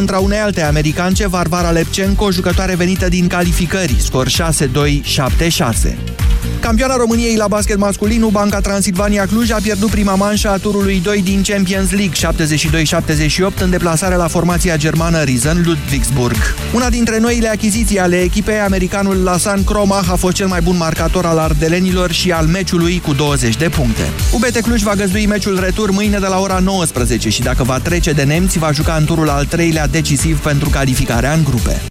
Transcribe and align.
contra 0.00 0.18
unei 0.18 0.38
alte 0.38 0.62
americance, 0.62 1.26
Varvara 1.26 1.70
Lepcenco, 1.70 2.30
jucătoare 2.30 2.74
venită 2.74 3.08
din 3.08 3.28
calificări, 3.28 3.94
scor 3.98 4.28
6-2-7-6. 4.28 6.15
Campioana 6.60 6.96
României 6.96 7.36
la 7.36 7.48
basket 7.48 7.78
masculin, 7.78 8.28
Banca 8.30 8.60
Transilvania 8.60 9.26
Cluj 9.26 9.50
a 9.50 9.58
pierdut 9.62 9.90
prima 9.90 10.14
manșă 10.14 10.50
a 10.50 10.56
turului 10.56 11.00
2 11.00 11.22
din 11.22 11.42
Champions 11.42 11.90
League 11.90 12.32
72-78 13.52 13.58
în 13.60 13.70
deplasare 13.70 14.14
la 14.14 14.28
formația 14.28 14.76
germană 14.76 15.22
Riesen 15.22 15.62
Ludwigsburg. 15.64 16.36
Una 16.74 16.90
dintre 16.90 17.18
noile 17.18 17.48
achiziții 17.48 17.98
ale 17.98 18.20
echipei, 18.20 18.58
americanul 18.58 19.16
Lasan 19.16 19.64
Kromach 19.64 20.10
a 20.10 20.14
fost 20.14 20.34
cel 20.34 20.46
mai 20.46 20.60
bun 20.60 20.76
marcator 20.76 21.26
al 21.26 21.38
ardelenilor 21.38 22.10
și 22.12 22.32
al 22.32 22.46
meciului 22.46 23.00
cu 23.00 23.12
20 23.12 23.56
de 23.56 23.68
puncte. 23.68 24.02
UBT 24.32 24.60
Cluj 24.60 24.82
va 24.82 24.94
găzdui 24.94 25.26
meciul 25.26 25.60
retur 25.60 25.90
mâine 25.90 26.18
de 26.18 26.26
la 26.26 26.38
ora 26.38 26.58
19 26.58 27.28
și 27.28 27.42
dacă 27.42 27.62
va 27.62 27.78
trece 27.78 28.12
de 28.12 28.22
nemți, 28.22 28.58
va 28.58 28.72
juca 28.72 28.94
în 28.94 29.04
turul 29.04 29.28
al 29.28 29.44
treilea 29.44 29.86
decisiv 29.86 30.38
pentru 30.38 30.68
calificarea 30.68 31.32
în 31.32 31.44
grupe. 31.44 31.82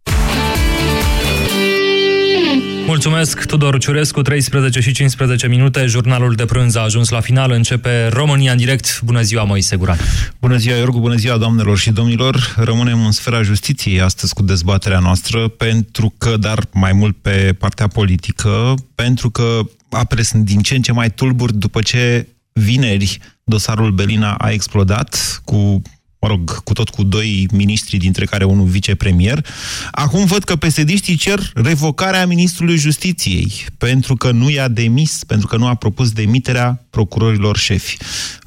Mulțumesc, 2.85 3.45
Tudor 3.45 3.77
Ciurescu, 3.77 4.21
13 4.21 4.79
și 4.79 4.91
15 4.91 5.47
minute. 5.47 5.85
Jurnalul 5.85 6.33
de 6.33 6.45
prânz 6.45 6.75
a 6.75 6.81
ajuns 6.81 7.09
la 7.09 7.19
final. 7.19 7.51
Începe 7.51 8.07
România 8.07 8.51
în 8.51 8.57
direct. 8.57 9.01
Bună 9.03 9.21
ziua, 9.21 9.43
Moise 9.43 9.75
Guran. 9.75 9.97
Bună 10.39 10.57
ziua, 10.57 10.75
Iorgu, 10.75 10.99
bună 10.99 11.15
ziua, 11.15 11.37
doamnelor 11.37 11.77
și 11.77 11.91
domnilor. 11.91 12.53
Rămânem 12.57 13.05
în 13.05 13.11
sfera 13.11 13.41
justiției 13.41 14.01
astăzi 14.01 14.33
cu 14.33 14.41
dezbaterea 14.41 14.99
noastră, 14.99 15.47
pentru 15.47 16.13
că, 16.17 16.37
dar 16.37 16.65
mai 16.73 16.93
mult 16.93 17.15
pe 17.21 17.55
partea 17.59 17.87
politică, 17.87 18.73
pentru 18.95 19.29
că 19.29 19.59
apele 19.89 20.21
sunt 20.21 20.45
din 20.45 20.61
ce 20.61 20.75
în 20.75 20.81
ce 20.81 20.91
mai 20.91 21.11
tulburi 21.11 21.57
după 21.57 21.81
ce 21.81 22.27
vineri 22.53 23.19
dosarul 23.43 23.91
Belina 23.91 24.33
a 24.33 24.49
explodat 24.49 25.41
cu 25.43 25.81
mă 26.19 26.27
rog, 26.27 26.63
cu 26.63 26.73
tot 26.73 26.89
cu 26.89 27.03
doi 27.03 27.47
miniștri, 27.51 27.97
dintre 27.97 28.25
care 28.25 28.43
unul 28.43 28.65
vicepremier. 28.65 29.45
Acum 29.91 30.25
văd 30.25 30.43
că 30.43 30.55
psd 30.55 31.15
cer 31.17 31.51
revocarea 31.53 32.25
ministrului 32.25 32.77
justiției, 32.77 33.51
pentru 33.77 34.15
că 34.15 34.31
nu 34.31 34.49
i-a 34.49 34.67
demis, 34.67 35.23
pentru 35.27 35.47
că 35.47 35.57
nu 35.57 35.67
a 35.67 35.75
propus 35.75 36.11
demiterea 36.11 36.85
procurorilor 36.89 37.57
șefi. 37.57 37.97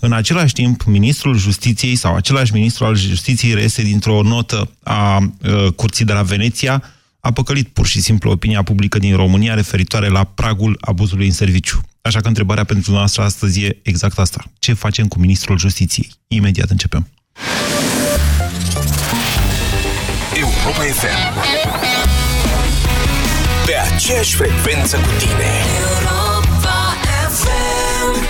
În 0.00 0.12
același 0.12 0.52
timp, 0.52 0.82
ministrul 0.82 1.36
justiției 1.36 1.96
sau 1.96 2.14
același 2.14 2.52
ministru 2.52 2.84
al 2.84 2.96
justiției 2.96 3.54
reiese 3.54 3.82
dintr-o 3.82 4.22
notă 4.22 4.70
a, 4.82 4.94
a 4.94 5.32
Curții 5.76 6.04
de 6.04 6.12
la 6.12 6.22
Veneția, 6.22 6.82
a 7.20 7.32
păcălit 7.32 7.68
pur 7.68 7.86
și 7.86 8.00
simplu 8.00 8.30
opinia 8.30 8.62
publică 8.62 8.98
din 8.98 9.16
România 9.16 9.54
referitoare 9.54 10.08
la 10.08 10.24
pragul 10.24 10.78
abuzului 10.80 11.26
în 11.26 11.32
serviciu. 11.32 11.80
Așa 12.00 12.20
că 12.20 12.28
întrebarea 12.28 12.64
pentru 12.64 12.92
noastră 12.92 13.22
astăzi 13.22 13.60
e 13.60 13.78
exact 13.82 14.18
asta. 14.18 14.44
Ce 14.58 14.72
facem 14.72 15.08
cu 15.08 15.18
ministrul 15.18 15.58
justiției? 15.58 16.10
Imediat 16.28 16.70
începem. 16.70 17.08
Europa 20.64 20.82
FM 20.82 21.34
Pe 23.66 23.94
aceeași 23.94 24.36
frecvență 24.36 24.96
cu 24.96 25.08
tine. 25.18 25.50
Europa 25.80 26.78
FM 27.28 28.26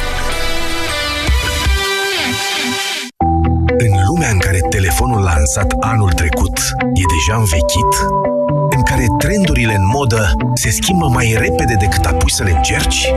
În 3.79 4.07
lumea 4.07 4.31
în 4.31 4.39
care 4.39 4.59
telefonul 4.71 5.23
lansat 5.23 5.73
anul 5.81 6.13
trecut 6.13 6.59
e 6.83 7.03
deja 7.17 7.39
învechit, 7.39 7.93
în 8.71 8.83
care 8.83 9.05
trendurile 9.19 9.75
în 9.75 9.87
modă 9.87 10.35
se 10.55 10.71
schimbă 10.71 11.07
mai 11.07 11.37
repede 11.39 11.75
decât 11.79 12.05
apuci 12.05 12.31
să 12.31 12.43
le 12.43 12.51
încerci, 12.51 13.13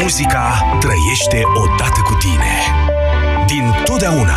muzica 0.00 0.76
trăiește 0.80 1.42
odată 1.54 2.00
cu 2.04 2.14
tine. 2.14 2.54
Din 3.46 3.74
totdeauna 3.84 4.36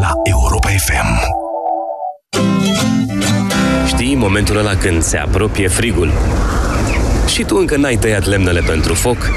la 0.00 0.12
Europa 0.22 0.68
FM. 0.68 1.40
Știi 3.86 4.14
momentul 4.14 4.56
ăla 4.56 4.74
când 4.74 5.02
se 5.02 5.16
apropie 5.16 5.68
frigul 5.68 6.12
și 7.26 7.42
tu 7.42 7.56
încă 7.56 7.76
n-ai 7.76 7.96
tăiat 7.96 8.26
lemnele 8.26 8.60
pentru 8.60 8.94
foc? 8.94 9.30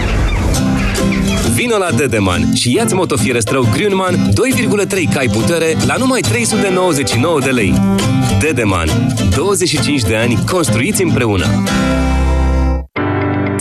Vino 1.54 1.78
la 1.78 1.92
Dedeman 1.92 2.54
și 2.54 2.76
ia-ți 2.76 2.94
motofierăstrău 2.94 3.68
Grünman 3.72 4.16
2,3 4.16 5.14
cai 5.14 5.28
putere 5.28 5.78
la 5.86 5.96
numai 5.96 6.22
399 6.22 7.40
de 7.40 7.50
lei. 7.50 7.74
Dedeman. 8.40 8.90
25 9.36 10.02
de 10.02 10.16
ani 10.16 10.40
construiți 10.52 11.04
împreună. 11.04 11.46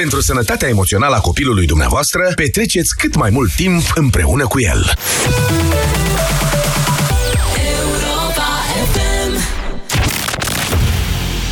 pentru 0.00 0.20
sănătatea 0.20 0.68
emoțională 0.68 1.14
a 1.14 1.20
copilului 1.20 1.66
dumneavoastră, 1.66 2.32
petreceți 2.34 2.96
cât 2.96 3.16
mai 3.16 3.30
mult 3.30 3.54
timp 3.54 3.92
împreună 3.94 4.46
cu 4.46 4.60
el. 4.60 4.92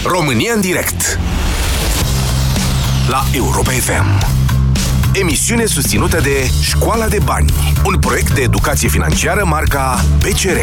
România 0.05 0.53
în 0.55 0.61
direct 0.61 1.19
La 3.09 3.25
Europa 3.33 3.71
FM 3.71 4.27
Emisiune 5.13 5.67
susținută 5.67 6.21
de 6.21 6.51
Școala 6.63 7.09
de 7.09 7.19
Bani 7.25 7.53
Un 7.85 7.99
proiect 7.99 8.35
de 8.35 8.41
educație 8.41 8.89
financiară 8.89 9.45
marca 9.45 10.05
PCR 10.19 10.59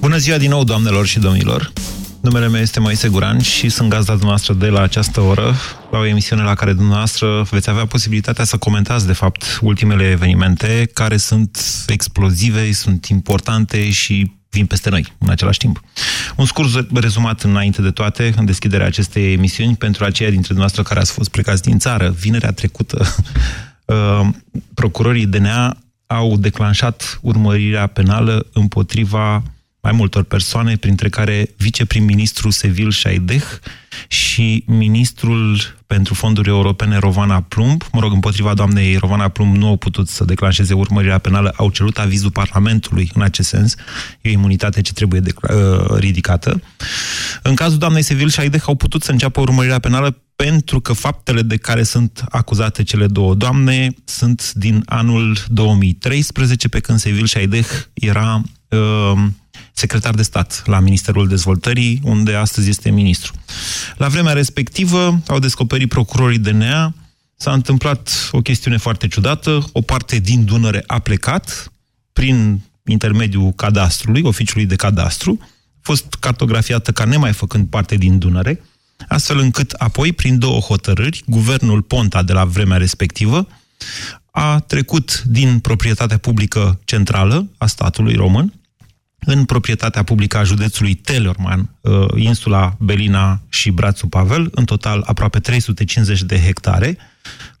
Bună 0.00 0.16
ziua 0.16 0.36
din 0.36 0.50
nou, 0.50 0.64
doamnelor 0.64 1.06
și 1.06 1.18
domnilor! 1.18 1.75
Numele 2.26 2.48
meu 2.48 2.60
este 2.60 2.80
Moise 2.80 3.08
Guran 3.08 3.38
și 3.40 3.68
sunt 3.68 3.88
gazda 3.88 4.10
dumneavoastră 4.10 4.54
de 4.54 4.66
la 4.66 4.80
această 4.80 5.20
oră, 5.20 5.54
la 5.90 5.98
o 5.98 6.06
emisiune 6.06 6.42
la 6.42 6.54
care 6.54 6.72
dumneavoastră 6.72 7.46
veți 7.50 7.70
avea 7.70 7.86
posibilitatea 7.86 8.44
să 8.44 8.56
comentați, 8.56 9.06
de 9.06 9.12
fapt, 9.12 9.58
ultimele 9.62 10.10
evenimente 10.10 10.90
care 10.92 11.16
sunt 11.16 11.58
explozive, 11.86 12.72
sunt 12.72 13.06
importante 13.06 13.90
și 13.90 14.32
vin 14.50 14.66
peste 14.66 14.90
noi 14.90 15.12
în 15.18 15.30
același 15.30 15.58
timp. 15.58 15.80
Un 16.36 16.44
scurs 16.44 16.70
rezumat 16.94 17.42
înainte 17.42 17.82
de 17.82 17.90
toate, 17.90 18.34
în 18.36 18.44
deschiderea 18.44 18.86
acestei 18.86 19.32
emisiuni, 19.32 19.76
pentru 19.76 20.04
aceia 20.04 20.30
dintre 20.30 20.54
dumneavoastră 20.54 20.82
care 20.82 21.00
ați 21.00 21.12
fost 21.12 21.30
plecați 21.30 21.62
din 21.62 21.78
țară, 21.78 22.10
vinerea 22.18 22.52
trecută, 22.52 23.06
uh, 23.84 24.28
procurorii 24.74 25.26
DNA 25.26 25.76
au 26.06 26.36
declanșat 26.36 27.18
urmărirea 27.22 27.86
penală 27.86 28.46
împotriva 28.52 29.42
mai 29.86 29.94
multor 29.94 30.22
persoane, 30.22 30.76
printre 30.76 31.08
care 31.08 31.54
viceprim-ministru 31.56 32.50
Sevil 32.50 32.90
Șaideh 32.90 33.44
și 34.08 34.64
ministrul 34.66 35.58
pentru 35.86 36.14
fonduri 36.14 36.48
europene 36.48 36.98
Rovana 36.98 37.40
Plumb. 37.40 37.82
Mă 37.92 38.00
rog, 38.00 38.12
împotriva 38.12 38.54
doamnei 38.54 38.96
Rovana 38.96 39.28
Plumb 39.28 39.56
nu 39.56 39.66
au 39.66 39.76
putut 39.76 40.08
să 40.08 40.24
declanșeze 40.24 40.74
urmărirea 40.74 41.18
penală, 41.18 41.52
au 41.56 41.70
cerut 41.70 41.98
avizul 41.98 42.30
Parlamentului 42.30 43.10
în 43.14 43.22
acest 43.22 43.48
sens. 43.48 43.74
E 44.20 44.28
o 44.28 44.32
imunitate 44.32 44.80
ce 44.80 44.92
trebuie 44.92 45.22
uh, 45.24 45.96
ridicată. 45.98 46.62
În 47.42 47.54
cazul 47.54 47.78
doamnei 47.78 48.02
Sevil 48.02 48.28
Șaideh 48.28 48.62
au 48.66 48.74
putut 48.74 49.02
să 49.02 49.10
înceapă 49.10 49.40
urmărirea 49.40 49.78
penală 49.78 50.20
pentru 50.36 50.80
că 50.80 50.92
faptele 50.92 51.42
de 51.42 51.56
care 51.56 51.82
sunt 51.82 52.24
acuzate 52.28 52.82
cele 52.82 53.06
două 53.06 53.34
doamne 53.34 53.94
sunt 54.04 54.52
din 54.52 54.82
anul 54.86 55.36
2013, 55.48 56.68
pe 56.68 56.80
când 56.80 56.98
Sevil 56.98 57.26
Șaideh 57.26 57.68
era 57.94 58.42
uh, 58.68 59.26
secretar 59.78 60.14
de 60.14 60.22
stat 60.22 60.62
la 60.66 60.80
Ministerul 60.80 61.28
Dezvoltării, 61.28 62.00
unde 62.02 62.34
astăzi 62.34 62.68
este 62.68 62.90
ministru. 62.90 63.32
La 63.96 64.08
vremea 64.08 64.32
respectivă 64.32 65.20
au 65.26 65.38
descoperit 65.38 65.88
procurorii 65.88 66.38
DNA, 66.38 66.94
s-a 67.36 67.52
întâmplat 67.52 68.28
o 68.32 68.40
chestiune 68.40 68.76
foarte 68.76 69.08
ciudată, 69.08 69.68
o 69.72 69.80
parte 69.80 70.18
din 70.18 70.44
Dunăre 70.44 70.84
a 70.86 70.98
plecat 70.98 71.72
prin 72.12 72.60
intermediul 72.84 73.52
cadastrului, 73.52 74.22
oficiului 74.24 74.66
de 74.66 74.76
cadastru, 74.76 75.38
a 75.42 75.46
fost 75.82 76.14
cartografiată 76.20 76.92
ca 76.92 77.04
nemai 77.04 77.32
făcând 77.32 77.66
parte 77.68 77.96
din 77.96 78.18
Dunăre, 78.18 78.62
astfel 79.08 79.38
încât 79.38 79.70
apoi, 79.72 80.12
prin 80.12 80.38
două 80.38 80.60
hotărâri, 80.60 81.22
guvernul 81.26 81.82
Ponta 81.82 82.22
de 82.22 82.32
la 82.32 82.44
vremea 82.44 82.76
respectivă 82.76 83.48
a 84.30 84.58
trecut 84.58 85.22
din 85.22 85.58
proprietatea 85.58 86.18
publică 86.18 86.80
centrală 86.84 87.50
a 87.58 87.66
statului 87.66 88.14
român 88.14 88.52
în 89.18 89.44
proprietatea 89.44 90.02
publică 90.02 90.36
a 90.36 90.42
județului 90.42 90.94
Telorman, 90.94 91.70
uh, 91.80 92.06
insula 92.16 92.76
Belina 92.78 93.40
și 93.48 93.70
Brațul 93.70 94.08
Pavel, 94.08 94.50
în 94.54 94.64
total 94.64 95.02
aproape 95.06 95.38
350 95.38 96.22
de 96.22 96.40
hectare, 96.40 96.96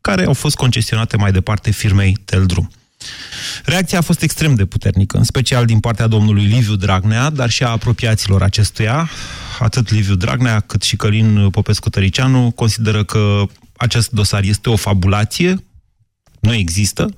care 0.00 0.24
au 0.24 0.32
fost 0.32 0.56
concesionate 0.56 1.16
mai 1.16 1.32
departe 1.32 1.70
firmei 1.70 2.12
Teldrum. 2.24 2.70
Reacția 3.64 3.98
a 3.98 4.02
fost 4.02 4.22
extrem 4.22 4.54
de 4.54 4.64
puternică, 4.64 5.16
în 5.16 5.24
special 5.24 5.64
din 5.64 5.80
partea 5.80 6.06
domnului 6.06 6.44
Liviu 6.44 6.76
Dragnea, 6.76 7.30
dar 7.30 7.50
și 7.50 7.62
a 7.62 7.68
apropiaților 7.68 8.42
acestuia. 8.42 9.10
Atât 9.58 9.90
Liviu 9.90 10.14
Dragnea 10.14 10.60
cât 10.60 10.82
și 10.82 10.96
Călin 10.96 11.50
Popescu-Tăricianu 11.50 12.50
consideră 12.50 13.04
că 13.04 13.42
acest 13.76 14.10
dosar 14.10 14.42
este 14.42 14.70
o 14.70 14.76
fabulație, 14.76 15.64
nu 16.40 16.54
există, 16.54 17.08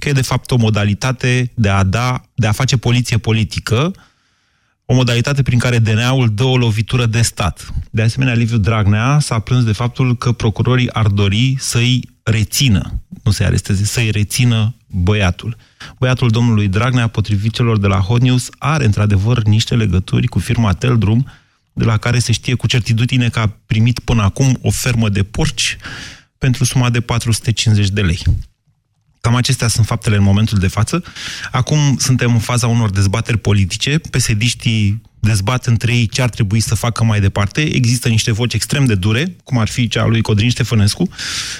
că 0.00 0.08
e 0.08 0.12
de 0.12 0.22
fapt 0.22 0.50
o 0.50 0.56
modalitate 0.56 1.52
de 1.54 1.68
a, 1.68 1.82
da, 1.82 2.22
de 2.34 2.46
a 2.46 2.52
face 2.52 2.76
poliție 2.76 3.18
politică, 3.18 3.92
o 4.84 4.94
modalitate 4.94 5.42
prin 5.42 5.58
care 5.58 5.78
DNA-ul 5.78 6.34
dă 6.34 6.44
o 6.44 6.56
lovitură 6.56 7.06
de 7.06 7.22
stat. 7.22 7.74
De 7.90 8.02
asemenea, 8.02 8.34
Liviu 8.34 8.56
Dragnea 8.56 9.18
s-a 9.18 9.38
plâns 9.38 9.64
de 9.64 9.72
faptul 9.72 10.16
că 10.16 10.32
procurorii 10.32 10.92
ar 10.92 11.06
dori 11.06 11.56
să-i 11.58 12.08
rețină, 12.22 13.00
nu 13.22 13.30
să-i 13.30 13.46
aresteze, 13.46 13.84
să-i 13.84 14.10
rețină 14.10 14.74
băiatul. 14.86 15.56
Băiatul 15.98 16.28
domnului 16.28 16.68
Dragnea, 16.68 17.06
potrivit 17.06 17.52
celor 17.52 17.78
de 17.78 17.86
la 17.86 17.98
Hot 17.98 18.20
News, 18.20 18.48
are 18.58 18.84
într-adevăr 18.84 19.42
niște 19.42 19.74
legături 19.74 20.26
cu 20.26 20.38
firma 20.38 20.72
Teldrum, 20.72 21.26
de 21.72 21.84
la 21.84 21.96
care 21.96 22.18
se 22.18 22.32
știe 22.32 22.54
cu 22.54 22.66
certitudine 22.66 23.28
că 23.28 23.38
a 23.38 23.52
primit 23.66 23.98
până 23.98 24.22
acum 24.22 24.58
o 24.62 24.70
fermă 24.70 25.08
de 25.08 25.22
porci 25.22 25.76
pentru 26.38 26.64
suma 26.64 26.90
de 26.90 27.00
450 27.00 27.88
de 27.88 28.00
lei. 28.00 28.22
Cam 29.20 29.34
acestea 29.34 29.68
sunt 29.68 29.86
faptele 29.86 30.16
în 30.16 30.22
momentul 30.22 30.58
de 30.58 30.66
față. 30.66 31.02
Acum 31.50 31.96
suntem 31.98 32.32
în 32.32 32.38
faza 32.38 32.66
unor 32.66 32.90
dezbateri 32.90 33.38
politice. 33.38 33.98
Pesediștii 34.10 35.02
dezbat 35.20 35.66
între 35.66 35.94
ei 35.94 36.06
ce 36.06 36.22
ar 36.22 36.30
trebui 36.30 36.60
să 36.60 36.74
facă 36.74 37.04
mai 37.04 37.20
departe. 37.20 37.74
Există 37.74 38.08
niște 38.08 38.32
voci 38.32 38.54
extrem 38.54 38.84
de 38.84 38.94
dure, 38.94 39.36
cum 39.44 39.58
ar 39.58 39.68
fi 39.68 39.88
cea 39.88 40.02
a 40.02 40.06
lui 40.06 40.22
Codrin 40.22 40.50
Ștefănescu, 40.50 41.08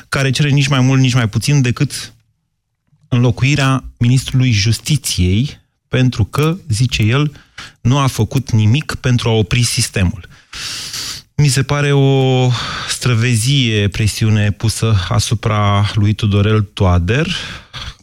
care 0.09 0.31
cere 0.31 0.49
nici 0.49 0.69
mai 0.69 0.81
mult, 0.81 1.01
nici 1.01 1.15
mai 1.15 1.29
puțin 1.29 1.63
decât 1.63 2.15
înlocuirea 3.09 3.85
ministrului 3.99 4.51
Justiției, 4.51 5.59
pentru 5.89 6.25
că, 6.25 6.57
zice 6.69 7.03
el, 7.03 7.33
nu 7.81 7.99
a 7.99 8.07
făcut 8.07 8.51
nimic 8.51 8.95
pentru 9.01 9.29
a 9.29 9.33
opri 9.33 9.63
sistemul. 9.63 10.29
Mi 11.41 11.49
se 11.49 11.63
pare 11.63 11.93
o 11.93 12.51
străvezie 12.89 13.89
presiune 13.89 14.51
pusă 14.51 14.95
asupra 15.09 15.91
lui 15.95 16.13
Tudorel 16.13 16.63
Toader, 16.63 17.27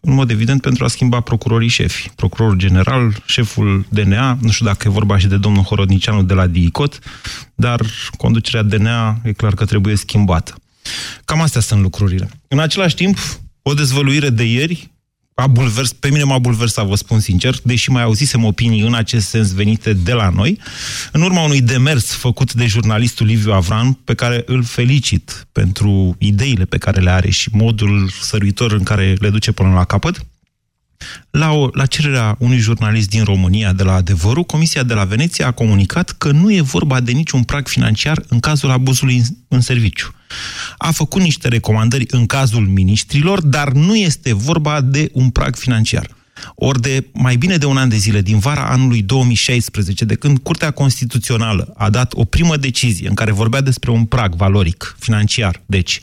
în 0.02 0.14
mod 0.14 0.30
evident 0.30 0.62
pentru 0.62 0.84
a 0.84 0.88
schimba 0.88 1.20
procurorii 1.20 1.68
șefi. 1.68 2.10
Procurorul 2.16 2.58
general, 2.58 3.24
șeful 3.26 3.86
DNA, 3.90 4.38
nu 4.42 4.52
știu 4.52 4.66
dacă 4.66 4.88
e 4.88 4.92
vorba 4.92 5.18
și 5.18 5.28
de 5.28 5.38
domnul 5.38 5.64
Horodnicianu 5.64 6.24
de 6.24 6.34
la 6.34 6.48
DICOT, 6.48 7.00
dar 7.56 7.82
conducerea 8.18 8.62
DNA 8.62 9.20
e 9.24 9.32
clar 9.32 9.54
că 9.54 9.66
trebuie 9.66 9.96
schimbată. 9.96 10.56
Cam 11.26 11.42
astea 11.42 11.62
sunt 11.62 11.82
lucrurile. 11.82 12.30
În 12.48 12.60
același 12.60 12.96
timp, 12.96 13.18
o 13.62 13.74
dezvăluire 13.74 14.30
de 14.30 14.44
ieri 14.44 14.92
a 15.40 15.48
bulvers, 15.48 15.94
pe 15.94 16.10
mine 16.10 16.24
m-a 16.24 16.40
bulversat, 16.40 16.86
vă 16.86 16.96
spun 16.96 17.20
sincer, 17.20 17.56
deși 17.64 17.90
mai 17.90 18.04
auzisem 18.04 18.44
opinii 18.44 18.82
în 18.82 18.94
acest 18.94 19.28
sens 19.28 19.54
venite 19.54 19.94
de 19.94 20.14
la 20.14 20.30
noi, 20.30 20.60
în 21.12 21.22
urma 21.22 21.42
unui 21.42 21.62
demers 21.62 22.12
făcut 22.12 22.54
de 22.54 22.66
jurnalistul 22.66 23.26
Liviu 23.26 23.54
Avran, 23.54 23.94
pe 23.94 24.14
care 24.14 24.44
îl 24.46 24.64
felicit 24.64 25.48
pentru 25.52 26.16
ideile 26.20 26.66
pe 26.66 26.78
care 26.78 27.02
le 27.02 27.10
are 27.10 27.30
și 27.30 27.50
modul 27.52 28.10
săruitor 28.22 28.72
în 28.72 28.84
care 28.84 29.16
le 29.20 29.30
duce 29.30 29.52
până 29.52 29.74
la 29.74 29.84
capăt, 29.84 30.26
la, 31.30 31.52
o, 31.52 31.70
la 31.74 31.86
cererea 31.86 32.36
unui 32.40 32.58
jurnalist 32.58 33.10
din 33.10 33.24
România 33.24 33.74
de 33.74 33.84
la 33.84 33.94
Adevărul, 33.94 34.44
Comisia 34.44 34.84
de 34.84 34.94
la 34.94 35.04
Veneția 35.04 35.48
a 35.48 35.52
comunicat 35.52 36.10
că 36.10 36.32
nu 36.32 36.54
e 36.54 36.62
vorba 36.62 37.00
de 37.00 37.12
niciun 37.12 37.44
prag 37.44 37.68
financiar 37.68 38.24
în 38.28 38.40
cazul 38.40 38.72
abuzului 38.72 39.16
în, 39.16 39.24
în 39.48 39.62
serviciu. 39.62 40.17
A 40.78 40.92
făcut 40.92 41.22
niște 41.22 41.48
recomandări 41.48 42.06
în 42.10 42.26
cazul 42.26 42.66
ministrilor, 42.68 43.42
dar 43.42 43.72
nu 43.72 43.96
este 43.96 44.34
vorba 44.34 44.82
de 44.82 45.10
un 45.14 45.30
prag 45.30 45.56
financiar. 45.56 46.16
Ori 46.56 46.82
de 46.82 47.08
mai 47.14 47.36
bine 47.36 47.58
de 47.58 47.66
un 47.66 47.78
an 47.78 47.90
de 47.90 47.98
zile, 47.98 48.22
din 48.22 48.40
vara 48.40 48.70
anului 48.70 49.02
2016, 49.02 50.06
de 50.06 50.16
când 50.16 50.38
Curtea 50.38 50.72
Constituțională 50.72 51.74
a 51.78 51.90
dat 51.90 52.14
o 52.16 52.24
primă 52.24 52.58
decizie 52.58 53.08
în 53.08 53.14
care 53.14 53.32
vorbea 53.32 53.62
despre 53.62 53.92
un 53.92 54.06
prag 54.06 54.36
valoric, 54.36 54.96
financiar, 55.00 55.62
deci, 55.66 56.00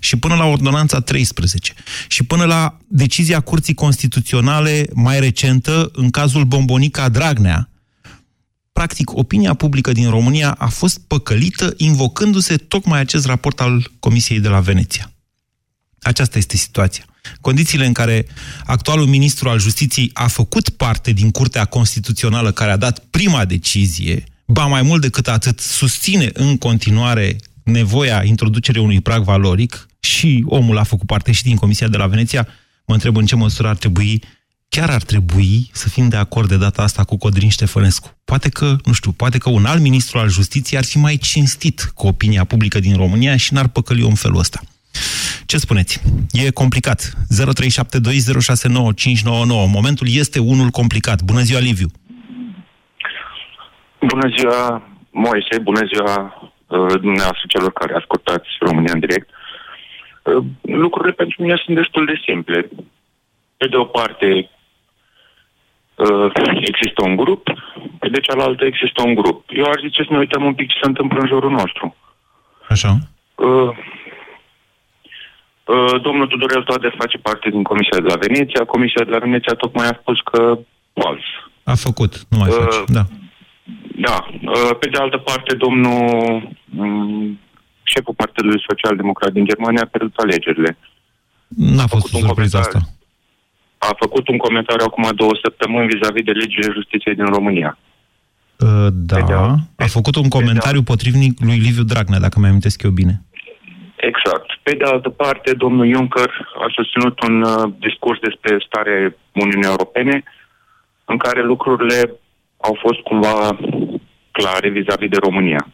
și 0.00 0.16
până 0.16 0.34
la 0.34 0.44
ordonanța 0.44 1.00
13 1.00 1.72
și 2.08 2.22
până 2.22 2.44
la 2.44 2.78
decizia 2.88 3.40
Curții 3.40 3.74
Constituționale 3.74 4.86
mai 4.94 5.20
recentă 5.20 5.90
în 5.92 6.10
cazul 6.10 6.44
Bombonica 6.44 7.08
Dragnea, 7.08 7.68
practic 8.80 9.16
opinia 9.16 9.54
publică 9.54 9.92
din 9.92 10.10
România 10.10 10.52
a 10.58 10.68
fost 10.68 11.00
păcălită 11.06 11.74
invocându-se 11.76 12.56
tocmai 12.56 13.00
acest 13.00 13.26
raport 13.26 13.60
al 13.60 13.90
Comisiei 13.98 14.40
de 14.40 14.48
la 14.48 14.60
Veneția. 14.60 15.12
Aceasta 16.02 16.38
este 16.38 16.56
situația. 16.56 17.04
Condițiile 17.40 17.86
în 17.86 17.92
care 17.92 18.26
actualul 18.64 19.06
ministru 19.06 19.48
al 19.48 19.58
justiției 19.58 20.10
a 20.12 20.26
făcut 20.26 20.68
parte 20.68 21.12
din 21.12 21.30
Curtea 21.30 21.64
Constituțională 21.64 22.52
care 22.52 22.70
a 22.70 22.76
dat 22.76 22.98
prima 23.10 23.44
decizie, 23.44 24.24
ba 24.46 24.66
mai 24.66 24.82
mult 24.82 25.00
decât 25.00 25.28
atât, 25.28 25.58
susține 25.58 26.30
în 26.32 26.56
continuare 26.56 27.36
nevoia 27.62 28.22
introducerii 28.24 28.82
unui 28.82 29.00
prag 29.00 29.22
valoric 29.22 29.88
și 30.00 30.44
omul 30.46 30.78
a 30.78 30.82
făcut 30.82 31.06
parte 31.06 31.32
și 31.32 31.42
din 31.42 31.56
Comisia 31.56 31.88
de 31.88 31.96
la 31.96 32.06
Veneția, 32.06 32.48
mă 32.86 32.94
întreb 32.94 33.16
în 33.16 33.26
ce 33.26 33.36
măsură 33.36 33.68
ar 33.68 33.76
trebui, 33.76 34.22
chiar 34.74 34.90
ar 34.90 35.02
trebui 35.02 35.68
să 35.72 35.88
fim 35.88 36.08
de 36.08 36.16
acord 36.16 36.48
de 36.48 36.56
data 36.56 36.82
asta 36.82 37.04
cu 37.04 37.16
Codrin 37.18 37.48
Ștefănescu. 37.48 38.08
Poate 38.24 38.48
că, 38.48 38.76
nu 38.84 38.92
știu, 38.92 39.12
poate 39.12 39.38
că 39.38 39.50
un 39.50 39.64
alt 39.64 39.80
ministru 39.80 40.18
al 40.18 40.28
justiției 40.28 40.78
ar 40.78 40.84
fi 40.84 40.98
mai 40.98 41.16
cinstit 41.16 41.80
cu 41.94 42.06
opinia 42.06 42.44
publică 42.44 42.78
din 42.78 42.96
România 42.96 43.36
și 43.36 43.54
n-ar 43.54 43.68
păcăli 43.68 44.02
în 44.02 44.14
felul 44.14 44.38
ăsta. 44.38 44.60
Ce 45.46 45.56
spuneți? 45.56 46.02
E 46.32 46.50
complicat. 46.50 47.00
0372069599. 47.00 47.12
Momentul 49.78 50.06
este 50.10 50.38
unul 50.38 50.68
complicat. 50.68 51.22
Bună 51.22 51.40
ziua, 51.40 51.60
Liviu! 51.60 51.88
Bună 54.00 54.28
ziua, 54.36 54.82
Moise, 55.10 55.58
bună 55.58 55.80
ziua 55.92 56.34
Uh, 56.70 57.00
dumneavoastră 57.00 57.44
celor 57.48 57.72
care 57.72 57.94
ascultați 57.94 58.48
România 58.60 58.92
în 58.92 58.98
direct. 58.98 59.28
Uh, 60.22 60.44
lucrurile 60.62 61.12
pentru 61.12 61.42
mine 61.42 61.62
sunt 61.64 61.76
destul 61.76 62.04
de 62.06 62.20
simple. 62.26 62.68
Pe 63.56 63.66
de 63.66 63.76
o 63.76 63.84
parte, 63.84 64.26
uh, 64.26 64.48
există 66.72 67.02
un 67.04 67.16
grup, 67.16 67.42
pe 67.98 68.08
de 68.08 68.20
cealaltă 68.20 68.64
există 68.64 69.02
un 69.06 69.14
grup. 69.14 69.44
Eu 69.48 69.64
aș 69.64 69.80
zice 69.80 70.02
să 70.02 70.12
ne 70.12 70.18
uităm 70.18 70.44
un 70.44 70.54
pic 70.54 70.68
ce 70.68 70.78
se 70.82 70.88
întâmplă 70.88 71.18
în 71.20 71.26
jurul 71.26 71.50
nostru. 71.50 71.96
Așa. 72.68 72.96
Domnul 76.02 76.26
Tudorel 76.26 76.62
Toader 76.62 76.94
face 76.98 77.18
parte 77.18 77.50
din 77.50 77.62
Comisia 77.62 77.98
de 78.00 78.08
la 78.08 78.16
Veneția. 78.26 78.64
Comisia 78.64 79.04
de 79.04 79.10
la 79.10 79.18
Veneția 79.18 79.54
tocmai 79.54 79.86
a 79.86 79.98
spus 80.00 80.18
că 80.20 80.58
fals. 80.92 81.24
A 81.64 81.74
făcut, 81.74 82.12
nu 82.28 82.38
mai 82.38 82.50
face, 82.50 82.84
da. 82.86 83.02
Da. 84.06 84.26
Uh, 84.30 84.76
pe 84.80 84.88
de 84.88 84.98
altă 84.98 85.16
parte, 85.16 85.54
domnul 85.54 86.02
um, 86.76 87.38
șeful 87.82 88.14
Partidului 88.14 88.64
Social 88.68 88.96
Democrat 88.96 89.32
din 89.32 89.44
Germania 89.44 89.82
a 89.82 89.86
pierdut 89.86 90.16
alegerile. 90.16 90.78
N-a 91.48 91.86
fost 91.86 92.08
făcut 92.08 92.26
surpriză 92.26 92.58
asta. 92.58 92.78
A 93.90 93.94
făcut 94.04 94.28
un 94.28 94.38
comentariu 94.46 94.84
acum 94.88 95.06
două 95.14 95.34
săptămâni 95.42 95.90
vis-a-vis 95.92 96.24
de 96.24 96.38
legile 96.42 96.72
justiției 96.72 97.14
din 97.14 97.28
România. 97.36 97.78
Uh, 98.66 98.88
da, 98.92 99.54
a 99.76 99.86
făcut 99.86 100.16
un 100.16 100.28
comentariu 100.28 100.82
potrivnic 100.82 101.32
lui 101.40 101.58
Liviu 101.66 101.82
Dragnea, 101.82 102.24
dacă 102.26 102.36
mi 102.38 102.46
amintesc 102.46 102.82
eu 102.82 102.90
bine. 102.90 103.14
Exact. 104.10 104.48
Pe 104.62 104.72
de 104.74 104.84
altă 104.84 105.08
parte, 105.08 105.52
domnul 105.52 105.92
Juncker 105.92 106.30
a 106.64 106.66
susținut 106.74 107.20
un 107.28 107.42
uh, 107.42 107.72
discurs 107.78 108.18
despre 108.20 108.64
stare 108.66 109.16
Uniunii 109.32 109.72
Europene 109.74 110.22
în 111.04 111.16
care 111.16 111.42
lucrurile 111.42 112.00
au 112.60 112.78
fost 112.80 113.00
cumva 113.00 113.58
clare 114.30 114.68
vis-a-vis 114.68 115.08
de 115.08 115.24
România. 115.26 115.66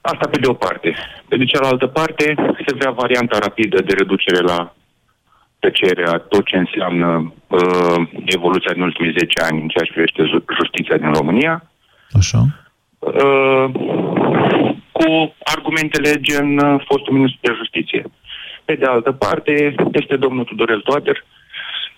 Asta 0.00 0.28
pe 0.28 0.38
de 0.38 0.46
o 0.46 0.52
parte. 0.52 0.94
Pe 1.28 1.36
de 1.36 1.44
cealaltă 1.44 1.86
parte, 1.86 2.34
se 2.66 2.74
vrea 2.74 2.90
varianta 2.90 3.38
rapidă 3.38 3.82
de 3.82 3.94
reducere 3.94 4.40
la 4.40 4.74
tăcere 5.64 6.04
a 6.06 6.18
tot 6.18 6.44
ce 6.44 6.56
înseamnă 6.56 7.32
uh, 7.48 8.00
evoluția 8.24 8.72
din 8.72 8.82
ultimii 8.82 9.16
10 9.18 9.40
ani 9.40 9.60
în 9.60 9.68
ceea 9.68 9.84
ce 9.84 9.92
privește 9.92 10.22
justiția 10.58 10.96
din 10.96 11.12
România. 11.12 11.70
Așa. 12.20 12.40
Uh, 12.98 13.66
cu 14.92 15.34
argumentele 15.54 16.20
gen 16.20 16.58
uh, 16.58 16.84
fostul 16.88 17.14
ministru 17.14 17.40
de 17.42 17.52
justiție. 17.56 18.02
Pe 18.64 18.74
de 18.74 18.84
altă 18.84 19.12
parte, 19.12 19.74
este 19.92 20.16
domnul 20.16 20.44
Tudorel 20.44 20.80
Toader, 20.80 21.24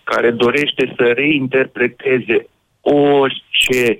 care 0.05 0.31
dorește 0.31 0.93
să 0.97 1.05
reinterpreteze 1.05 2.47
orice 2.81 3.99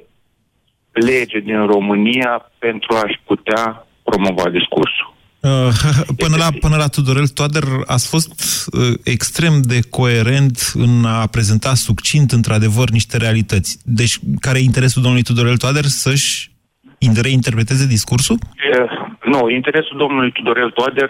lege 0.93 1.39
din 1.39 1.67
România 1.67 2.51
pentru 2.59 2.95
a-și 2.95 3.21
putea 3.25 3.87
promova 4.03 4.49
discursul. 4.51 5.15
Uh, 5.47 5.53
până 6.23 6.37
la, 6.37 6.49
până 6.61 6.77
la 6.77 6.89
Tudorel 6.89 7.29
Toader 7.39 7.65
ați 7.87 8.09
fost 8.09 8.31
uh, 8.31 8.81
extrem 9.05 9.55
de 9.73 9.79
coerent 9.91 10.57
în 10.75 11.05
a 11.05 11.27
prezenta 11.27 11.75
succint, 11.75 12.33
într-adevăr, 12.33 12.89
niște 12.91 13.17
realități. 13.17 13.79
Deci, 13.85 14.19
care 14.41 14.59
e 14.59 14.71
interesul 14.71 15.03
domnului 15.03 15.29
Tudorel 15.31 15.57
Toader 15.57 15.85
să-și 15.85 16.51
reinterpreteze 17.23 17.87
discursul? 17.87 18.39
Uh, 18.39 19.07
nu, 19.25 19.51
interesul 19.51 19.97
domnului 19.97 20.33
Tudorel 20.33 20.71
Toader 20.71 21.09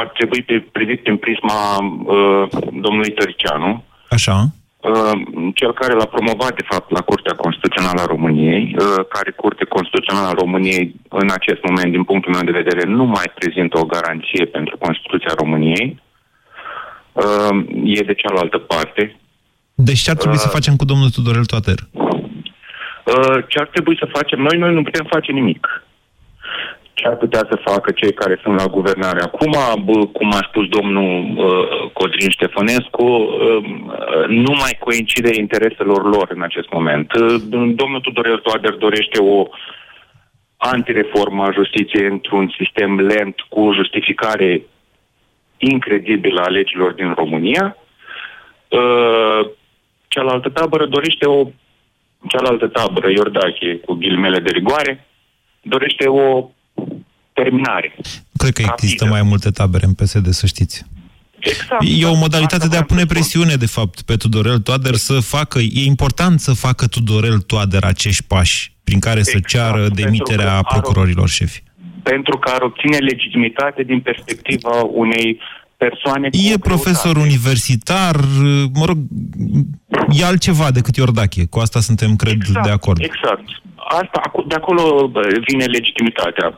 ar 0.00 0.08
trebui 0.08 0.42
privit 0.72 1.02
prin 1.02 1.16
prisma 1.16 1.58
uh, 1.76 2.48
domnului 2.84 3.12
Tăricianu. 3.12 3.84
Așa. 4.10 4.48
Uh, 4.84 5.12
cel 5.54 5.72
care 5.72 5.94
l-a 5.94 6.12
promovat, 6.14 6.54
de 6.54 6.68
fapt, 6.70 6.90
la 6.90 7.00
Curtea 7.00 7.34
Constituțională 7.34 8.00
a 8.00 8.12
României, 8.14 8.76
uh, 8.78 9.04
care 9.14 9.30
Curtea 9.30 9.66
Constituțională 9.68 10.26
a 10.28 10.40
României, 10.42 10.94
în 11.08 11.28
acest 11.38 11.60
moment, 11.68 11.90
din 11.92 12.04
punctul 12.04 12.32
meu 12.32 12.44
de 12.44 12.58
vedere, 12.60 12.82
nu 12.98 13.04
mai 13.04 13.28
prezintă 13.34 13.78
o 13.78 13.90
garanție 13.94 14.44
pentru 14.44 14.76
Constituția 14.76 15.34
României, 15.42 16.02
uh, 17.12 17.54
e 17.84 18.00
de 18.10 18.14
cealaltă 18.14 18.58
parte. 18.58 19.16
Deci 19.74 20.00
ce 20.04 20.10
ar 20.10 20.16
trebui 20.16 20.38
să 20.38 20.48
facem 20.48 20.76
cu 20.76 20.84
domnul 20.84 21.10
Tudorel 21.10 21.44
Toader? 21.44 21.78
Ce 23.48 23.58
ar 23.58 23.68
trebui 23.72 23.96
să 23.98 24.14
facem? 24.16 24.38
Noi, 24.40 24.56
noi 24.58 24.74
nu 24.74 24.82
putem 24.82 25.06
face 25.10 25.32
nimic 25.32 25.84
ce 26.94 27.06
ar 27.06 27.16
putea 27.16 27.46
să 27.50 27.64
facă 27.64 27.90
cei 27.90 28.12
care 28.12 28.38
sunt 28.42 28.58
la 28.58 28.66
guvernare 28.66 29.20
acum, 29.20 29.52
cum 30.12 30.32
a 30.32 30.46
spus 30.48 30.68
domnul 30.68 31.34
uh, 31.36 31.90
Codrin 31.92 32.30
Ștefănescu, 32.30 33.04
uh, 33.04 33.64
nu 34.28 34.52
mai 34.52 34.76
coincide 34.78 35.30
intereselor 35.34 36.04
lor 36.04 36.26
în 36.34 36.42
acest 36.42 36.68
moment. 36.72 37.12
Uh, 37.12 37.34
domnul 37.74 38.00
Tudorel 38.02 38.38
Toader 38.38 38.72
dorește 38.72 39.18
o 39.22 39.46
antireformă 40.56 41.44
a 41.44 41.52
justiției 41.52 42.06
într-un 42.06 42.54
sistem 42.58 43.00
lent 43.00 43.40
cu 43.48 43.72
justificare 43.72 44.62
incredibilă 45.56 46.40
a 46.40 46.48
legilor 46.48 46.92
din 46.92 47.12
România. 47.12 47.76
Uh, 48.68 49.50
cealaltă 50.08 50.48
tabără 50.48 50.86
dorește 50.86 51.26
o 51.26 51.46
cealaltă 52.28 52.66
tabără, 52.66 53.10
Iordache, 53.10 53.76
cu 53.76 53.94
ghilimele 53.94 54.38
de 54.38 54.50
rigoare, 54.50 55.06
dorește 55.62 56.08
o 56.08 56.48
terminare. 57.32 57.94
Cred 58.36 58.52
că 58.52 58.62
rapidă. 58.62 58.72
există 58.82 59.04
mai 59.06 59.22
multe 59.22 59.50
tabere 59.50 59.86
în 59.86 59.94
PSD, 59.94 60.28
să 60.28 60.46
știți. 60.46 60.84
Exact. 61.38 61.84
E 61.86 62.06
o 62.06 62.14
modalitate 62.14 62.68
de 62.68 62.76
a 62.76 62.82
pune 62.82 63.04
presiune, 63.04 63.54
de 63.54 63.66
fapt, 63.66 64.02
pe 64.02 64.16
Tudorel 64.16 64.58
Toader 64.58 64.94
să 64.94 65.20
facă... 65.20 65.58
E 65.58 65.84
important 65.84 66.40
să 66.40 66.52
facă 66.52 66.86
Tudorel 66.86 67.38
Toader 67.38 67.84
acești 67.84 68.24
pași 68.24 68.72
prin 68.84 68.98
care 68.98 69.18
exact, 69.18 69.48
să 69.48 69.56
ceară 69.56 69.88
demiterea 69.88 70.62
procurorilor 70.62 71.28
șefi. 71.28 71.62
Pentru 72.02 72.38
că 72.38 72.50
ar 72.54 72.62
obține 72.62 72.96
legitimitate 72.96 73.82
din 73.82 74.00
perspectiva 74.00 74.82
unei 74.82 75.40
persoane... 75.76 76.28
E 76.32 76.58
profesor 76.58 77.16
universitar, 77.16 78.16
mă 78.74 78.84
rog, 78.84 78.98
e 80.08 80.24
altceva 80.24 80.70
decât 80.70 80.96
Iordache. 80.96 81.46
Cu 81.46 81.58
asta 81.58 81.80
suntem, 81.80 82.16
cred, 82.16 82.32
exact, 82.32 82.66
de 82.66 82.72
acord. 82.72 83.02
Exact 83.02 83.62
asta, 83.88 84.20
de 84.46 84.54
acolo 84.54 85.10
vine 85.46 85.64
legitimitatea. 85.64 86.56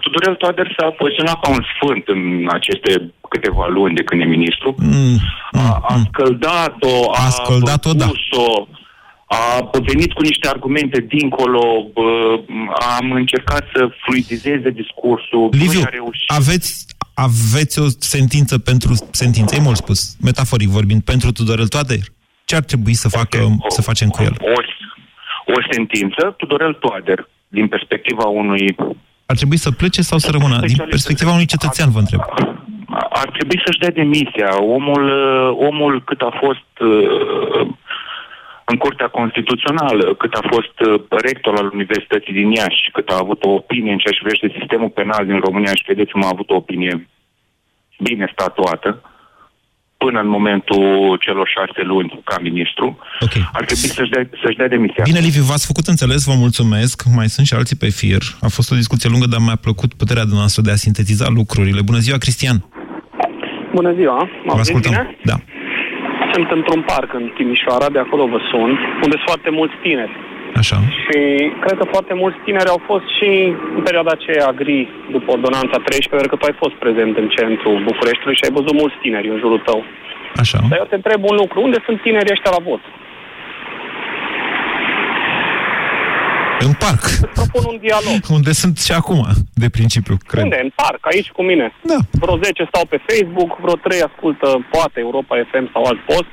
Tudorel 0.00 0.34
Toader 0.34 0.74
s-a 0.78 0.90
poziționat 0.90 1.40
ca 1.40 1.50
un 1.50 1.64
sfânt 1.74 2.04
în 2.06 2.48
aceste 2.52 3.12
câteva 3.28 3.66
luni 3.66 3.94
de 3.94 4.02
când 4.02 4.20
e 4.20 4.24
ministru. 4.24 4.74
Mm, 4.78 5.18
mm, 5.52 5.60
a, 5.60 5.80
a 5.82 5.94
scăldat-o, 6.06 7.10
a, 7.12 7.26
a 7.26 7.28
scăldat-o, 7.28 7.92
da. 7.92 8.06
a 9.26 9.70
venit 9.82 10.12
cu 10.12 10.22
niște 10.22 10.48
argumente 10.48 11.06
dincolo, 11.08 11.62
am 12.98 13.12
încercat 13.12 13.64
să 13.74 13.88
fluidizeze 14.04 14.70
discursul. 14.70 15.48
Liviu, 15.50 15.80
aveți, 16.26 16.86
aveți 17.14 17.80
o 17.80 17.86
sentință 17.98 18.58
pentru 18.58 18.92
sentință, 19.10 19.54
e 19.54 19.60
mult 19.60 19.76
spus, 19.76 20.16
metaforic 20.20 20.68
vorbind, 20.68 21.02
pentru 21.02 21.32
Tudorel 21.32 21.68
Toader? 21.68 22.04
Ce 22.44 22.56
ar 22.56 22.62
trebui 22.62 22.94
să, 22.94 23.08
facă, 23.08 23.38
o, 23.58 23.70
să 23.70 23.82
facem 23.82 24.08
cu 24.08 24.22
el? 24.22 24.36
O, 24.40 24.60
o 25.52 25.60
sentință, 25.70 26.34
Tudorel 26.36 26.72
Toader, 26.72 27.28
din 27.48 27.68
perspectiva 27.68 28.24
unui... 28.24 28.76
Ar 29.26 29.36
trebui 29.36 29.56
să 29.56 29.70
plece 29.70 30.02
sau 30.02 30.18
să 30.18 30.30
rămână? 30.30 30.58
Din 30.60 30.84
perspectiva 30.88 31.32
unui 31.32 31.52
cetățean, 31.54 31.90
vă 31.90 31.98
întreb. 31.98 32.20
Ar 33.22 33.28
trebui 33.36 33.62
să-și 33.64 33.78
dea 33.78 33.90
demisia. 33.90 34.50
Omul, 34.62 35.04
uh, 35.04 35.66
omul 35.68 36.02
cât 36.04 36.20
a 36.20 36.32
fost 36.40 36.72
uh, 36.80 37.66
în 38.64 38.76
Curtea 38.76 39.08
Constituțională, 39.08 40.14
cât 40.14 40.34
a 40.34 40.44
fost 40.50 40.76
uh, 40.80 41.02
rector 41.08 41.54
al 41.56 41.70
Universității 41.72 42.32
din 42.32 42.50
Iași, 42.50 42.90
cât 42.92 43.08
a 43.08 43.18
avut 43.20 43.44
o 43.44 43.50
opinie 43.50 43.92
în 43.92 43.98
ceea 43.98 44.14
ce 44.14 44.22
privește 44.22 44.58
sistemul 44.58 44.88
penal 44.88 45.26
din 45.26 45.38
România 45.40 45.74
și 45.74 45.90
vedeți 45.92 46.12
cum 46.12 46.24
a 46.24 46.32
avut 46.32 46.50
o 46.50 46.54
opinie 46.54 47.08
bine 47.98 48.28
statuată, 48.32 49.02
până 50.04 50.18
în 50.24 50.28
momentul 50.36 50.82
celor 51.24 51.46
șase 51.56 51.82
luni 51.92 52.20
ca 52.24 52.36
ministru, 52.48 52.86
okay. 53.20 53.42
ar 53.52 53.64
trebui 53.68 53.88
să-și 53.98 54.10
dea, 54.14 54.22
să 54.42 54.54
dea 54.56 54.68
demisia. 54.68 55.02
Bine, 55.10 55.26
Liviu, 55.28 55.44
v-ați 55.50 55.66
făcut 55.70 55.86
înțeles, 55.86 56.20
vă 56.30 56.36
mulțumesc. 56.44 56.96
Mai 57.18 57.28
sunt 57.34 57.46
și 57.46 57.54
alții 57.54 57.76
pe 57.84 57.90
fir. 57.98 58.22
A 58.46 58.48
fost 58.56 58.68
o 58.72 58.80
discuție 58.82 59.08
lungă, 59.12 59.26
dar 59.26 59.40
mi-a 59.46 59.60
plăcut 59.66 59.90
puterea 60.02 60.28
dumneavoastră 60.30 60.62
de 60.66 60.72
a 60.74 60.84
sintetiza 60.86 61.26
lucrurile. 61.40 61.80
Bună 61.90 62.00
ziua, 62.06 62.18
Cristian! 62.24 62.58
Bună 63.78 63.92
ziua! 63.98 64.18
Mă 64.46 64.52
vă 64.58 64.60
ascultăm. 64.66 64.92
Bine? 64.92 65.16
Da. 65.30 65.36
Sunt 66.32 66.48
într-un 66.58 66.82
parc 66.90 67.10
în 67.20 67.24
Timișoara, 67.36 67.88
de 67.96 68.00
acolo 68.04 68.22
vă 68.34 68.40
sun, 68.50 68.70
unde 69.04 69.16
sunt 69.16 69.28
foarte 69.30 69.50
mulți 69.58 69.76
tineri. 69.84 70.14
Așa. 70.54 70.76
Și 71.04 71.18
cred 71.62 71.76
că 71.78 71.86
foarte 71.94 72.14
mulți 72.22 72.38
tineri 72.44 72.72
au 72.74 72.80
fost 72.90 73.06
și 73.16 73.30
în 73.76 73.82
perioada 73.82 74.12
aceea 74.14 74.48
gri, 74.60 74.88
după 75.16 75.28
ordonanța 75.36 75.76
13, 75.76 76.08
pentru 76.08 76.28
că 76.30 76.36
tu 76.36 76.46
ai 76.46 76.60
fost 76.62 76.76
prezent 76.84 77.14
în 77.22 77.28
centrul 77.36 77.76
Bucureștiului 77.90 78.38
și 78.38 78.44
ai 78.46 78.56
văzut 78.58 78.74
mulți 78.80 79.00
tineri 79.04 79.28
în 79.32 79.38
jurul 79.42 79.60
tău. 79.68 79.80
Așa. 80.42 80.58
Dar 80.70 80.78
eu 80.78 80.88
te 80.90 81.00
întreb 81.00 81.20
un 81.30 81.36
lucru. 81.42 81.58
Unde 81.66 81.78
sunt 81.86 81.98
tinerii 82.06 82.34
ăștia 82.36 82.54
la 82.56 82.64
vot? 82.68 82.82
În 86.66 86.72
parc. 86.84 87.02
Îți 87.04 87.36
propun 87.40 87.64
un 87.72 87.78
dialog. 87.86 88.18
Unde 88.38 88.52
sunt 88.52 88.76
și 88.78 88.92
acum, 88.92 89.20
de 89.62 89.68
principiu, 89.68 90.16
cred. 90.30 90.42
Unde? 90.42 90.60
În 90.62 90.72
parc, 90.82 91.00
aici 91.12 91.30
cu 91.36 91.42
mine. 91.42 91.66
Da. 91.92 91.98
Vreo 92.22 92.36
10 92.36 92.68
stau 92.70 92.84
pe 92.92 92.98
Facebook, 93.08 93.50
vreo 93.64 93.74
3 93.74 94.00
ascultă, 94.08 94.46
poate, 94.70 94.96
Europa 95.06 95.34
FM 95.50 95.64
sau 95.72 95.82
alt 95.84 96.00
post. 96.10 96.30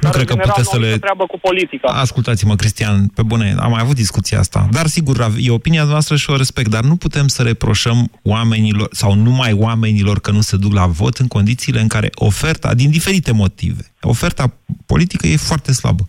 Nu 0.00 0.10
cred 0.10 0.26
că 0.26 0.34
puteți 0.34 0.68
să 0.68 0.78
le... 0.78 0.98
treabă 0.98 1.26
cu 1.26 1.38
politica. 1.38 1.88
Ascultați-mă, 1.88 2.54
Cristian, 2.56 3.06
pe 3.06 3.22
bune, 3.22 3.54
am 3.58 3.70
mai 3.70 3.80
avut 3.82 3.94
discuția 3.94 4.38
asta. 4.38 4.68
Dar, 4.70 4.86
sigur, 4.86 5.16
e 5.38 5.50
opinia 5.50 5.84
noastră 5.84 6.16
și 6.16 6.30
o 6.30 6.36
respect, 6.36 6.70
dar 6.70 6.82
nu 6.82 6.96
putem 6.96 7.26
să 7.26 7.42
reproșăm 7.42 8.10
oamenilor, 8.22 8.88
sau 8.90 9.14
numai 9.14 9.52
oamenilor, 9.52 10.20
că 10.20 10.30
nu 10.30 10.40
se 10.40 10.56
duc 10.56 10.72
la 10.72 10.86
vot 10.86 11.16
în 11.16 11.26
condițiile 11.26 11.80
în 11.80 11.88
care 11.88 12.08
oferta, 12.14 12.74
din 12.74 12.90
diferite 12.90 13.32
motive, 13.32 13.82
oferta 14.00 14.54
politică 14.86 15.26
e 15.26 15.36
foarte 15.36 15.72
slabă. 15.72 16.02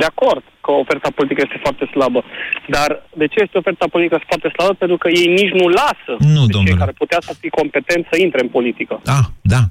De 0.00 0.04
acord 0.04 0.42
că 0.60 0.70
oferta 0.70 1.08
politică 1.14 1.40
este 1.44 1.58
foarte 1.62 1.84
slabă. 1.92 2.24
Dar 2.68 2.88
de 3.20 3.26
ce 3.26 3.38
este 3.44 3.58
oferta 3.58 3.86
politică 3.90 4.20
foarte 4.26 4.48
slabă? 4.54 4.72
Pentru 4.72 4.96
că 4.96 5.08
ei 5.08 5.28
nici 5.40 5.54
nu 5.60 5.66
lasă 5.68 6.12
nu, 6.18 6.46
pe 6.46 6.52
cei 6.66 6.76
care 6.82 6.92
putea 7.02 7.18
să 7.20 7.32
fie 7.40 7.48
competenți 7.48 8.08
să 8.10 8.16
intre 8.20 8.40
în 8.42 8.48
politică. 8.48 9.00
Da, 9.02 9.20
da 9.54 9.62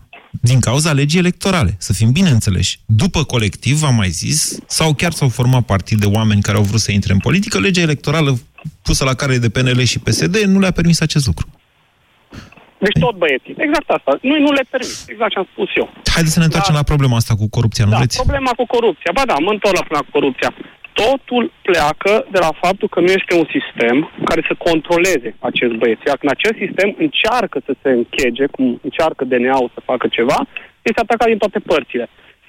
din 0.41 0.59
cauza 0.59 0.91
legii 0.91 1.19
electorale, 1.19 1.75
să 1.77 1.93
fim 1.93 2.11
bine 2.11 2.29
înțeleși. 2.29 2.79
După 2.85 3.23
colectiv, 3.23 3.83
am 3.83 3.95
mai 3.95 4.09
zis, 4.09 4.59
sau 4.67 4.93
chiar 4.93 5.11
s-au 5.11 5.29
format 5.29 5.65
partid 5.65 5.99
de 5.99 6.05
oameni 6.05 6.41
care 6.41 6.57
au 6.57 6.63
vrut 6.63 6.79
să 6.79 6.91
intre 6.91 7.13
în 7.13 7.19
politică, 7.19 7.59
legea 7.59 7.81
electorală 7.81 8.39
pusă 8.81 9.03
la 9.03 9.13
care 9.13 9.37
de 9.37 9.49
PNL 9.49 9.81
și 9.81 9.99
PSD 9.99 10.35
nu 10.37 10.59
le-a 10.59 10.71
permis 10.71 10.99
acest 11.01 11.25
lucru. 11.25 11.47
Deci 12.85 12.97
tot 13.05 13.15
băieții. 13.23 13.55
Exact 13.65 13.89
asta. 13.97 14.11
Noi 14.31 14.39
nu 14.45 14.51
le 14.57 14.63
permit. 14.69 14.95
Exact 15.13 15.31
ce 15.31 15.39
am 15.39 15.47
spus 15.51 15.69
eu. 15.81 15.87
Haideți 16.15 16.33
să 16.33 16.39
ne 16.39 16.45
întoarcem 16.49 16.73
da. 16.73 16.79
la 16.81 16.89
problema 16.91 17.15
asta 17.15 17.33
cu 17.41 17.47
corupția, 17.57 17.85
nu 17.85 17.91
da, 17.91 17.97
vreți? 17.97 18.15
problema 18.23 18.51
cu 18.59 18.65
corupția. 18.75 19.11
Ba 19.17 19.23
da, 19.31 19.35
mă 19.45 19.51
întorc 19.55 19.75
la 19.77 19.83
problema 19.85 20.05
cu 20.07 20.13
corupția. 20.17 20.49
Totul 21.03 21.51
pleacă 21.61 22.13
de 22.31 22.39
la 22.45 22.51
faptul 22.63 22.87
că 22.87 22.99
nu 22.99 23.11
este 23.19 23.33
un 23.41 23.47
sistem 23.55 23.95
care 24.29 24.41
să 24.49 24.63
controleze 24.67 25.29
acest 25.49 25.73
băieț. 25.79 25.99
Iar 26.07 26.17
când 26.17 26.31
acest 26.31 26.57
sistem 26.63 26.89
încearcă 27.05 27.57
să 27.67 27.73
se 27.81 27.89
închege, 27.99 28.45
cum 28.55 28.79
încearcă 28.87 29.21
DNA-ul 29.25 29.71
să 29.73 29.87
facă 29.91 30.05
ceva, 30.07 30.39
este 30.89 31.01
atacat 31.01 31.27
din 31.27 31.37
toate 31.37 31.59
părțile. 31.59 32.05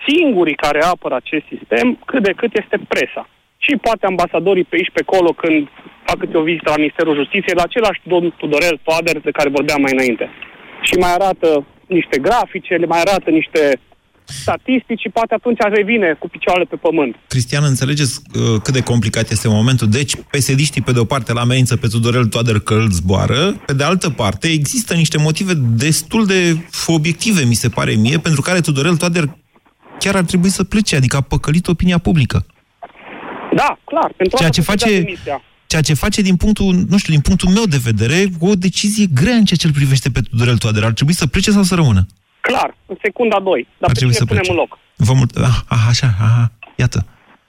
Singurii 0.09 0.63
care 0.65 0.81
apără 0.83 1.15
acest 1.15 1.45
sistem, 1.53 1.87
cât 2.11 2.23
de 2.23 2.33
cât 2.41 2.53
este 2.63 2.79
presa. 2.89 3.29
Și 3.65 3.73
poate 3.87 4.07
ambasadorii 4.07 4.69
pe 4.69 4.77
aici, 4.77 4.97
pe 4.97 5.05
acolo, 5.07 5.31
când 5.43 5.69
fac 6.07 6.17
câte 6.19 6.37
o 6.37 6.49
vizită 6.51 6.71
la 6.71 6.83
Ministerul 6.83 7.15
Justiției, 7.21 7.59
la 7.61 7.69
același 7.69 8.01
domn 8.13 8.35
Tudorel 8.37 8.81
Toader 8.87 9.17
de 9.21 9.37
care 9.39 9.57
vorbeam 9.59 9.81
mai 9.81 9.93
înainte. 9.97 10.27
Și 10.81 10.95
mai 11.03 11.13
arată 11.19 11.49
niște 11.87 12.17
grafice, 12.27 12.75
le 12.75 12.87
mai 12.87 13.01
arată 13.01 13.31
niște 13.31 13.63
statistici 14.27 15.01
și 15.01 15.09
poate 15.09 15.35
atunci 15.35 15.59
revine 15.75 16.17
cu 16.19 16.29
picioarele 16.29 16.65
pe 16.65 16.77
pământ. 16.77 17.17
Cristian, 17.29 17.65
înțelegeți 17.65 18.21
uh, 18.35 18.61
cât 18.63 18.73
de 18.73 18.81
complicat 18.83 19.31
este 19.31 19.49
momentul? 19.49 19.89
Deci, 19.89 20.13
pesediștii, 20.31 20.83
pe 20.83 20.93
de 20.93 20.99
o 20.99 21.05
parte, 21.05 21.33
la 21.33 21.41
amenință 21.41 21.77
pe 21.77 21.87
Tudorel 21.87 22.27
Toader 22.27 22.59
că 22.59 22.75
îl 22.75 22.91
zboară, 22.91 23.53
pe 23.67 23.73
de 23.73 23.85
altă 23.85 24.11
parte, 24.11 24.49
există 24.49 24.95
niște 24.95 25.19
motive 25.19 25.53
destul 25.57 26.27
de 26.27 26.57
obiective, 26.87 27.43
mi 27.45 27.55
se 27.55 27.69
pare 27.69 27.93
mie, 27.95 28.19
pentru 28.19 28.41
care 28.41 28.61
Tudorel 28.61 28.97
Toader 28.97 29.25
chiar 29.99 30.15
ar 30.17 30.25
trebui 30.25 30.49
să 30.49 30.65
plece, 30.65 30.97
adică 30.97 31.17
a 31.17 31.21
păcălit 31.21 31.67
opinia 31.69 31.99
publică. 31.99 32.47
Da, 33.57 33.79
clar. 33.85 34.13
Pentru 34.17 34.37
Ceea 34.37 34.49
asta 34.49 34.63
ce 34.63 34.69
se 34.71 34.75
dea 34.75 34.87
face- 34.87 35.01
demisia. 35.01 35.43
Ceea 35.67 35.83
ce 35.83 35.95
face 35.95 36.23
din 36.23 36.37
punctul, 36.37 36.85
nu 36.89 36.99
știu, 36.99 37.13
din 37.13 37.21
punctul 37.23 37.49
meu 37.49 37.65
de 37.65 37.81
vedere, 37.83 38.27
o 38.39 38.55
decizie 38.55 39.07
grea 39.15 39.35
în 39.35 39.45
ceea 39.45 39.59
ce 39.59 39.67
îl 39.67 39.73
privește 39.73 40.11
pe 40.11 40.21
Tudorel 40.21 40.57
Toader. 40.57 40.85
Ar 40.85 40.93
trebui 40.93 41.15
să 41.15 41.27
plece 41.27 41.51
sau 41.51 41.63
să 41.63 41.75
rămână? 41.75 42.07
Clar, 42.49 42.77
în 42.87 42.97
secunda 43.03 43.41
2. 43.41 43.67
Dar 43.79 43.89
Ar 43.89 43.93
pe 43.93 43.99
trebui 43.99 44.15
cine 44.15 44.19
să 44.19 44.25
punem 44.25 44.43
plece. 44.43 44.51
în 44.51 44.57
loc? 44.57 44.79
Vă 44.97 45.13
mult... 45.13 45.37
Ah, 45.37 45.59
ah, 45.69 45.85
așa, 45.89 46.07
aha, 46.21 46.53
iată. 46.77 47.07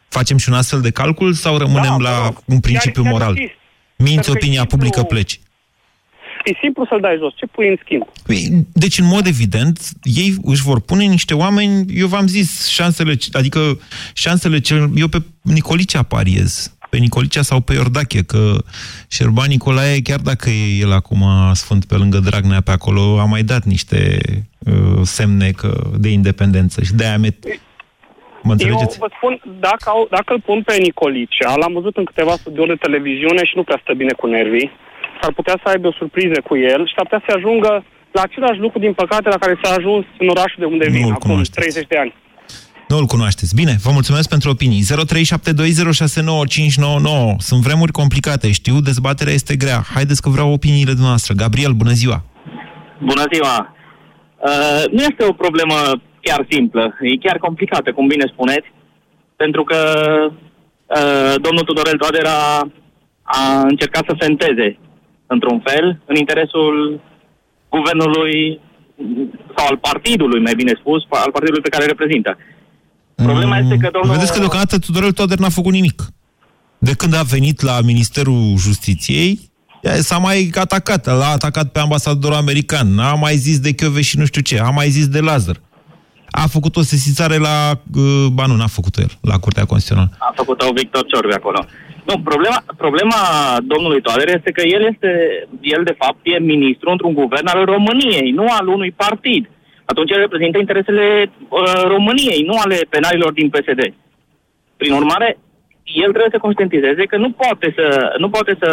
Facem 0.09 0.37
și 0.37 0.49
un 0.49 0.55
astfel 0.55 0.81
de 0.81 0.91
calcul 0.91 1.33
sau 1.33 1.57
rămânem 1.57 1.97
Da, 2.01 2.09
la 2.09 2.17
vă 2.19 2.25
rog. 2.25 2.41
un 2.45 2.59
principiu 2.59 3.01
Chiar- 3.03 3.11
chiar 3.11 3.19
moral? 3.21 3.37
insist. 3.37 3.59
Minți 3.97 4.13
Pentru 4.13 4.31
că 4.31 4.37
e 4.37 4.41
opinia 4.41 4.59
simplu- 4.59 4.77
publică, 4.77 5.03
pleci. 5.03 5.39
E 6.45 6.51
simplu 6.61 6.85
să-l 6.89 6.99
dai 7.01 7.15
jos. 7.19 7.33
Ce 7.35 7.45
pui 7.45 7.67
în 7.67 7.75
schimb? 7.83 8.03
Păi, 8.25 8.65
Deci, 8.73 8.97
în 8.99 9.05
mod 9.05 9.25
evident, 9.25 9.79
ei 10.03 10.35
își 10.43 10.61
vor 10.61 10.79
pune 10.81 11.03
niște 11.03 11.33
oameni, 11.33 11.85
eu 11.99 12.07
v-am 12.07 12.27
zis, 12.27 12.67
șansele, 12.67 13.17
adică 13.31 13.79
șansele 14.13 14.59
cel... 14.59 14.89
Eu 14.95 15.07
pe 15.07 15.17
Nicolicea 15.41 16.03
pariez, 16.03 16.76
pe 16.89 16.97
Nicolicea 16.97 17.41
sau 17.41 17.59
pe 17.59 17.73
Iordache, 17.73 18.21
că 18.23 18.55
Șerban 19.09 19.47
Nicolae, 19.49 20.01
chiar 20.01 20.19
dacă 20.19 20.49
e 20.49 20.81
el 20.85 20.91
acum 20.91 21.23
sfânt 21.53 21.85
pe 21.85 21.95
lângă 21.95 22.17
Dragnea 22.17 22.61
pe 22.61 22.71
acolo, 22.71 23.19
a 23.19 23.25
mai 23.25 23.41
dat 23.41 23.63
niște 23.63 24.19
uh, 24.59 25.01
semne 25.01 25.49
că, 25.51 25.71
de 25.97 26.09
independență 26.09 26.83
și 26.83 26.93
de-aia 26.93 27.17
met... 27.17 27.35
Mă 28.43 28.51
înțelegeți? 28.51 28.97
Eu 28.99 29.07
vă 29.07 29.09
spun, 29.17 29.33
dacă, 29.59 29.85
au, 29.95 30.07
dacă 30.11 30.33
îl 30.33 30.41
pun 30.49 30.59
pe 30.63 30.75
Nicolicea, 30.77 31.55
l-am 31.55 31.73
văzut 31.73 31.97
în 31.97 32.03
câteva 32.03 32.31
studiouri 32.31 32.73
de 32.73 32.83
televiziune 32.85 33.41
și 33.45 33.55
nu 33.55 33.63
prea 33.63 33.79
stă 33.83 33.93
bine 33.93 34.13
cu 34.13 34.27
nervii, 34.27 34.71
s-ar 35.21 35.33
putea 35.33 35.59
să 35.63 35.69
aibă 35.69 35.87
o 35.87 35.97
surpriză 36.01 36.41
cu 36.47 36.55
el 36.57 36.81
și 36.87 36.93
s-ar 36.95 37.05
putea 37.07 37.23
să 37.27 37.33
ajungă 37.37 37.85
la 38.11 38.21
același 38.21 38.59
lucru, 38.59 38.79
din 38.79 38.93
păcate, 38.93 39.29
la 39.29 39.37
care 39.43 39.59
s-a 39.61 39.71
ajuns 39.73 40.05
în 40.17 40.27
orașul 40.27 40.59
de 40.63 40.65
unde 40.73 40.85
Nu 40.85 40.91
vin, 40.91 41.05
îl 41.05 41.11
acum 41.11 41.29
cunoașteți. 41.29 41.59
30 41.59 41.87
de 41.87 41.97
ani. 41.97 42.13
Nu 42.87 42.97
îl 42.97 43.05
cunoașteți. 43.05 43.55
Bine, 43.55 43.75
vă 43.83 43.91
mulțumesc 43.93 44.29
pentru 44.29 44.49
opinii. 44.49 44.81
0372069599. 44.81 44.85
Sunt 47.37 47.61
vremuri 47.67 47.91
complicate, 47.91 48.51
știu, 48.51 48.79
dezbaterea 48.79 49.33
este 49.33 49.55
grea. 49.55 49.79
Haideți 49.93 50.21
că 50.21 50.29
vreau 50.29 50.51
opiniile 50.51 50.91
dumneavoastră. 50.91 51.33
Gabriel, 51.33 51.71
bună 51.71 51.91
ziua! 51.91 52.23
Bună 53.09 53.23
ziua! 53.33 53.75
Uh, 54.37 54.83
nu 54.91 55.01
este 55.09 55.23
o 55.29 55.33
problemă 55.33 55.75
chiar 56.21 56.45
simplă, 56.49 56.97
e 57.01 57.17
chiar 57.17 57.37
complicată, 57.37 57.91
cum 57.91 58.07
bine 58.07 58.31
spuneți, 58.33 58.71
pentru 59.35 59.63
că 59.63 59.79
uh, 60.29 61.33
domnul 61.45 61.63
Tudorel 61.63 61.97
Toader 61.97 62.25
a, 62.25 62.69
a 63.23 63.61
încercat 63.61 64.03
să 64.07 64.15
fenteze, 64.19 64.79
într-un 65.27 65.59
fel, 65.65 66.01
în 66.05 66.15
interesul 66.15 67.01
guvernului 67.69 68.59
sau 69.55 69.65
al 69.67 69.77
partidului, 69.77 70.41
mai 70.41 70.55
bine 70.55 70.73
spus, 70.79 71.01
al 71.09 71.31
partidului 71.31 71.65
pe 71.65 71.69
care 71.69 71.83
îl 71.83 71.89
reprezintă. 71.89 72.37
Problema 73.23 73.57
este 73.57 73.77
că 73.77 73.89
domnul... 73.93 74.13
Vedeți 74.13 74.33
că 74.33 74.39
deocamdată 74.39 74.79
Tudorel 74.79 75.11
Toader 75.11 75.37
n-a 75.37 75.49
făcut 75.49 75.71
nimic. 75.71 76.03
De 76.77 76.93
când 76.93 77.13
a 77.15 77.21
venit 77.21 77.61
la 77.61 77.81
Ministerul 77.81 78.57
Justiției, 78.57 79.39
s-a 79.99 80.17
mai 80.17 80.51
atacat. 80.55 81.05
L-a 81.05 81.31
atacat 81.31 81.67
pe 81.71 81.79
ambasadorul 81.79 82.37
american, 82.37 82.99
a 82.99 83.13
mai 83.13 83.35
zis 83.35 83.59
de 83.59 83.73
Chiove 83.73 84.01
și 84.01 84.17
nu 84.17 84.25
știu 84.25 84.41
ce, 84.41 84.59
a 84.59 84.69
mai 84.69 84.89
zis 84.89 85.07
de 85.07 85.19
Lazar. 85.19 85.57
A 86.29 86.47
făcut 86.47 86.75
o 86.75 86.81
sesizare 86.81 87.37
la... 87.37 87.81
uh, 87.95 88.25
Ba 88.33 88.45
nu, 88.45 88.55
n-a 88.55 88.67
făcut-o 88.67 89.01
el, 89.01 89.11
la 89.21 89.37
Curtea 89.37 89.65
Constituțională. 89.65 90.15
a 90.19 90.33
făcut-o 90.35 90.71
Victor 90.73 91.05
Ciorbe 91.05 91.33
acolo. 91.33 91.65
Nu, 92.07 92.19
problema, 92.19 92.63
problema 92.77 93.21
domnului 93.63 94.01
Toader 94.01 94.35
este 94.35 94.51
că 94.51 94.61
el 94.75 94.83
este, 94.91 95.09
el 95.61 95.83
de 95.83 95.95
fapt 96.01 96.19
e 96.23 96.39
ministru 96.39 96.89
într-un 96.89 97.13
guvern 97.13 97.47
al 97.47 97.65
României, 97.65 98.31
nu 98.31 98.45
al 98.49 98.67
unui 98.67 98.91
partid. 98.91 99.49
Atunci 99.91 100.11
el 100.11 100.19
reprezintă 100.25 100.57
interesele 100.57 101.05
uh, 101.49 101.81
României, 101.93 102.41
nu 102.49 102.55
ale 102.63 102.77
penalilor 102.95 103.31
din 103.39 103.49
PSD. 103.49 103.81
Prin 104.81 104.93
urmare, 104.93 105.29
el 105.83 106.09
trebuie 106.13 106.35
să 106.35 106.45
conștientizeze 106.45 107.03
că 107.11 107.17
nu 107.17 107.29
poate 107.31 107.67
să, 107.77 107.85
nu 108.23 108.29
poate 108.29 108.53
să, 108.61 108.69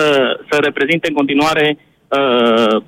să 0.50 0.54
reprezinte 0.60 1.08
în 1.08 1.14
continuare 1.14 1.66
uh, 1.78 2.82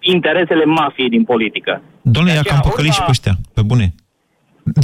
interesele 0.00 0.64
mafiei 0.64 1.08
din 1.08 1.24
politică. 1.24 1.82
Domnule, 2.02 2.32
De 2.32 2.34
i-a 2.34 2.40
aceea, 2.40 2.60
cam 2.60 2.68
păcălit 2.70 2.90
urma- 2.90 2.94
și 2.94 3.02
pe 3.02 3.10
ăștia, 3.14 3.34
pe 3.54 3.62
bune. 3.62 3.94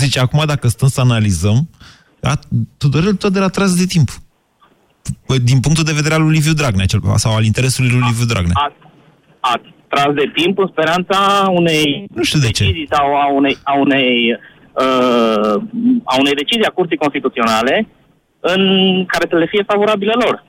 Deci 0.02 0.16
acum, 0.18 0.42
dacă 0.46 0.68
stăm 0.68 0.88
să 0.88 1.00
analizăm, 1.00 1.68
a, 2.22 2.38
Tudorel 2.78 3.14
Toader 3.14 3.42
a 3.42 3.48
tras 3.48 3.76
de 3.76 3.84
timp. 3.84 4.08
Bă, 5.26 5.36
Din 5.38 5.60
punctul 5.60 5.84
de 5.84 5.92
vedere 5.92 6.14
al 6.14 6.22
lui 6.22 6.32
Liviu 6.32 6.52
Dragnea, 6.52 6.86
cel, 6.86 7.00
sau 7.14 7.34
al 7.34 7.44
interesului 7.44 7.90
lui 7.90 8.02
Liviu 8.08 8.24
Dragnea. 8.24 8.52
A, 8.54 8.72
a 9.40 9.60
tras 9.88 10.12
de 10.14 10.30
timp 10.34 10.58
în 10.58 10.68
speranța 10.70 11.48
unei 11.50 12.04
Nu 12.14 12.22
știu 12.22 12.40
de 12.40 12.50
ce. 12.50 12.64
decizii 12.64 12.88
sau 12.90 13.16
a 13.16 13.26
unei, 13.32 13.56
a 13.62 13.78
unei, 13.78 14.38
uh, 14.72 15.54
a 16.04 16.14
unei 16.18 16.34
decizii 16.34 16.64
a 16.68 16.76
Curții 16.78 16.96
Constituționale 16.96 17.88
în 18.40 18.62
care 19.06 19.26
să 19.30 19.36
le 19.36 19.46
fie 19.46 19.64
favorabile 19.66 20.12
lor. 20.24 20.44